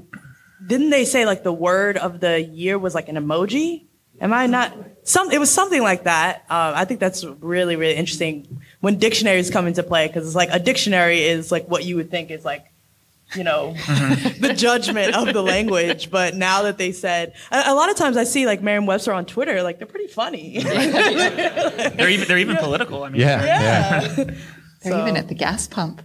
didn't 0.65 0.89
they 0.89 1.05
say 1.05 1.25
like 1.25 1.43
the 1.43 1.53
word 1.53 1.97
of 1.97 2.19
the 2.19 2.41
year 2.41 2.77
was 2.77 2.93
like 2.93 3.07
an 3.07 3.15
emoji? 3.15 3.85
Am 4.19 4.33
I 4.33 4.47
not? 4.47 4.75
Some 5.03 5.31
it 5.31 5.39
was 5.39 5.49
something 5.49 5.81
like 5.81 6.03
that. 6.03 6.39
Um, 6.49 6.73
I 6.75 6.83
think 6.83 6.99
that's 6.99 7.23
really 7.23 7.77
really 7.77 7.95
interesting 7.95 8.61
when 8.81 8.97
dictionaries 8.97 9.49
come 9.49 9.67
into 9.67 9.83
play 9.83 10.07
because 10.07 10.25
it's 10.25 10.35
like 10.35 10.49
a 10.51 10.59
dictionary 10.59 11.23
is 11.23 11.51
like 11.51 11.67
what 11.67 11.85
you 11.85 11.95
would 11.95 12.11
think 12.11 12.31
is 12.31 12.43
like 12.43 12.65
you 13.35 13.43
know 13.43 13.73
the 14.39 14.53
judgment 14.55 15.13
of 15.15 15.33
the 15.33 15.41
language 15.43 16.09
but 16.09 16.33
now 16.35 16.63
that 16.63 16.77
they 16.77 16.91
said 16.93 17.33
a, 17.51 17.63
a 17.67 17.73
lot 17.75 17.89
of 17.89 17.97
times 17.97 18.15
i 18.15 18.23
see 18.23 18.45
like 18.45 18.61
merriam-webster 18.61 19.11
on 19.11 19.25
twitter 19.25 19.61
like 19.63 19.77
they're 19.79 19.87
pretty 19.87 20.07
funny 20.07 20.59
They're 20.63 22.09
even 22.09 22.27
they're 22.27 22.37
even 22.37 22.55
political. 22.57 23.03
I 23.03 23.09
mean, 23.09 23.19
Yeah. 23.21 23.43
Yeah. 23.43 24.07
They're 24.13 24.35
So- 24.93 25.01
even 25.01 25.17
at 25.17 25.27
the 25.27 25.35
gas 25.35 25.67
pump. 25.67 26.01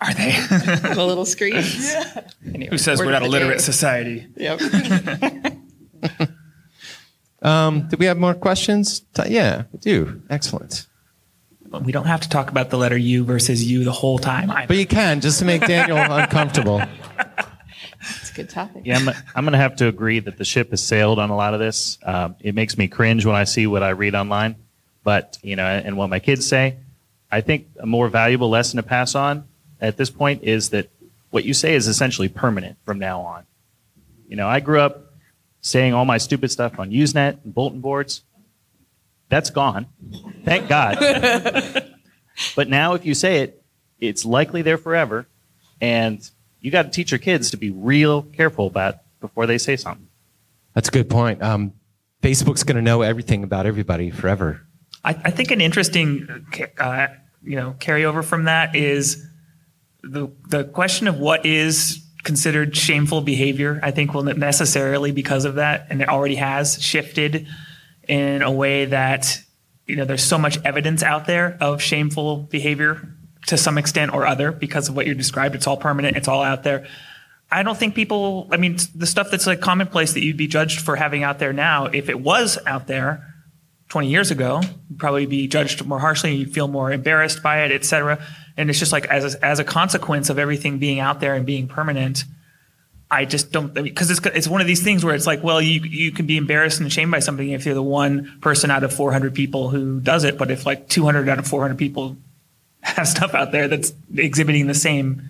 are 0.00 0.12
they? 0.14 0.32
The 0.94 1.04
little 1.06 1.24
screens. 1.24 1.94
Anyway, 2.46 2.68
Who 2.70 2.78
says 2.78 2.98
we're 2.98 3.10
not 3.12 3.22
a 3.22 3.28
literate 3.28 3.58
day. 3.58 3.64
society? 3.64 4.26
Yep. 4.36 4.60
Um, 7.40 7.86
do 7.88 7.96
we 7.96 8.06
have 8.06 8.18
more 8.18 8.34
questions? 8.34 9.02
Yeah, 9.26 9.62
we 9.72 9.78
do. 9.78 10.22
Excellent. 10.28 10.86
But 11.70 11.84
we 11.84 11.92
don't 11.92 12.06
have 12.06 12.20
to 12.22 12.28
talk 12.28 12.50
about 12.50 12.70
the 12.70 12.78
letter 12.78 12.96
U 12.96 13.24
versus 13.24 13.62
U 13.64 13.84
the 13.84 13.92
whole 13.92 14.18
time. 14.18 14.50
Either. 14.50 14.68
But 14.68 14.76
you 14.78 14.86
can 14.86 15.20
just 15.20 15.38
to 15.40 15.44
make 15.44 15.66
Daniel 15.66 15.98
uncomfortable. 16.10 16.82
It's 18.00 18.30
a 18.30 18.34
good 18.34 18.48
topic. 18.48 18.82
Yeah, 18.84 18.96
I'm, 18.96 19.08
I'm 19.34 19.44
going 19.44 19.52
to 19.52 19.58
have 19.58 19.76
to 19.76 19.88
agree 19.88 20.20
that 20.20 20.38
the 20.38 20.44
ship 20.44 20.70
has 20.70 20.82
sailed 20.82 21.18
on 21.18 21.30
a 21.30 21.36
lot 21.36 21.54
of 21.54 21.60
this. 21.60 21.98
Um, 22.02 22.36
it 22.40 22.54
makes 22.54 22.78
me 22.78 22.88
cringe 22.88 23.26
when 23.26 23.34
I 23.34 23.44
see 23.44 23.66
what 23.66 23.82
I 23.82 23.90
read 23.90 24.14
online, 24.14 24.56
but 25.04 25.38
you 25.42 25.56
know, 25.56 25.66
and 25.66 25.96
what 25.96 26.08
my 26.08 26.20
kids 26.20 26.46
say. 26.46 26.76
I 27.30 27.42
think 27.42 27.68
a 27.78 27.86
more 27.86 28.08
valuable 28.08 28.48
lesson 28.48 28.78
to 28.78 28.82
pass 28.82 29.14
on 29.14 29.44
at 29.80 29.96
this 29.96 30.10
point 30.10 30.44
is 30.44 30.70
that 30.70 30.90
what 31.30 31.44
you 31.44 31.52
say 31.52 31.74
is 31.74 31.86
essentially 31.86 32.28
permanent 32.28 32.78
from 32.84 32.98
now 32.98 33.20
on. 33.20 33.44
You 34.26 34.36
know, 34.36 34.48
I 34.48 34.60
grew 34.60 34.80
up 34.80 35.12
saying 35.60 35.92
all 35.92 36.04
my 36.04 36.18
stupid 36.18 36.50
stuff 36.50 36.78
on 36.78 36.90
Usenet 36.90 37.44
and 37.44 37.54
bulletin 37.54 37.80
boards. 37.80 38.22
That's 39.28 39.50
gone. 39.50 39.86
Thank 40.44 40.68
God. 40.68 40.98
but 42.56 42.68
now, 42.68 42.94
if 42.94 43.04
you 43.04 43.14
say 43.14 43.42
it, 43.42 43.62
it's 44.00 44.24
likely 44.24 44.62
there 44.62 44.78
forever, 44.78 45.26
and 45.80 46.28
you 46.60 46.70
got 46.70 46.82
to 46.82 46.90
teach 46.90 47.10
your 47.10 47.18
kids 47.18 47.50
to 47.50 47.56
be 47.56 47.70
real 47.70 48.22
careful 48.22 48.66
about 48.66 48.96
before 49.20 49.46
they 49.46 49.58
say 49.58 49.76
something. 49.76 50.08
That's 50.74 50.88
a 50.88 50.92
good 50.92 51.10
point. 51.10 51.42
Um, 51.42 51.72
Facebook's 52.22 52.64
going 52.64 52.76
to 52.76 52.82
know 52.82 53.02
everything 53.02 53.44
about 53.44 53.66
everybody 53.66 54.10
forever. 54.10 54.62
I, 55.04 55.10
I 55.10 55.30
think 55.30 55.50
an 55.50 55.60
interesting, 55.60 56.46
uh, 56.78 57.08
you 57.42 57.56
know, 57.56 57.74
carryover 57.78 58.24
from 58.24 58.44
that 58.44 58.74
is 58.74 59.24
the 60.02 60.28
the 60.48 60.64
question 60.64 61.08
of 61.08 61.18
what 61.18 61.44
is 61.44 62.04
considered 62.24 62.76
shameful 62.76 63.20
behavior. 63.20 63.80
I 63.82 63.90
think 63.90 64.14
will 64.14 64.22
necessarily 64.22 65.12
because 65.12 65.44
of 65.44 65.56
that, 65.56 65.86
and 65.90 66.02
it 66.02 66.08
already 66.08 66.36
has 66.36 66.82
shifted 66.82 67.46
in 68.08 68.42
a 68.42 68.50
way 68.50 68.86
that 68.86 69.40
you 69.86 69.96
know 69.96 70.04
there's 70.04 70.24
so 70.24 70.38
much 70.38 70.58
evidence 70.64 71.02
out 71.02 71.26
there 71.26 71.56
of 71.60 71.80
shameful 71.80 72.38
behavior 72.38 73.14
to 73.46 73.56
some 73.56 73.78
extent 73.78 74.12
or 74.12 74.26
other 74.26 74.50
because 74.50 74.88
of 74.88 74.96
what 74.96 75.06
you 75.06 75.14
described. 75.14 75.54
It's 75.54 75.66
all 75.66 75.76
permanent. 75.76 76.16
It's 76.16 76.28
all 76.28 76.42
out 76.42 76.64
there. 76.64 76.86
I 77.50 77.62
don't 77.62 77.78
think 77.78 77.94
people. 77.94 78.48
I 78.50 78.56
mean, 78.56 78.78
the 78.94 79.06
stuff 79.06 79.30
that's 79.30 79.46
like 79.46 79.60
commonplace 79.60 80.12
that 80.14 80.22
you'd 80.22 80.36
be 80.36 80.46
judged 80.46 80.80
for 80.80 80.96
having 80.96 81.22
out 81.22 81.38
there 81.38 81.52
now, 81.52 81.86
if 81.86 82.08
it 82.08 82.20
was 82.20 82.58
out 82.66 82.86
there 82.86 83.26
20 83.88 84.08
years 84.08 84.30
ago, 84.30 84.60
you'd 84.90 84.98
probably 84.98 85.26
be 85.26 85.48
judged 85.48 85.84
more 85.86 85.98
harshly. 85.98 86.34
You'd 86.34 86.52
feel 86.52 86.68
more 86.68 86.92
embarrassed 86.92 87.42
by 87.42 87.62
it, 87.62 87.72
et 87.72 87.84
cetera. 87.84 88.22
And 88.56 88.68
it's 88.68 88.78
just 88.78 88.92
like 88.92 89.06
as 89.06 89.34
a, 89.34 89.44
as 89.44 89.58
a 89.58 89.64
consequence 89.64 90.28
of 90.28 90.38
everything 90.38 90.78
being 90.78 91.00
out 91.00 91.20
there 91.20 91.34
and 91.34 91.46
being 91.46 91.68
permanent. 91.68 92.24
I 93.10 93.24
just 93.24 93.52
don't 93.52 93.72
because 93.72 94.10
it's 94.10 94.24
it's 94.26 94.48
one 94.48 94.60
of 94.60 94.66
these 94.66 94.82
things 94.82 95.04
where 95.04 95.14
it's 95.14 95.26
like, 95.26 95.42
well, 95.42 95.62
you 95.62 95.80
you 95.80 96.12
can 96.12 96.26
be 96.26 96.36
embarrassed 96.36 96.78
and 96.78 96.86
ashamed 96.86 97.10
by 97.10 97.20
something 97.20 97.48
if 97.50 97.64
you're 97.64 97.74
the 97.74 97.82
one 97.82 98.38
person 98.40 98.70
out 98.70 98.84
of 98.84 98.92
400 98.92 99.34
people 99.34 99.70
who 99.70 100.00
does 100.00 100.24
it, 100.24 100.36
but 100.36 100.50
if 100.50 100.66
like 100.66 100.88
200 100.88 101.28
out 101.28 101.38
of 101.38 101.46
400 101.46 101.78
people 101.78 102.16
have 102.82 103.08
stuff 103.08 103.34
out 103.34 103.50
there 103.50 103.66
that's 103.66 103.92
exhibiting 104.14 104.66
the 104.66 104.74
same 104.74 105.22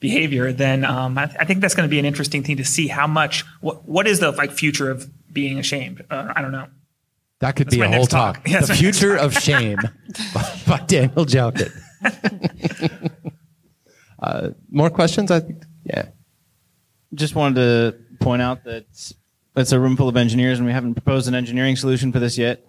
behavior, 0.00 0.50
then 0.50 0.84
um, 0.84 1.18
I, 1.18 1.24
I 1.38 1.44
think 1.44 1.60
that's 1.60 1.74
going 1.74 1.86
to 1.86 1.90
be 1.90 1.98
an 1.98 2.06
interesting 2.06 2.42
thing 2.42 2.56
to 2.56 2.64
see 2.64 2.88
how 2.88 3.06
much 3.06 3.44
what 3.60 3.86
what 3.86 4.06
is 4.06 4.20
the 4.20 4.30
like 4.32 4.50
future 4.52 4.90
of 4.90 5.10
being 5.32 5.58
ashamed. 5.58 6.04
Uh, 6.10 6.32
I 6.34 6.40
don't 6.40 6.52
know. 6.52 6.68
That 7.40 7.56
could 7.56 7.68
That's 7.68 7.76
be 7.76 7.82
a 7.82 7.88
whole 7.88 8.06
talk. 8.06 8.36
talk. 8.36 8.48
Yeah, 8.48 8.60
the 8.60 8.68
my 8.68 8.68
next 8.68 8.80
future 8.80 9.16
of 9.16 9.34
shame 9.34 9.78
by, 10.34 10.60
by 10.66 10.78
Daniel 10.86 11.24
Jalkut. 11.24 11.72
uh, 14.22 14.50
more 14.70 14.90
questions? 14.90 15.30
I 15.30 15.40
think. 15.40 15.62
Yeah. 15.84 16.08
Just 17.14 17.34
wanted 17.34 17.56
to 17.56 17.98
point 18.24 18.40
out 18.42 18.64
that 18.64 18.86
it's 19.56 19.72
a 19.72 19.80
room 19.80 19.96
full 19.96 20.08
of 20.08 20.16
engineers, 20.16 20.58
and 20.58 20.66
we 20.66 20.72
haven't 20.72 20.94
proposed 20.94 21.26
an 21.28 21.34
engineering 21.34 21.76
solution 21.76 22.12
for 22.12 22.18
this 22.18 22.38
yet. 22.38 22.66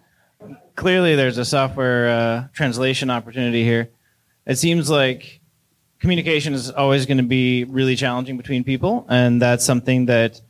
Clearly, 0.76 1.16
there's 1.16 1.38
a 1.38 1.46
software 1.46 2.10
uh, 2.10 2.48
translation 2.54 3.10
opportunity 3.10 3.64
here. 3.64 3.90
It 4.46 4.58
seems 4.58 4.90
like 4.90 5.42
communication 6.00 6.54
is 6.54 6.72
always 6.72 7.06
going 7.06 7.18
to 7.18 7.24
be 7.24 7.66
really 7.66 7.96
challenging 7.96 8.38
between 8.38 8.64
people, 8.64 9.06
and 9.10 9.42
that's 9.42 9.64
something 9.64 10.08
that, 10.08 10.32
at 10.34 10.42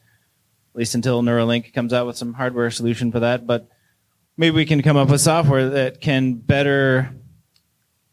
least 0.73 0.95
until 0.95 1.21
Neuralink 1.21 1.73
comes 1.73 1.91
out 1.91 2.07
with 2.07 2.15
some 2.15 2.33
hardware 2.33 2.71
solution 2.71 3.11
for 3.11 3.19
that, 3.19 3.45
but 3.45 3.67
maybe 4.37 4.55
we 4.55 4.65
can 4.65 4.81
come 4.81 4.95
up 4.95 5.09
with 5.09 5.19
software 5.19 5.69
that 5.69 5.99
can 5.99 6.35
better 6.35 7.13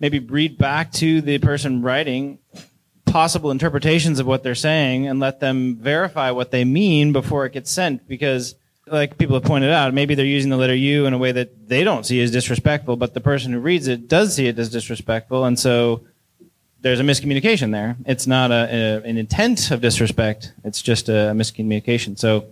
maybe 0.00 0.18
read 0.18 0.58
back 0.58 0.92
to 0.92 1.20
the 1.20 1.38
person 1.38 1.82
writing 1.82 2.38
possible 3.18 3.50
interpretations 3.50 4.20
of 4.20 4.26
what 4.28 4.44
they're 4.44 4.54
saying 4.54 5.08
and 5.08 5.18
let 5.18 5.40
them 5.40 5.74
verify 5.74 6.30
what 6.30 6.52
they 6.52 6.64
mean 6.64 7.12
before 7.12 7.44
it 7.46 7.52
gets 7.52 7.68
sent. 7.68 8.06
Because 8.06 8.54
like 8.86 9.18
people 9.18 9.34
have 9.34 9.42
pointed 9.42 9.72
out 9.72 9.92
maybe 9.92 10.14
they're 10.14 10.24
using 10.38 10.50
the 10.50 10.56
letter 10.56 10.74
u 10.74 11.04
in 11.04 11.12
a 11.12 11.18
way 11.18 11.32
that 11.32 11.68
they 11.68 11.82
don't 11.82 12.06
see 12.06 12.22
as 12.22 12.30
disrespectful 12.30 12.96
but 12.96 13.12
the 13.12 13.20
person 13.20 13.52
who 13.52 13.58
reads 13.58 13.86
it 13.86 14.08
does 14.08 14.36
see 14.36 14.46
it 14.46 14.56
as 14.56 14.68
disrespectful. 14.70 15.44
And 15.44 15.58
so 15.58 16.06
there's 16.80 17.00
a 17.00 17.02
miscommunication 17.02 17.72
there. 17.72 17.96
It's 18.06 18.28
not 18.28 18.52
a, 18.52 18.62
a 18.78 19.08
an 19.10 19.16
intent 19.18 19.72
of 19.72 19.80
disrespect. 19.80 20.52
It's 20.62 20.80
just 20.80 21.08
a 21.08 21.34
miscommunication. 21.40 22.16
So 22.16 22.46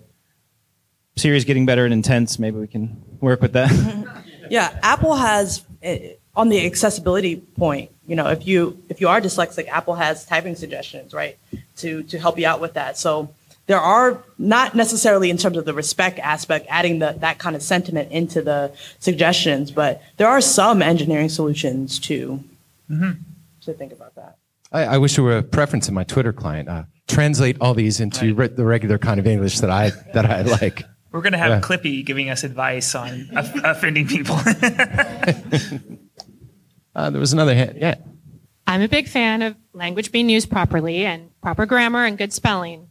Siri's 1.15 1.45
getting 1.45 1.65
better 1.65 1.87
at 1.87 1.93
intents. 1.93 2.41
Maybe 2.41 2.59
we 2.59 2.67
can 2.67 3.01
work 3.21 3.41
with 3.41 3.53
that. 3.53 3.71
Yeah, 4.49 4.79
Apple 4.81 5.17
has 5.17 5.65
eh, 5.83 6.15
on 6.37 6.51
the 6.51 6.65
accessibility 6.67 7.35
point. 7.37 7.91
You 8.07 8.17
know, 8.17 8.29
if 8.29 8.47
you 8.47 8.83
if 8.89 9.01
you 9.01 9.09
are 9.09 9.21
dyslexic, 9.21 9.69
Apple 9.69 9.95
has 9.95 10.25
typing 10.25 10.55
suggestions, 10.57 11.13
right, 11.13 11.39
to 11.79 12.03
to 12.05 12.19
help 12.19 12.39
you 12.39 12.47
out 12.47 12.61
with 12.61 12.75
that. 12.75 12.97
So 12.97 13.31
there 13.67 13.81
are 13.81 14.23
not 14.39 14.75
necessarily 14.75 15.29
in 15.29 15.37
terms 15.37 15.57
of 15.57 15.65
the 15.65 15.75
respect 15.75 16.19
aspect, 16.21 16.67
adding 16.69 17.01
the, 17.01 17.17
that 17.19 17.39
kind 17.39 17.57
of 17.57 17.63
sentiment 17.63 18.13
into 18.13 18.41
the 18.41 18.73
suggestions, 19.01 19.73
but 19.73 20.01
there 20.19 20.29
are 20.29 20.41
some 20.41 20.83
engineering 20.83 21.29
solutions 21.29 21.99
to 22.01 22.43
to 22.89 23.73
think 23.75 23.93
about 23.93 24.15
that. 24.15 24.37
I, 24.71 24.85
I 24.85 24.99
wish 24.99 25.17
there 25.17 25.25
were 25.25 25.39
a 25.39 25.43
preference 25.43 25.89
in 25.89 25.95
my 25.95 26.05
Twitter 26.05 26.33
client. 26.33 26.69
Uh, 26.69 26.85
translate 27.09 27.57
all 27.61 27.75
these 27.75 28.01
into 28.01 28.35
re- 28.35 28.49
the 28.49 28.65
regular 28.65 28.99
kind 28.99 29.19
of 29.19 29.27
English 29.27 29.61
that 29.61 29.71
I 29.71 29.91
that 30.15 30.27
I 30.27 30.43
like. 30.43 30.85
We're 31.11 31.23
going 31.23 31.33
to 31.33 31.39
have 31.39 31.51
Yeah. 31.51 31.61
Clippy 31.61 32.05
giving 32.05 32.31
us 32.31 32.45
advice 32.45 32.95
on 32.95 33.29
offending 33.33 34.07
people. 34.07 34.39
Uh, 36.97 37.11
there 37.11 37.21
was 37.21 37.35
another 37.35 37.55
hand. 37.55 37.77
Yeah. 37.79 37.97
I'm 38.67 38.81
a 38.81 38.89
big 38.89 39.07
fan 39.07 39.43
of 39.43 39.55
language 39.75 40.11
being 40.11 40.31
used 40.31 40.51
properly 40.51 41.05
and 41.05 41.31
proper 41.43 41.67
grammar 41.67 42.05
and 42.07 42.17
good 42.17 42.33
spelling. 42.33 42.89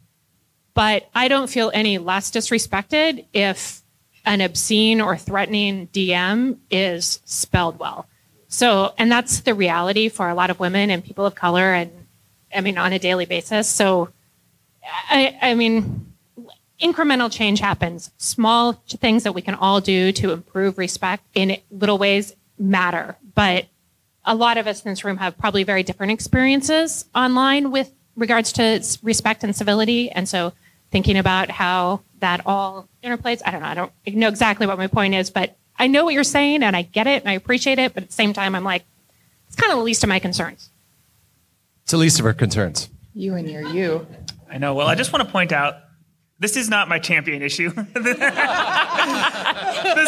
But 0.74 1.10
I 1.12 1.26
don't 1.26 1.50
feel 1.50 1.72
any 1.74 1.98
less 1.98 2.30
disrespected 2.30 3.26
if 3.32 3.82
an 4.24 4.40
obscene 4.40 5.00
or 5.00 5.16
threatening 5.16 5.88
DM 5.88 6.58
is 6.70 7.20
spelled 7.24 7.78
well. 7.80 8.06
So, 8.48 8.94
and 8.96 9.10
that's 9.10 9.40
the 9.40 9.54
reality 9.54 10.08
for 10.08 10.28
a 10.28 10.34
lot 10.34 10.50
of 10.50 10.60
women 10.60 10.88
and 10.90 11.04
people 11.04 11.26
of 11.26 11.34
color 11.34 11.74
and 11.74 11.90
I 12.54 12.60
mean 12.60 12.78
on 12.78 12.92
a 12.92 12.98
daily 13.00 13.26
basis. 13.26 13.68
So 13.68 14.10
I, 15.10 15.36
I 15.42 15.54
mean, 15.54 16.12
incremental 16.80 17.30
change 17.30 17.58
happens. 17.58 18.12
Small 18.18 18.72
things 18.86 19.24
that 19.24 19.32
we 19.32 19.42
can 19.42 19.56
all 19.56 19.80
do 19.80 20.12
to 20.12 20.30
improve 20.30 20.78
respect 20.78 21.24
in 21.34 21.56
little 21.70 21.98
ways 21.98 22.36
matter. 22.56 23.16
But 23.34 23.66
a 24.26 24.34
lot 24.34 24.58
of 24.58 24.66
us 24.66 24.84
in 24.84 24.90
this 24.90 25.04
room 25.04 25.16
have 25.18 25.38
probably 25.38 25.62
very 25.62 25.82
different 25.82 26.12
experiences 26.12 27.04
online 27.14 27.70
with 27.70 27.92
regards 28.16 28.52
to 28.54 28.84
respect 29.02 29.44
and 29.44 29.54
civility. 29.54 30.10
And 30.10 30.28
so 30.28 30.52
thinking 30.90 31.16
about 31.16 31.50
how 31.50 32.00
that 32.18 32.40
all 32.44 32.88
interplays, 33.04 33.40
I 33.44 33.50
don't 33.52 33.60
know, 33.60 33.66
I 33.66 33.74
don't 33.74 33.92
know 34.06 34.28
exactly 34.28 34.66
what 34.66 34.78
my 34.78 34.88
point 34.88 35.14
is, 35.14 35.30
but 35.30 35.56
I 35.78 35.86
know 35.86 36.04
what 36.04 36.14
you're 36.14 36.24
saying 36.24 36.62
and 36.62 36.74
I 36.74 36.82
get 36.82 37.06
it 37.06 37.22
and 37.22 37.30
I 37.30 37.34
appreciate 37.34 37.78
it. 37.78 37.94
But 37.94 38.04
at 38.04 38.08
the 38.08 38.14
same 38.14 38.32
time, 38.32 38.54
I'm 38.54 38.64
like, 38.64 38.84
it's 39.46 39.56
kind 39.56 39.72
of 39.72 39.78
the 39.78 39.84
least 39.84 40.02
of 40.02 40.08
my 40.08 40.18
concerns. 40.18 40.70
It's 41.82 41.92
the 41.92 41.98
least 41.98 42.18
of 42.18 42.26
our 42.26 42.32
concerns. 42.32 42.88
You 43.14 43.34
and 43.34 43.48
your 43.48 43.62
you. 43.68 44.06
I 44.50 44.58
know. 44.58 44.74
Well, 44.74 44.88
I 44.88 44.94
just 44.94 45.12
want 45.12 45.24
to 45.24 45.30
point 45.30 45.52
out 45.52 45.76
this 46.38 46.56
is 46.56 46.68
not 46.68 46.88
my 46.88 46.98
champion 46.98 47.42
issue. 47.42 47.70
this 47.94 48.18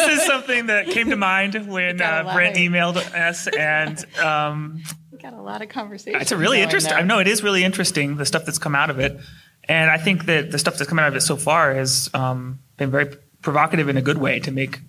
is 0.07 0.23
something 0.25 0.67
that 0.67 0.87
came 0.87 1.09
to 1.09 1.15
mind 1.15 1.67
when 1.67 2.01
uh, 2.01 2.31
Brent 2.33 2.55
emailed 2.55 2.97
us, 3.15 3.47
and 3.47 4.03
um, 4.19 4.83
we 5.11 5.17
got 5.17 5.33
a 5.33 5.41
lot 5.41 5.61
of 5.61 5.69
conversation. 5.69 6.21
It's 6.21 6.31
a 6.31 6.37
really 6.37 6.61
interesting. 6.61 6.93
I 6.93 7.01
know 7.01 7.19
it 7.19 7.27
is 7.27 7.43
really 7.43 7.63
interesting 7.63 8.17
the 8.17 8.25
stuff 8.25 8.45
that's 8.45 8.59
come 8.59 8.75
out 8.75 8.89
of 8.89 8.99
it, 8.99 9.19
and 9.67 9.89
I 9.89 9.97
think 9.97 10.25
that 10.25 10.51
the 10.51 10.59
stuff 10.59 10.77
that's 10.77 10.89
come 10.89 10.99
out 10.99 11.07
of 11.07 11.15
it 11.15 11.21
so 11.21 11.35
far 11.35 11.73
has 11.73 12.09
um, 12.13 12.59
been 12.77 12.91
very 12.91 13.07
provocative 13.41 13.89
in 13.89 13.97
a 13.97 14.01
good 14.01 14.17
way 14.17 14.39
to 14.41 14.51
make 14.51 14.79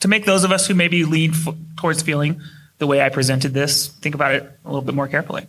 to 0.00 0.08
make 0.08 0.24
those 0.24 0.44
of 0.44 0.52
us 0.52 0.66
who 0.66 0.74
maybe 0.74 1.04
lean 1.04 1.30
f- 1.30 1.54
towards 1.76 2.02
feeling 2.02 2.40
the 2.78 2.86
way 2.86 3.00
I 3.00 3.08
presented 3.08 3.54
this 3.54 3.86
think 3.88 4.14
about 4.14 4.34
it 4.34 4.42
a 4.64 4.68
little 4.68 4.82
bit 4.82 4.94
more 4.94 5.08
carefully. 5.08 5.46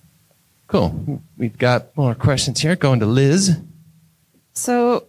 Cool. 0.68 1.22
We've 1.38 1.58
got 1.58 1.96
more 1.96 2.14
questions 2.14 2.60
here. 2.62 2.76
Going 2.76 3.00
to 3.00 3.06
Liz. 3.06 3.58
So, 4.58 5.06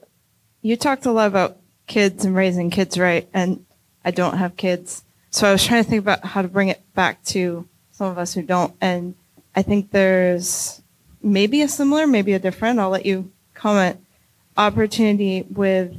you 0.61 0.77
talked 0.77 1.07
a 1.07 1.11
lot 1.11 1.29
about 1.29 1.57
kids 1.87 2.27
and 2.27 2.37
raising 2.37 2.69
kids 2.69 2.99
right, 2.99 3.27
and 3.33 3.65
I 4.05 4.11
don't 4.11 4.37
have 4.37 4.59
kids. 4.59 5.05
So 5.31 5.49
I 5.49 5.53
was 5.53 5.65
trying 5.65 5.83
to 5.83 5.89
think 5.89 6.03
about 6.03 6.23
how 6.23 6.43
to 6.43 6.49
bring 6.49 6.69
it 6.69 6.83
back 6.95 7.25
to 7.25 7.67
some 7.91 8.09
of 8.09 8.19
us 8.19 8.35
who 8.35 8.43
don't. 8.43 8.75
And 8.79 9.15
I 9.57 9.63
think 9.63 9.91
there's 9.91 10.83
maybe 11.23 11.63
a 11.63 11.69
similar, 11.69 12.07
maybe 12.07 12.35
a 12.35 12.39
different, 12.39 12.79
I'll 12.79 12.91
let 12.91 13.07
you 13.07 13.33
comment, 13.55 13.99
opportunity 14.59 15.47
with 15.49 15.97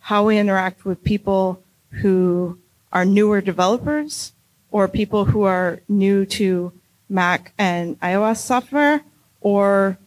how 0.00 0.26
we 0.26 0.36
interact 0.36 0.84
with 0.84 1.02
people 1.02 1.62
who 2.02 2.58
are 2.92 3.06
newer 3.06 3.40
developers 3.40 4.34
or 4.70 4.88
people 4.88 5.24
who 5.24 5.44
are 5.44 5.80
new 5.88 6.26
to 6.26 6.70
Mac 7.08 7.54
and 7.56 7.98
iOS 8.00 8.36
software 8.36 9.02
or 9.40 9.98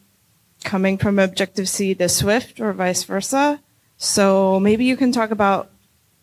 coming 0.68 0.98
from 0.98 1.18
Objective 1.18 1.70
C 1.70 1.96
to 1.96 2.10
Swift 2.10 2.60
or 2.60 2.74
vice 2.74 3.04
versa. 3.06 3.62
So 3.98 4.60
maybe 4.60 4.84
you 4.84 4.98
can 4.98 5.14
talk 5.14 5.32
about 5.32 5.70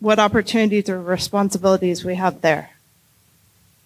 what 0.01 0.19
opportunities 0.19 0.89
or 0.91 1.01
responsibilities 1.01 2.05
we 2.05 2.15
have 2.17 2.43
there. 2.43 2.71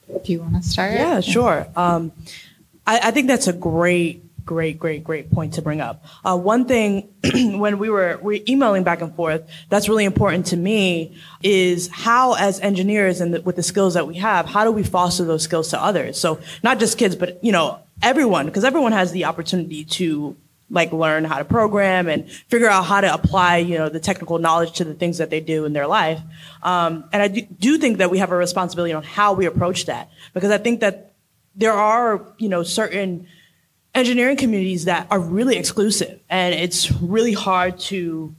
Do 0.09 0.33
you 0.33 0.41
want 0.41 0.61
to 0.61 0.69
start? 0.69 0.95
Yeah, 0.95 1.21
sure. 1.21 1.69
Um, 1.77 2.11
I, 2.87 2.99
I, 3.05 3.11
think 3.13 3.29
that's 3.29 3.47
a 3.47 3.53
great, 3.53 4.25
great, 4.45 4.81
great, 4.81 5.05
great 5.05 5.31
point 5.31 5.55
to 5.55 5.63
bring 5.63 5.81
up. 5.81 6.05
Uh, 6.25 6.37
one 6.37 6.65
thing 6.65 7.09
when 7.61 7.79
we 7.79 7.89
were 7.89 8.19
we 8.21 8.43
emailing 8.49 8.83
back 8.83 9.01
and 9.01 9.15
forth 9.15 9.49
that's 9.69 9.89
really 9.89 10.07
important 10.07 10.47
to 10.47 10.57
me 10.57 11.17
is 11.43 11.89
how, 11.93 12.35
as 12.35 12.59
engineers 12.61 13.21
and 13.21 13.33
the, 13.33 13.43
with 13.43 13.55
the 13.55 13.63
skills 13.63 13.95
that 13.95 14.09
we 14.09 14.17
have, 14.17 14.47
how 14.47 14.65
do 14.65 14.73
we 14.73 14.83
foster 14.83 15.25
those 15.25 15.45
skills 15.45 15.69
to 15.69 15.81
others? 15.81 16.19
So 16.19 16.41
not 16.65 16.81
just 16.81 16.99
kids, 16.99 17.15
but 17.15 17.39
you 17.45 17.53
know 17.53 17.79
everyone, 18.03 18.47
because 18.47 18.65
everyone 18.65 18.93
has 18.93 19.13
the 19.13 19.27
opportunity 19.27 19.85
to 19.85 20.37
like 20.71 20.93
learn 20.93 21.25
how 21.25 21.39
to 21.39 21.45
program 21.45 22.09
and 22.09 22.31
figure 22.31 22.69
out 22.69 22.85
how 22.85 23.01
to 23.01 23.13
apply, 23.13 23.59
you 23.59 23.79
know, 23.79 23.89
the 23.89 24.01
technical 24.01 24.39
knowledge 24.39 24.73
to 24.73 24.85
the 24.85 24.95
things 24.95 25.19
that 25.19 25.31
they 25.31 25.41
do 25.41 25.65
in 25.65 25.73
their 25.73 25.87
life. 25.87 26.21
Um, 26.63 27.05
and 27.13 27.23
I 27.23 27.29
do, 27.29 27.43
do 27.43 27.79
think 27.79 27.99
that 27.99 28.11
we 28.11 28.19
have 28.19 28.31
a 28.33 28.37
responsibility 28.37 28.93
on 28.93 29.03
how 29.03 29.33
we 29.33 29.47
approach 29.47 29.87
that 29.87 30.11
because 30.35 30.51
I 30.51 30.59
think 30.59 30.81
that 30.81 31.15
there 31.55 31.73
are, 31.73 32.27
you 32.39 32.49
know, 32.49 32.63
certain 32.63 33.27
engineering 33.95 34.37
communities 34.37 34.85
that 34.85 35.07
are 35.11 35.19
really 35.19 35.57
exclusive 35.57 36.21
and 36.29 36.55
it's 36.55 36.93
really 36.93 37.33
hard 37.33 37.79
to 37.79 38.35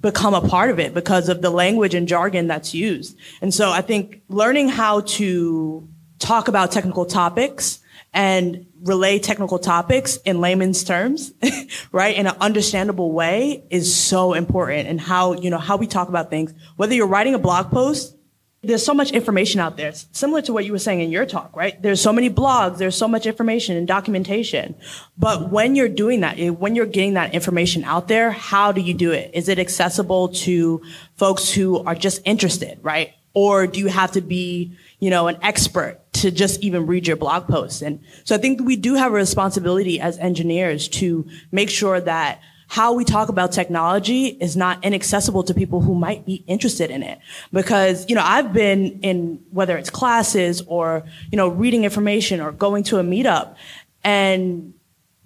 become 0.00 0.34
a 0.34 0.40
part 0.40 0.70
of 0.70 0.78
it 0.78 0.94
because 0.94 1.28
of 1.28 1.42
the 1.42 1.50
language 1.50 1.94
and 1.94 2.06
jargon 2.06 2.46
that's 2.46 2.74
used. 2.74 3.16
And 3.40 3.52
so 3.52 3.70
I 3.70 3.80
think 3.80 4.22
learning 4.28 4.68
how 4.68 5.00
to 5.00 5.88
talk 6.18 6.48
about 6.48 6.70
technical 6.70 7.04
topics 7.06 7.80
and 8.16 8.66
relay 8.82 9.18
technical 9.18 9.58
topics 9.58 10.16
in 10.24 10.40
layman's 10.40 10.82
terms, 10.82 11.34
right? 11.92 12.16
In 12.16 12.26
an 12.26 12.34
understandable 12.40 13.12
way 13.12 13.62
is 13.68 13.94
so 13.94 14.32
important 14.32 14.88
and 14.88 14.98
how, 14.98 15.34
you 15.34 15.50
know, 15.50 15.58
how 15.58 15.76
we 15.76 15.86
talk 15.86 16.08
about 16.08 16.30
things. 16.30 16.54
Whether 16.76 16.94
you're 16.94 17.06
writing 17.06 17.34
a 17.34 17.38
blog 17.38 17.70
post, 17.70 18.16
there's 18.62 18.82
so 18.82 18.94
much 18.94 19.12
information 19.12 19.60
out 19.60 19.76
there. 19.76 19.90
It's 19.90 20.06
similar 20.12 20.40
to 20.42 20.54
what 20.54 20.64
you 20.64 20.72
were 20.72 20.78
saying 20.78 21.02
in 21.02 21.10
your 21.10 21.26
talk, 21.26 21.54
right? 21.54 21.80
There's 21.80 22.00
so 22.00 22.10
many 22.10 22.30
blogs, 22.30 22.78
there's 22.78 22.96
so 22.96 23.06
much 23.06 23.26
information 23.26 23.76
and 23.76 23.86
documentation. 23.86 24.76
But 25.18 25.50
when 25.50 25.76
you're 25.76 25.90
doing 25.90 26.20
that, 26.20 26.38
eh, 26.38 26.48
when 26.48 26.74
you're 26.74 26.86
getting 26.86 27.14
that 27.14 27.34
information 27.34 27.84
out 27.84 28.08
there, 28.08 28.30
how 28.30 28.72
do 28.72 28.80
you 28.80 28.94
do 28.94 29.12
it? 29.12 29.30
Is 29.34 29.50
it 29.50 29.58
accessible 29.58 30.28
to 30.46 30.80
folks 31.16 31.52
who 31.52 31.84
are 31.84 31.94
just 31.94 32.22
interested, 32.24 32.78
right? 32.80 33.12
Or 33.34 33.66
do 33.66 33.78
you 33.78 33.88
have 33.88 34.12
to 34.12 34.22
be, 34.22 34.74
you 35.00 35.10
know, 35.10 35.28
an 35.28 35.36
expert 35.42 36.00
to 36.22 36.30
just 36.30 36.60
even 36.60 36.86
read 36.86 37.06
your 37.06 37.16
blog 37.16 37.46
posts. 37.46 37.82
And 37.82 38.00
so 38.24 38.34
I 38.34 38.38
think 38.38 38.60
we 38.62 38.76
do 38.76 38.94
have 38.94 39.12
a 39.12 39.14
responsibility 39.14 40.00
as 40.00 40.18
engineers 40.18 40.88
to 40.88 41.26
make 41.52 41.70
sure 41.70 42.00
that 42.00 42.40
how 42.68 42.92
we 42.92 43.04
talk 43.04 43.28
about 43.28 43.52
technology 43.52 44.26
is 44.26 44.56
not 44.56 44.84
inaccessible 44.84 45.44
to 45.44 45.54
people 45.54 45.80
who 45.80 45.94
might 45.94 46.26
be 46.26 46.44
interested 46.46 46.90
in 46.90 47.02
it. 47.02 47.20
Because, 47.52 48.08
you 48.08 48.14
know, 48.14 48.24
I've 48.24 48.52
been 48.52 49.00
in 49.00 49.40
whether 49.50 49.76
it's 49.76 49.90
classes 49.90 50.62
or, 50.66 51.04
you 51.30 51.36
know, 51.36 51.48
reading 51.48 51.84
information 51.84 52.40
or 52.40 52.50
going 52.50 52.82
to 52.84 52.98
a 52.98 53.04
meetup 53.04 53.56
and 54.02 54.74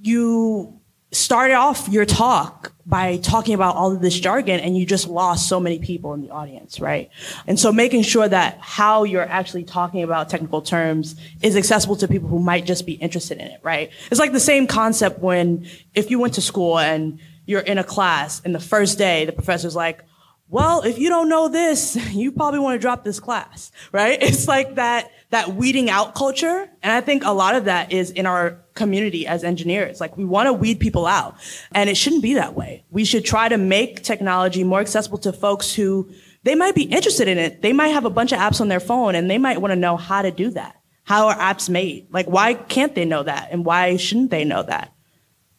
you 0.01 0.80
started 1.13 1.55
off 1.55 1.89
your 1.89 2.05
talk 2.05 2.73
by 2.87 3.17
talking 3.19 3.55
about 3.55 3.77
all 3.77 3.93
of 3.93 4.01
this 4.01 4.19
jargon 4.19 4.61
and 4.61 4.77
you 4.77 4.87
just 4.87 5.09
lost 5.09 5.49
so 5.49 5.61
many 5.61 5.79
people 5.79 6.13
in 6.15 6.21
the 6.21 6.31
audience, 6.31 6.81
right? 6.81 7.11
And 7.47 7.59
so 7.59 7.73
making 7.73 8.03
sure 8.03 8.29
that 8.29 8.59
how 8.61 9.05
you're 9.05 9.27
actually 9.27 9.65
talking 9.65 10.03
about 10.03 10.29
technical 10.29 10.63
terms 10.63 11.17
is 11.43 11.57
accessible 11.57 11.97
to 11.97 12.09
people 12.09 12.29
who 12.29 12.39
might 12.39 12.65
just 12.65 12.87
be 12.87 12.93
interested 12.95 13.39
in 13.39 13.47
it, 13.49 13.61
right? 13.63 13.91
It's 14.11 14.21
like 14.21 14.33
the 14.33 14.41
same 14.41 14.67
concept 14.67 15.21
when 15.21 15.67
if 15.95 16.11
you 16.11 16.19
went 16.19 16.35
to 16.35 16.41
school 16.41 16.79
and 16.79 17.19
you're 17.47 17.61
in 17.61 17.79
a 17.79 17.85
class 17.85 18.41
and 18.45 18.55
the 18.55 18.61
first 18.61 18.99
day 18.99 19.25
the 19.25 19.33
professor's 19.33 19.75
like, 19.77 20.05
well, 20.49 20.83
if 20.83 20.99
you 20.99 21.09
don't 21.09 21.29
know 21.29 21.49
this, 21.49 21.97
you 22.13 22.33
probably 22.33 22.61
want 22.61 22.75
to 22.75 22.81
drop 22.81 23.05
this 23.05 23.21
class, 23.21 23.73
right? 23.93 24.19
It's 24.31 24.49
like 24.49 24.77
that, 24.77 25.11
that 25.31 25.55
weeding 25.55 25.91
out 25.91 26.15
culture. 26.15 26.69
And 26.83 26.93
I 26.93 27.01
think 27.01 27.25
a 27.25 27.33
lot 27.33 27.55
of 27.55 27.65
that 27.65 27.93
is 27.93 28.11
in 28.11 28.27
our 28.27 28.59
community 28.81 29.26
as 29.26 29.45
engineers. 29.45 30.01
Like 30.01 30.16
we 30.16 30.24
want 30.24 30.47
to 30.47 30.53
weed 30.53 30.81
people 30.81 31.07
out 31.07 31.37
and 31.72 31.91
it 31.91 31.97
shouldn't 31.97 32.22
be 32.22 32.35
that 32.35 32.55
way. 32.55 32.85
We 32.91 33.05
should 33.05 33.24
try 33.24 33.49
to 33.49 33.59
make 33.59 34.03
technology 34.03 34.64
more 34.64 34.81
accessible 34.81 35.18
to 35.18 35.33
folks 35.33 35.74
who 35.74 36.11
they 36.43 36.55
might 36.55 36.74
be 36.74 36.85
interested 36.85 37.28
in 37.28 37.39
it. 37.39 37.62
They 37.62 37.72
might 37.72 37.89
have 37.89 38.05
a 38.05 38.11
bunch 38.11 38.33
of 38.33 38.39
apps 38.39 38.61
on 38.61 38.68
their 38.68 38.81
phone 38.81 39.14
and 39.14 39.31
they 39.31 39.39
might 39.39 39.61
want 39.61 39.72
to 39.72 39.76
know 39.76 39.97
how 39.97 40.22
to 40.22 40.31
do 40.31 40.51
that. 40.51 40.76
How 41.05 41.28
are 41.28 41.37
apps 41.37 41.68
made? 41.68 42.09
Like 42.11 42.26
why 42.26 42.55
can't 42.55 42.95
they 42.95 43.05
know 43.05 43.22
that? 43.22 43.49
And 43.53 43.64
why 43.64 43.97
shouldn't 43.97 44.31
they 44.31 44.45
know 44.45 44.62
that? 44.62 44.93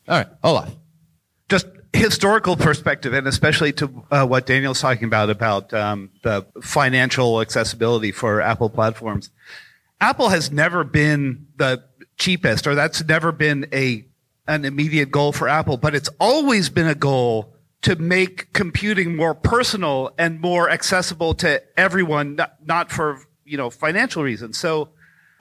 All 0.07 0.17
right. 0.17 0.27
Olaf. 0.43 0.75
Just 1.47 1.67
historical 1.93 2.55
perspective, 2.55 3.13
and 3.13 3.27
especially 3.27 3.73
to 3.73 4.03
uh, 4.09 4.25
what 4.25 4.45
Daniel's 4.45 4.81
talking 4.81 5.03
about 5.03 5.29
about 5.29 5.73
um, 5.73 6.09
the 6.23 6.45
financial 6.61 7.41
accessibility 7.41 8.11
for 8.11 8.41
Apple 8.41 8.69
platforms. 8.69 9.29
Apple 9.99 10.29
has 10.29 10.51
never 10.51 10.83
been 10.83 11.47
the 11.57 11.83
cheapest, 12.21 12.67
or 12.67 12.75
that's 12.75 13.03
never 13.03 13.31
been 13.31 13.67
a 13.73 14.05
an 14.47 14.65
immediate 14.65 15.11
goal 15.11 15.31
for 15.31 15.47
Apple, 15.47 15.77
but 15.77 15.95
it's 15.95 16.09
always 16.19 16.69
been 16.69 16.87
a 16.87 16.95
goal 16.95 17.53
to 17.81 17.95
make 17.95 18.53
computing 18.53 19.15
more 19.15 19.33
personal 19.33 20.11
and 20.17 20.39
more 20.39 20.69
accessible 20.69 21.33
to 21.33 21.61
everyone, 21.79 22.35
not, 22.35 22.55
not 22.65 22.91
for 22.91 23.19
you 23.43 23.57
know 23.57 23.69
financial 23.69 24.23
reasons. 24.23 24.57
So. 24.57 24.89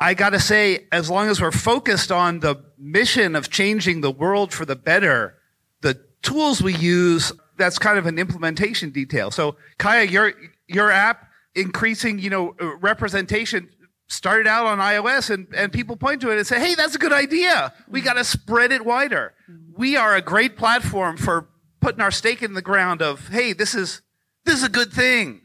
I 0.03 0.15
got 0.15 0.31
to 0.31 0.41
say, 0.41 0.87
as 0.93 1.11
long 1.11 1.29
as 1.29 1.43
we're 1.43 1.51
focused 1.53 2.11
on 2.11 2.41
the 2.41 2.57
mission 2.79 3.37
of 3.37 3.51
changing 3.51 4.01
the 4.01 4.11
world 4.11 4.51
for 4.51 4.65
the 4.65 4.75
better, 4.75 5.37
the 5.83 6.01
tools 6.23 6.63
we 6.63 6.75
use, 6.75 7.33
that's 7.59 7.79
kind 7.79 7.99
of 7.99 8.07
an 8.07 8.19
implementation 8.19 8.93
detail. 8.93 9.31
So 9.31 9.57
Kaya, 9.77 10.05
your, 10.07 10.33
your 10.67 10.91
app 10.91 11.29
increasing, 11.55 12.19
you 12.19 12.31
know, 12.31 12.55
representation 12.81 13.69
started 14.11 14.49
out 14.49 14.67
on 14.67 14.79
iOS 14.79 15.31
and, 15.31 15.47
and 15.55 15.73
people 15.73 15.97
point 15.97 16.21
to 16.21 16.31
it 16.31 16.37
and 16.37 16.47
say, 16.47 16.59
Hey, 16.59 16.75
that's 16.75 16.95
a 16.95 16.99
good 16.99 17.13
idea. 17.13 17.73
We 17.89 18.01
mm-hmm. 18.01 18.07
got 18.07 18.15
to 18.15 18.25
spread 18.25 18.73
it 18.73 18.85
wider. 18.85 19.35
Mm-hmm. 19.51 19.81
We 19.81 19.97
are 19.97 20.17
a 20.17 20.21
great 20.21 20.57
platform 20.57 21.17
for 21.17 21.49
putting 21.81 22.01
our 22.01 22.11
stake 22.11 22.43
in 22.43 22.55
the 22.55 22.63
ground 22.63 23.03
of, 23.03 23.29
Hey, 23.29 23.53
this 23.53 23.75
is, 23.75 24.03
this 24.45 24.57
is 24.57 24.65
a 24.65 24.69
good 24.69 24.93
thing. 24.93 25.43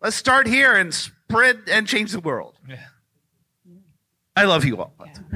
Let's 0.00 0.16
start 0.16 0.46
here 0.46 0.74
and 0.74 0.92
spread 0.94 1.62
and 1.70 1.86
change 1.86 2.12
the 2.12 2.20
world. 2.20 2.58
Yeah. 2.68 2.84
I 4.38 4.44
love 4.44 4.64
you 4.64 4.76
all. 4.76 4.94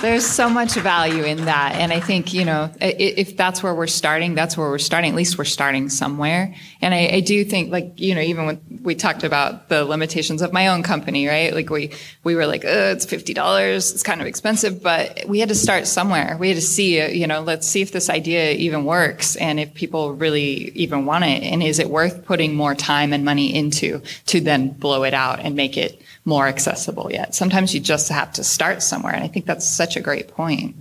There's 0.00 0.24
so 0.24 0.48
much 0.48 0.74
value 0.74 1.24
in 1.24 1.44
that. 1.46 1.74
And 1.74 1.92
I 1.92 1.98
think, 1.98 2.32
you 2.32 2.44
know, 2.44 2.70
if 2.80 3.36
that's 3.36 3.64
where 3.64 3.74
we're 3.74 3.88
starting, 3.88 4.36
that's 4.36 4.56
where 4.56 4.70
we're 4.70 4.78
starting. 4.78 5.10
At 5.10 5.16
least 5.16 5.38
we're 5.38 5.44
starting 5.44 5.88
somewhere. 5.88 6.54
And 6.80 6.94
I, 6.94 7.08
I 7.14 7.20
do 7.20 7.44
think, 7.44 7.72
like, 7.72 7.94
you 7.96 8.14
know, 8.14 8.20
even 8.20 8.46
when 8.46 8.60
we 8.82 8.94
talked 8.94 9.24
about 9.24 9.68
the 9.68 9.84
limitations 9.84 10.40
of 10.40 10.52
my 10.52 10.68
own 10.68 10.84
company, 10.84 11.26
right? 11.26 11.52
Like, 11.52 11.68
we, 11.68 11.90
we 12.22 12.36
were 12.36 12.46
like, 12.46 12.64
oh, 12.64 12.92
it's 12.92 13.06
$50. 13.06 13.76
It's 13.76 14.04
kind 14.04 14.20
of 14.20 14.28
expensive, 14.28 14.80
but 14.80 15.24
we 15.26 15.40
had 15.40 15.48
to 15.48 15.56
start 15.56 15.88
somewhere. 15.88 16.36
We 16.38 16.46
had 16.46 16.56
to 16.56 16.62
see, 16.62 17.00
uh, 17.00 17.08
you 17.08 17.26
know, 17.26 17.40
let's 17.40 17.66
see 17.66 17.82
if 17.82 17.90
this 17.90 18.08
idea 18.08 18.52
even 18.52 18.84
works 18.84 19.34
and 19.34 19.58
if 19.58 19.74
people 19.74 20.14
really 20.14 20.70
even 20.76 21.06
want 21.06 21.24
it. 21.24 21.42
And 21.42 21.60
is 21.60 21.80
it 21.80 21.90
worth 21.90 22.24
putting 22.24 22.54
more 22.54 22.76
time 22.76 23.12
and 23.12 23.24
money 23.24 23.52
into 23.52 24.00
to 24.26 24.40
then 24.40 24.68
blow 24.68 25.02
it 25.02 25.12
out 25.12 25.40
and 25.40 25.56
make 25.56 25.76
it 25.76 26.00
more 26.24 26.46
accessible 26.46 27.10
yet? 27.10 27.34
Sometimes 27.34 27.74
you 27.74 27.80
just 27.80 28.08
have 28.08 28.32
to 28.34 28.44
start 28.44 28.82
somewhere. 28.82 29.14
And 29.14 29.24
I 29.24 29.28
think 29.28 29.46
that's 29.46 29.68
such 29.68 29.96
a 29.96 30.00
great 30.00 30.28
point. 30.28 30.76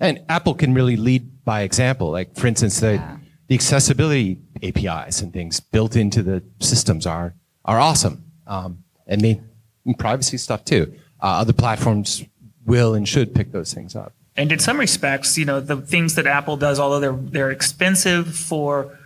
And 0.00 0.20
Apple 0.28 0.54
can 0.54 0.74
really 0.74 0.96
lead 0.96 1.44
by 1.44 1.62
example. 1.62 2.10
Like, 2.10 2.36
for 2.36 2.46
instance, 2.46 2.80
the, 2.80 3.02
the 3.48 3.54
accessibility 3.54 4.38
APIs 4.62 5.20
and 5.20 5.32
things 5.32 5.60
built 5.60 5.96
into 5.96 6.22
the 6.22 6.42
systems 6.60 7.06
are, 7.06 7.34
are 7.64 7.78
awesome. 7.78 8.24
Um, 8.46 8.84
and 9.06 9.20
the 9.20 9.40
and 9.88 9.98
privacy 9.98 10.36
stuff 10.36 10.64
too. 10.64 10.94
Uh, 11.20 11.40
other 11.40 11.52
platforms 11.52 12.24
will 12.64 12.94
and 12.94 13.08
should 13.08 13.34
pick 13.34 13.50
those 13.50 13.72
things 13.74 13.96
up. 13.96 14.12
And 14.36 14.52
in 14.52 14.60
some 14.60 14.78
respects, 14.78 15.36
you 15.36 15.44
know, 15.44 15.58
the 15.58 15.76
things 15.76 16.14
that 16.14 16.26
Apple 16.26 16.56
does, 16.56 16.78
although 16.78 17.00
they're 17.00 17.12
they're 17.12 17.50
expensive 17.50 18.36
for 18.36 18.96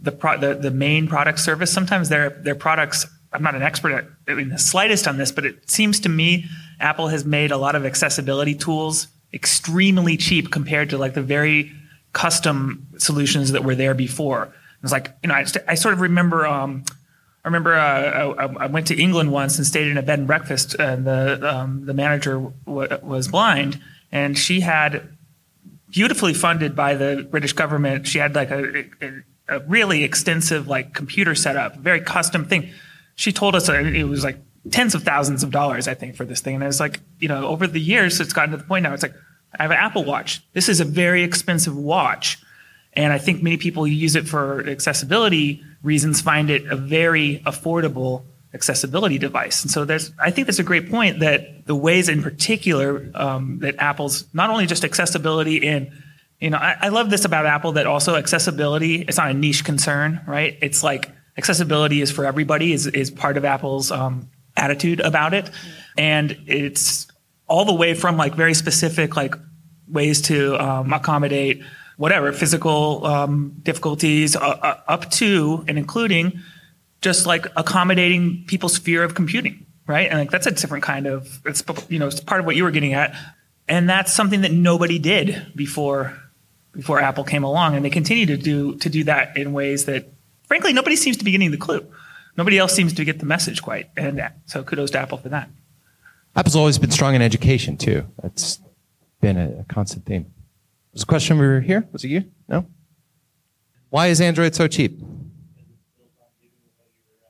the 0.00 0.10
pro- 0.10 0.38
the, 0.38 0.54
the 0.54 0.72
main 0.72 1.06
product 1.06 1.38
service, 1.38 1.72
sometimes 1.72 2.08
their 2.08 2.30
their 2.30 2.56
products. 2.56 3.06
I'm 3.32 3.42
not 3.42 3.54
an 3.54 3.62
expert 3.62 3.92
at 3.92 4.04
I 4.28 4.34
mean, 4.34 4.50
the 4.50 4.58
slightest 4.58 5.08
on 5.08 5.16
this, 5.16 5.32
but 5.32 5.44
it 5.44 5.70
seems 5.70 6.00
to 6.00 6.08
me 6.08 6.46
Apple 6.80 7.08
has 7.08 7.24
made 7.24 7.50
a 7.50 7.56
lot 7.56 7.74
of 7.74 7.86
accessibility 7.86 8.54
tools 8.54 9.08
extremely 9.32 10.16
cheap 10.16 10.50
compared 10.50 10.90
to 10.90 10.98
like 10.98 11.14
the 11.14 11.22
very 11.22 11.72
custom 12.12 12.86
solutions 12.98 13.52
that 13.52 13.64
were 13.64 13.74
there 13.74 13.94
before. 13.94 14.52
It's 14.82 14.92
like 14.92 15.12
you 15.22 15.28
know, 15.28 15.34
I, 15.34 15.46
I 15.68 15.74
sort 15.74 15.94
of 15.94 16.00
remember. 16.00 16.46
Um, 16.46 16.84
I 17.44 17.48
remember 17.48 17.74
uh, 17.74 18.34
I, 18.38 18.64
I 18.64 18.66
went 18.66 18.86
to 18.88 19.00
England 19.00 19.32
once 19.32 19.58
and 19.58 19.66
stayed 19.66 19.88
in 19.88 19.98
a 19.98 20.02
bed 20.02 20.20
and 20.20 20.28
breakfast, 20.28 20.74
and 20.78 21.04
the 21.04 21.40
um, 21.42 21.86
the 21.86 21.94
manager 21.94 22.52
w- 22.66 22.98
was 23.02 23.28
blind, 23.28 23.80
and 24.12 24.38
she 24.38 24.60
had 24.60 25.08
beautifully 25.90 26.34
funded 26.34 26.74
by 26.74 26.94
the 26.94 27.26
British 27.30 27.52
government. 27.52 28.06
She 28.06 28.18
had 28.18 28.34
like 28.34 28.50
a, 28.50 28.84
a, 29.00 29.22
a 29.48 29.58
really 29.60 30.04
extensive 30.04 30.68
like 30.68 30.94
computer 30.94 31.34
setup, 31.34 31.76
very 31.76 32.00
custom 32.00 32.44
thing. 32.44 32.70
She 33.14 33.32
told 33.32 33.54
us 33.54 33.68
it 33.68 34.04
was 34.04 34.24
like 34.24 34.38
tens 34.70 34.94
of 34.94 35.02
thousands 35.02 35.42
of 35.42 35.50
dollars, 35.50 35.88
I 35.88 35.94
think, 35.94 36.16
for 36.16 36.24
this 36.24 36.40
thing. 36.40 36.54
And 36.56 36.64
it's 36.64 36.80
like, 36.80 37.00
you 37.18 37.28
know, 37.28 37.46
over 37.46 37.66
the 37.66 37.80
years, 37.80 38.20
it's 38.20 38.32
gotten 38.32 38.52
to 38.52 38.56
the 38.56 38.64
point 38.64 38.84
now. 38.84 38.94
It's 38.94 39.02
like 39.02 39.14
I 39.58 39.62
have 39.62 39.70
an 39.70 39.76
Apple 39.76 40.04
Watch. 40.04 40.42
This 40.52 40.68
is 40.68 40.80
a 40.80 40.84
very 40.84 41.22
expensive 41.22 41.76
watch, 41.76 42.38
and 42.94 43.12
I 43.12 43.18
think 43.18 43.42
many 43.42 43.56
people 43.56 43.84
who 43.84 43.90
use 43.90 44.16
it 44.16 44.28
for 44.28 44.66
accessibility 44.68 45.62
reasons 45.82 46.20
find 46.20 46.50
it 46.50 46.66
a 46.66 46.76
very 46.76 47.42
affordable 47.44 48.24
accessibility 48.54 49.18
device. 49.18 49.62
And 49.62 49.70
so 49.70 49.84
there's, 49.84 50.12
I 50.18 50.30
think 50.30 50.46
that's 50.46 50.58
a 50.58 50.64
great 50.64 50.90
point 50.90 51.20
that 51.20 51.66
the 51.66 51.74
ways 51.74 52.08
in 52.08 52.22
particular 52.22 53.10
um, 53.14 53.58
that 53.60 53.76
Apple's 53.78 54.24
not 54.34 54.50
only 54.50 54.66
just 54.66 54.84
accessibility 54.84 55.56
in, 55.56 55.92
you 56.38 56.50
know, 56.50 56.58
I, 56.58 56.76
I 56.82 56.88
love 56.88 57.08
this 57.08 57.24
about 57.24 57.46
Apple 57.46 57.72
that 57.72 57.86
also 57.86 58.14
accessibility, 58.14 59.02
it's 59.02 59.16
not 59.16 59.30
a 59.30 59.34
niche 59.34 59.64
concern, 59.64 60.20
right? 60.26 60.58
It's 60.60 60.84
like 60.84 61.10
accessibility 61.36 62.00
is 62.00 62.10
for 62.10 62.24
everybody 62.24 62.72
is, 62.72 62.86
is 62.86 63.10
part 63.10 63.36
of 63.36 63.44
Apple's 63.44 63.90
um, 63.90 64.28
attitude 64.56 65.00
about 65.00 65.34
it. 65.34 65.50
And 65.96 66.36
it's 66.46 67.06
all 67.46 67.64
the 67.64 67.74
way 67.74 67.94
from 67.94 68.16
like 68.16 68.34
very 68.34 68.54
specific, 68.54 69.16
like 69.16 69.34
ways 69.88 70.22
to 70.22 70.58
um, 70.58 70.92
accommodate 70.92 71.62
whatever 71.96 72.32
physical 72.32 73.06
um, 73.06 73.54
difficulties 73.62 74.34
uh, 74.34 74.40
uh, 74.40 74.80
up 74.88 75.10
to 75.10 75.64
and 75.68 75.78
including 75.78 76.40
just 77.00 77.26
like 77.26 77.46
accommodating 77.56 78.44
people's 78.46 78.78
fear 78.78 79.02
of 79.02 79.14
computing, 79.14 79.66
right? 79.86 80.08
And 80.08 80.18
like 80.18 80.30
that's 80.30 80.46
a 80.46 80.50
different 80.50 80.84
kind 80.84 81.06
of 81.06 81.40
it's 81.44 81.62
you 81.88 81.98
know 81.98 82.06
it's 82.06 82.20
part 82.20 82.40
of 82.40 82.46
what 82.46 82.56
you 82.56 82.64
were 82.64 82.70
getting 82.70 82.94
at, 82.94 83.14
and 83.68 83.88
that's 83.88 84.12
something 84.12 84.42
that 84.42 84.52
nobody 84.52 84.98
did 84.98 85.52
before 85.54 86.16
before 86.72 87.00
Apple 87.00 87.24
came 87.24 87.44
along, 87.44 87.76
and 87.76 87.84
they 87.84 87.90
continue 87.90 88.26
to 88.26 88.36
do 88.36 88.76
to 88.76 88.88
do 88.88 89.04
that 89.04 89.36
in 89.36 89.52
ways 89.52 89.84
that 89.86 90.12
frankly 90.46 90.72
nobody 90.72 90.96
seems 90.96 91.16
to 91.18 91.24
be 91.24 91.30
getting 91.30 91.50
the 91.50 91.56
clue. 91.56 91.86
Nobody 92.36 92.58
else 92.58 92.72
seems 92.72 92.94
to 92.94 93.04
get 93.04 93.18
the 93.18 93.26
message 93.26 93.62
quite, 93.62 93.90
and 93.96 94.22
so 94.46 94.62
kudos 94.62 94.90
to 94.92 94.98
Apple 94.98 95.18
for 95.18 95.28
that. 95.28 95.50
Apple's 96.34 96.56
always 96.56 96.78
been 96.78 96.90
strong 96.90 97.14
in 97.14 97.20
education 97.20 97.76
too. 97.76 98.06
That's 98.22 98.58
been 99.20 99.36
a, 99.36 99.60
a 99.60 99.64
constant 99.68 100.06
theme. 100.06 100.32
Was 100.92 101.02
a 101.02 101.06
question 101.06 101.38
we 101.38 101.46
were 101.46 101.60
here? 101.60 101.86
Was 101.92 102.04
it 102.04 102.08
you? 102.08 102.24
No. 102.48 102.66
Why 103.90 104.06
is 104.06 104.20
Android 104.20 104.54
so 104.54 104.68
cheap? 104.68 105.02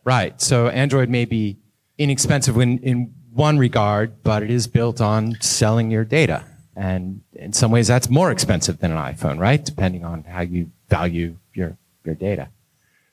Right. 0.04 0.40
So 0.40 0.68
Android 0.68 1.08
may 1.08 1.24
be 1.24 1.58
inexpensive 1.98 2.56
in, 2.58 2.78
in 2.78 3.14
one 3.32 3.58
regard, 3.58 4.22
but 4.22 4.42
it 4.42 4.50
is 4.50 4.66
built 4.66 5.00
on 5.00 5.36
selling 5.40 5.90
your 5.90 6.04
data. 6.04 6.44
And 6.76 7.22
in 7.34 7.52
some 7.52 7.70
ways, 7.70 7.86
that's 7.86 8.08
more 8.08 8.30
expensive 8.30 8.78
than 8.78 8.92
an 8.92 8.98
iPhone, 8.98 9.38
right? 9.38 9.64
Depending 9.64 10.04
on 10.04 10.24
how 10.24 10.40
you 10.40 10.70
value 10.88 11.36
your, 11.54 11.76
your 12.04 12.14
data. 12.14 12.48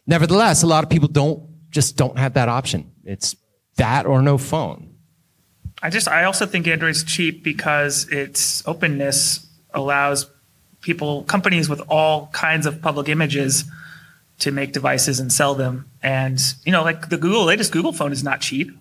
Nevertheless, 0.10 0.64
a 0.64 0.68
lot 0.68 0.84
of 0.84 0.90
people 0.90 1.08
don't 1.08 1.44
just 1.70 1.96
don't 1.96 2.18
have 2.18 2.34
that 2.34 2.50
option. 2.50 2.92
It's 3.04 3.36
that 3.76 4.08
or 4.08 4.24
no 4.24 4.40
phone. 4.40 4.96
I 5.84 5.92
just 5.92 6.08
I 6.08 6.24
also 6.24 6.48
think 6.48 6.68
Android's 6.68 7.04
cheap 7.04 7.44
because 7.44 8.10
its 8.10 8.68
openness 8.68 9.46
allows 9.72 10.26
people 10.82 11.24
companies 11.26 11.70
with 11.70 11.82
all 11.90 12.26
kinds 12.34 12.66
of 12.66 12.82
public 12.82 13.08
images 13.08 13.66
to 14.40 14.52
make 14.52 14.72
devices 14.72 15.20
and 15.20 15.32
sell 15.32 15.54
them. 15.54 15.88
And 16.02 16.42
you 16.66 16.72
know, 16.72 16.82
like 16.82 17.10
the 17.10 17.18
Google 17.18 17.46
latest 17.46 17.72
Google 17.72 17.94
phone 17.94 18.12
is 18.12 18.24
not 18.24 18.42
cheap. 18.42 18.72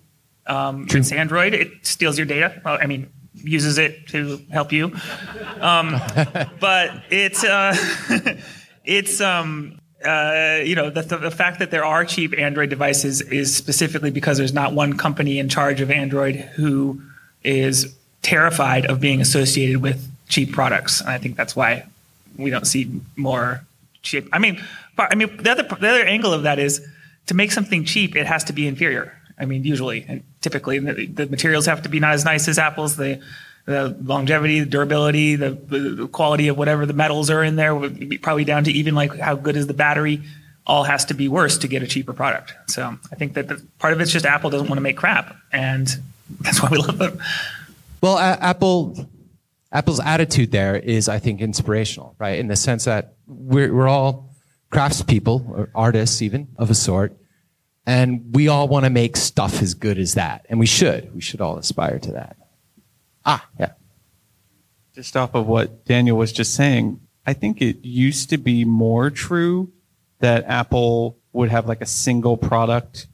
Um, 0.47 0.87
it's 0.89 1.11
Android. 1.11 1.53
It 1.53 1.85
steals 1.85 2.17
your 2.17 2.25
data. 2.25 2.59
Well, 2.65 2.79
I 2.81 2.87
mean, 2.87 3.07
uses 3.35 3.77
it 3.77 4.07
to 4.07 4.43
help 4.49 4.71
you. 4.71 4.85
Um, 5.61 5.91
but 6.59 7.03
it's 7.11 7.43
uh, 7.43 7.75
it's 8.83 9.21
um, 9.21 9.79
uh, 10.05 10.61
you 10.63 10.75
know 10.75 10.89
the, 10.89 11.01
the 11.01 11.31
fact 11.31 11.59
that 11.59 11.71
there 11.71 11.83
are 11.83 12.05
cheap 12.05 12.33
Android 12.37 12.69
devices 12.69 13.21
is 13.21 13.55
specifically 13.55 14.11
because 14.11 14.37
there's 14.37 14.53
not 14.53 14.73
one 14.73 14.97
company 14.97 15.39
in 15.39 15.49
charge 15.49 15.81
of 15.81 15.91
Android 15.91 16.35
who 16.35 17.01
is 17.43 17.93
terrified 18.21 18.85
of 18.85 18.99
being 18.99 19.21
associated 19.21 19.81
with 19.81 20.09
cheap 20.27 20.51
products. 20.51 21.01
And 21.01 21.09
I 21.09 21.17
think 21.17 21.35
that's 21.35 21.55
why 21.55 21.85
we 22.37 22.49
don't 22.49 22.65
see 22.65 23.01
more 23.15 23.65
cheap. 24.03 24.29
I 24.31 24.39
mean, 24.39 24.63
I 24.97 25.15
mean 25.15 25.35
the 25.37 25.51
other 25.51 25.63
the 25.63 25.89
other 25.89 26.03
angle 26.03 26.33
of 26.33 26.43
that 26.43 26.59
is 26.59 26.85
to 27.27 27.33
make 27.33 27.51
something 27.51 27.83
cheap, 27.83 28.15
it 28.15 28.25
has 28.25 28.43
to 28.45 28.53
be 28.53 28.67
inferior. 28.67 29.15
I 29.37 29.45
mean, 29.45 29.63
usually, 29.63 30.05
and 30.07 30.23
typically, 30.41 30.79
the, 30.79 31.05
the 31.05 31.25
materials 31.27 31.65
have 31.65 31.81
to 31.83 31.89
be 31.89 31.99
not 31.99 32.13
as 32.13 32.25
nice 32.25 32.47
as 32.47 32.59
Apple's. 32.59 32.97
The 32.97 33.21
the 33.65 33.95
longevity, 34.01 34.61
the 34.61 34.65
durability, 34.65 35.35
the, 35.35 35.51
the 35.51 36.07
quality 36.07 36.47
of 36.47 36.57
whatever 36.57 36.85
the 36.85 36.93
metals 36.93 37.29
are 37.29 37.43
in 37.43 37.55
there, 37.55 37.75
probably 38.21 38.43
down 38.43 38.63
to 38.63 38.71
even 38.71 38.95
like 38.95 39.17
how 39.17 39.35
good 39.35 39.55
is 39.55 39.67
the 39.67 39.73
battery, 39.73 40.21
all 40.65 40.83
has 40.83 41.05
to 41.05 41.13
be 41.13 41.27
worse 41.27 41.57
to 41.59 41.67
get 41.67 41.83
a 41.83 41.87
cheaper 41.87 42.13
product. 42.13 42.53
So 42.67 42.97
I 43.11 43.15
think 43.15 43.33
that 43.33 43.47
the, 43.47 43.63
part 43.79 43.93
of 43.93 44.01
it's 44.01 44.11
just 44.11 44.25
Apple 44.25 44.49
doesn't 44.49 44.67
want 44.67 44.77
to 44.77 44.81
make 44.81 44.97
crap, 44.97 45.35
and 45.51 45.87
that's 46.41 46.61
why 46.61 46.69
we 46.71 46.77
love 46.77 46.97
them. 46.97 47.19
Well, 48.01 48.17
Apple, 48.17 49.09
Apple's 49.71 49.99
attitude 49.99 50.51
there 50.51 50.75
is, 50.75 51.09
I 51.09 51.19
think, 51.19 51.41
inspirational, 51.41 52.15
right? 52.17 52.39
In 52.39 52.47
the 52.47 52.55
sense 52.55 52.85
that 52.85 53.15
we're, 53.27 53.73
we're 53.73 53.89
all 53.89 54.29
craftspeople 54.71 55.49
or 55.49 55.69
artists, 55.75 56.21
even 56.21 56.47
of 56.57 56.69
a 56.69 56.75
sort, 56.75 57.17
and 57.85 58.33
we 58.33 58.47
all 58.47 58.67
want 58.67 58.85
to 58.85 58.89
make 58.89 59.17
stuff 59.17 59.61
as 59.61 59.73
good 59.73 59.97
as 59.97 60.13
that, 60.13 60.45
and 60.49 60.59
we 60.59 60.65
should. 60.65 61.13
We 61.13 61.21
should 61.21 61.41
all 61.41 61.57
aspire 61.57 61.99
to 61.99 62.11
that. 62.13 62.37
Ah, 63.25 63.47
yeah. 63.59 63.73
just 64.93 65.15
off 65.15 65.35
of 65.35 65.47
what 65.47 65.85
Daniel 65.85 66.17
was 66.17 66.31
just 66.31 66.53
saying, 66.53 66.99
I 67.25 67.33
think 67.33 67.61
it 67.61 67.85
used 67.85 68.29
to 68.31 68.37
be 68.37 68.65
more 68.65 69.09
true 69.09 69.71
that 70.19 70.45
Apple 70.45 71.17
would 71.31 71.49
have 71.49 71.67
like 71.67 71.81
a 71.81 71.85
single 71.85 72.37
product 72.37 73.07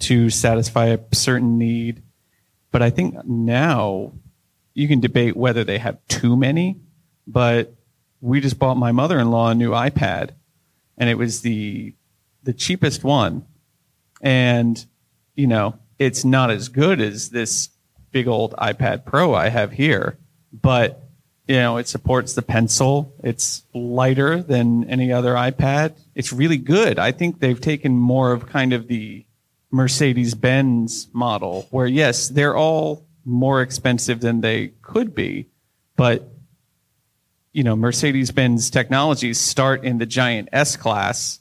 to 0.00 0.28
satisfy 0.30 0.86
a 0.86 0.98
certain 1.12 1.56
need. 1.58 2.02
But 2.70 2.82
I 2.82 2.90
think 2.90 3.24
now 3.24 4.12
you 4.74 4.88
can 4.88 5.00
debate 5.00 5.36
whether 5.36 5.62
they 5.62 5.78
have 5.78 6.04
too 6.08 6.36
many, 6.36 6.80
but 7.26 7.74
we 8.20 8.40
just 8.40 8.58
bought 8.58 8.76
my 8.76 8.90
mother-in-law 8.90 9.50
a 9.50 9.54
new 9.54 9.70
iPad 9.70 10.30
and 10.96 11.10
it 11.10 11.18
was 11.18 11.42
the 11.42 11.94
the 12.42 12.52
cheapest 12.52 13.04
one. 13.04 13.46
And 14.20 14.84
you 15.34 15.46
know, 15.46 15.78
it's 15.98 16.24
not 16.24 16.50
as 16.50 16.68
good 16.68 17.00
as 17.00 17.30
this 17.30 17.70
big 18.14 18.28
old 18.28 18.52
iPad 18.52 19.04
Pro 19.04 19.34
I 19.34 19.48
have 19.48 19.72
here, 19.72 20.16
but 20.52 21.02
you 21.48 21.56
know, 21.56 21.76
it 21.78 21.88
supports 21.88 22.32
the 22.32 22.42
pencil. 22.42 23.12
It's 23.22 23.64
lighter 23.74 24.40
than 24.40 24.88
any 24.88 25.12
other 25.12 25.34
iPad. 25.34 25.98
It's 26.14 26.32
really 26.32 26.56
good. 26.56 26.98
I 26.98 27.10
think 27.10 27.40
they've 27.40 27.60
taken 27.60 27.98
more 27.98 28.32
of 28.32 28.46
kind 28.46 28.72
of 28.72 28.86
the 28.86 29.26
Mercedes 29.70 30.34
Benz 30.34 31.08
model 31.12 31.66
where 31.70 31.88
yes, 31.88 32.28
they're 32.28 32.56
all 32.56 33.04
more 33.24 33.60
expensive 33.60 34.20
than 34.20 34.40
they 34.40 34.68
could 34.80 35.12
be. 35.14 35.48
But, 35.96 36.28
you 37.52 37.64
know, 37.64 37.74
Mercedes 37.74 38.30
Benz 38.30 38.70
technologies 38.70 39.40
start 39.40 39.84
in 39.84 39.98
the 39.98 40.06
giant 40.06 40.48
S 40.52 40.76
class 40.76 41.40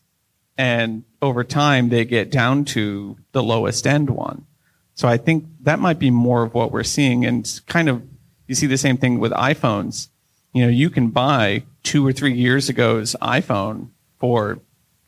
and 0.58 1.04
over 1.22 1.44
time 1.44 1.90
they 1.90 2.04
get 2.04 2.32
down 2.32 2.66
to 2.66 3.18
the 3.32 3.44
lowest 3.44 3.86
end 3.86 4.10
one. 4.10 4.48
So 4.96 5.08
I 5.08 5.18
think 5.18 5.46
that 5.62 5.80
might 5.80 6.00
be 6.00 6.12
more 6.12 6.44
of 6.44 6.54
what 6.54 6.72
we're 6.72 6.84
seeing. 6.84 7.26
And 7.26 7.62
kind 7.68 7.90
of, 7.90 8.04
you 8.48 8.56
see 8.56 8.68
the 8.68 8.78
same 8.78 8.98
thing 8.98 9.20
with 9.20 9.32
iPhones. 9.32 10.10
You 10.54 10.64
know, 10.64 10.70
you 10.70 10.90
can 10.90 11.10
buy 11.10 11.64
two 11.82 12.06
or 12.06 12.14
three 12.14 12.34
years 12.34 12.70
ago's 12.70 13.16
iPhone 13.22 13.90
for 14.20 14.60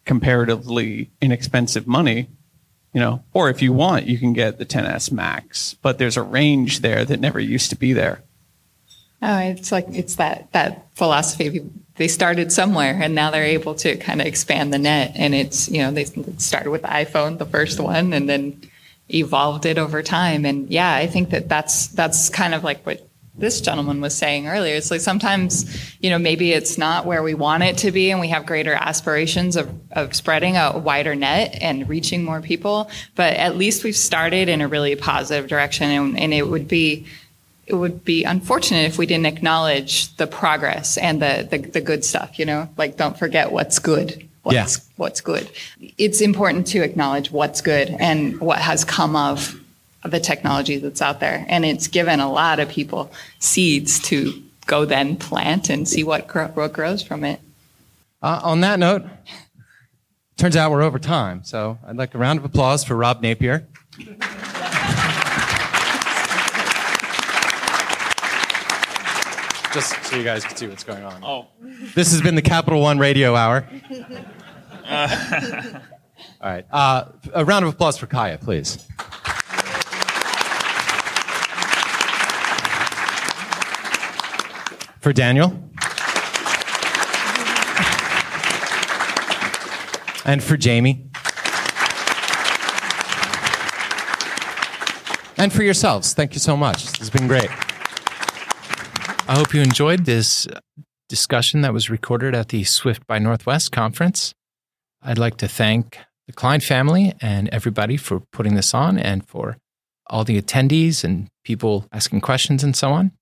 comparatively 0.06 1.10
inexpensive 1.22 1.88
money, 1.88 2.28
you 2.94 3.02
know, 3.02 3.24
or 3.34 3.50
if 3.50 3.62
you 3.62 3.74
want, 3.74 4.06
you 4.06 4.18
can 4.18 4.34
get 4.34 4.58
the 4.58 4.66
XS 4.66 5.12
Max, 5.12 5.76
but 5.82 5.98
there's 5.98 6.18
a 6.18 6.22
range 6.22 6.80
there 6.80 7.04
that 7.06 7.20
never 7.20 7.40
used 7.40 7.70
to 7.72 7.76
be 7.76 7.94
there. 7.94 8.22
Oh, 9.22 9.38
it's 9.38 9.72
like 9.72 9.88
it's 9.92 10.16
that 10.16 10.52
that 10.52 10.88
philosophy. 10.94 11.68
They 11.96 12.08
started 12.08 12.52
somewhere, 12.52 13.00
and 13.02 13.16
now 13.16 13.32
they're 13.32 13.44
able 13.44 13.74
to 13.76 13.96
kind 13.96 14.22
of 14.22 14.28
expand 14.28 14.74
the 14.74 14.78
net. 14.78 15.14
And 15.16 15.34
it's 15.34 15.70
you 15.70 15.80
know 15.80 15.92
they 15.92 16.06
started 16.38 16.70
with 16.70 16.84
the 16.84 16.90
iPhone, 16.90 17.38
the 17.38 17.46
first 17.46 17.80
one, 17.80 18.14
and 18.14 18.30
then 18.30 18.62
evolved 19.10 19.66
it 19.66 19.78
over 19.78 20.02
time. 20.02 20.46
And 20.46 20.70
yeah, 20.70 20.94
I 20.94 21.08
think 21.08 21.30
that 21.30 21.48
that's 21.48 21.88
that's 21.88 22.30
kind 22.30 22.54
of 22.54 22.64
like 22.64 22.86
what 22.86 23.08
this 23.38 23.60
gentleman 23.62 24.02
was 24.02 24.16
saying 24.16 24.48
earlier. 24.48 24.76
It's 24.76 24.92
like 24.92 25.02
sometimes, 25.02 25.94
you 26.00 26.10
know, 26.10 26.18
maybe 26.18 26.54
it's 26.54 26.78
not 26.78 27.06
where 27.06 27.22
we 27.22 27.34
want 27.34 27.64
it 27.64 27.78
to 27.80 27.92
be 27.92 28.12
and 28.12 28.20
we 28.20 28.30
have 28.30 28.46
greater 28.46 28.74
aspirations 28.74 29.58
of, 29.58 29.70
of 29.92 30.16
spreading 30.16 30.56
a 30.56 30.78
wider 30.78 31.16
net 31.16 31.58
and 31.62 31.88
reaching 31.90 32.24
more 32.24 32.42
people. 32.42 32.90
But 33.16 33.34
at 33.34 33.58
least 33.58 33.84
we've 33.84 33.96
started 33.96 34.48
in 34.48 34.62
a 34.62 34.68
really 34.68 34.96
positive 34.96 35.50
direction 35.50 35.90
and, 35.90 36.20
and 36.20 36.34
it 36.34 36.48
would 36.48 36.68
be 36.68 37.06
it 37.68 37.74
would 37.74 38.06
be 38.06 38.24
unfortunate 38.24 38.86
if 38.86 39.00
we 39.00 39.08
didn't 39.08 39.26
acknowledge 39.26 40.16
the 40.18 40.28
progress 40.28 40.98
and 40.98 41.20
the, 41.20 41.48
the, 41.50 41.58
the 41.58 41.82
good 41.82 42.06
stuff, 42.06 42.38
you 42.38 42.46
know? 42.46 42.70
Like 42.78 42.96
don't 42.96 43.18
forget 43.18 43.52
what's 43.52 43.80
good. 43.80 44.30
What's, 44.46 44.56
Yeah. 44.78 44.84
what's 44.98 45.22
good. 45.22 45.50
It's 45.98 46.22
important 46.22 46.68
to 46.68 46.84
acknowledge 46.84 47.32
what's 47.32 47.62
good 47.62 47.90
and 48.00 48.40
what 48.40 48.60
has 48.60 48.86
come 48.86 49.16
of 49.16 49.60
the 50.04 50.20
technology 50.20 50.78
that's 50.78 51.02
out 51.02 51.20
there. 51.20 51.44
And 51.50 51.66
it's 51.66 51.88
given 51.88 52.20
a 52.20 52.32
lot 52.32 52.60
of 52.60 52.70
people 52.70 53.12
seeds 53.40 54.00
to 54.02 54.40
go 54.68 54.86
then 54.86 55.16
plant 55.16 55.72
and 55.72 55.88
see 55.88 56.04
what, 56.04 56.28
grow, 56.28 56.46
what 56.50 56.74
grows 56.74 57.02
from 57.02 57.24
it. 57.24 57.40
Uh, 58.22 58.40
on 58.44 58.62
that 58.62 58.78
note, 58.78 59.04
turns 60.38 60.56
out 60.56 60.70
we're 60.70 60.84
over 60.84 61.00
time. 61.00 61.44
So 61.44 61.80
I'd 61.88 61.96
like 61.98 62.14
a 62.14 62.20
round 62.20 62.38
of 62.38 62.46
applause 62.46 62.84
for 62.84 62.96
Rob 62.96 63.22
Napier. 63.22 63.66
Just 69.76 70.06
so 70.06 70.16
you 70.16 70.24
guys 70.24 70.46
can 70.46 70.56
see 70.56 70.68
what's 70.68 70.86
going 70.86 71.04
on. 71.04 71.22
Oh. 71.22 71.48
This 71.96 72.14
has 72.14 72.22
been 72.22 72.36
the 72.36 72.42
Capital 72.42 72.80
One 72.80 72.98
Radio 72.98 73.36
Hour. 73.36 73.68
All 74.90 75.10
right. 76.42 76.66
Uh, 76.72 77.10
a 77.34 77.44
round 77.44 77.66
of 77.66 77.74
applause 77.74 77.98
for 77.98 78.08
Kaya, 78.08 78.38
please. 78.38 78.88
For 85.02 85.12
Daniel. 85.12 85.50
And 90.24 90.42
for 90.42 90.56
Jaimee. 90.56 91.06
And 95.38 95.52
for 95.52 95.64
yourselves. 95.64 96.14
Thank 96.14 96.34
you 96.34 96.40
so 96.40 96.56
much. 96.56 96.86
This 96.86 96.96
has 97.00 97.10
been 97.10 97.28
great. 97.28 97.50
I 99.28 99.36
hope 99.38 99.56
you 99.56 99.62
enjoyed 99.62 100.06
this 100.06 100.48
discussion 101.10 101.62
that 101.62 101.74
was 101.74 101.90
recorded 101.90 102.36
at 102.36 102.50
the 102.50 102.64
Swift 102.64 103.08
by 103.08 103.18
Northwest 103.18 103.72
conference. 103.72 104.36
I'd 105.02 105.18
like 105.18 105.38
to 105.38 105.48
thank 105.48 105.98
the 106.28 106.34
Klein 106.34 106.60
family 106.60 107.16
and 107.20 107.50
everybody 107.50 107.98
for 107.98 108.20
putting 108.32 108.54
this 108.54 108.76
on 108.76 109.00
and 109.00 109.28
for 109.28 109.58
all 110.08 110.24
the 110.24 110.40
attendees 110.40 111.04
and 111.04 111.28
people 111.44 111.88
asking 111.92 112.22
questions 112.22 112.64
and 112.64 112.76
so 112.76 112.92
on. 112.92 113.14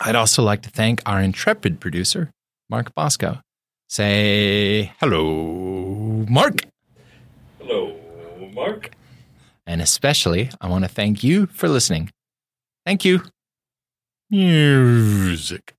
I'd 0.00 0.16
also 0.16 0.42
like 0.42 0.62
to 0.62 0.70
thank 0.70 1.02
our 1.04 1.20
intrepid 1.20 1.78
producer, 1.78 2.30
Mark 2.70 2.94
Boszko. 2.94 3.42
Say 3.86 4.92
hello, 4.98 6.24
Mark. 6.28 6.60
Hello, 7.58 7.94
Mark. 8.54 8.92
And 9.66 9.82
especially, 9.82 10.50
I 10.58 10.68
want 10.68 10.84
to 10.84 10.88
thank 10.88 11.22
you 11.22 11.46
for 11.46 11.68
listening. 11.68 12.10
Thank 12.86 13.04
you. 13.04 13.24
Music. 14.30 15.74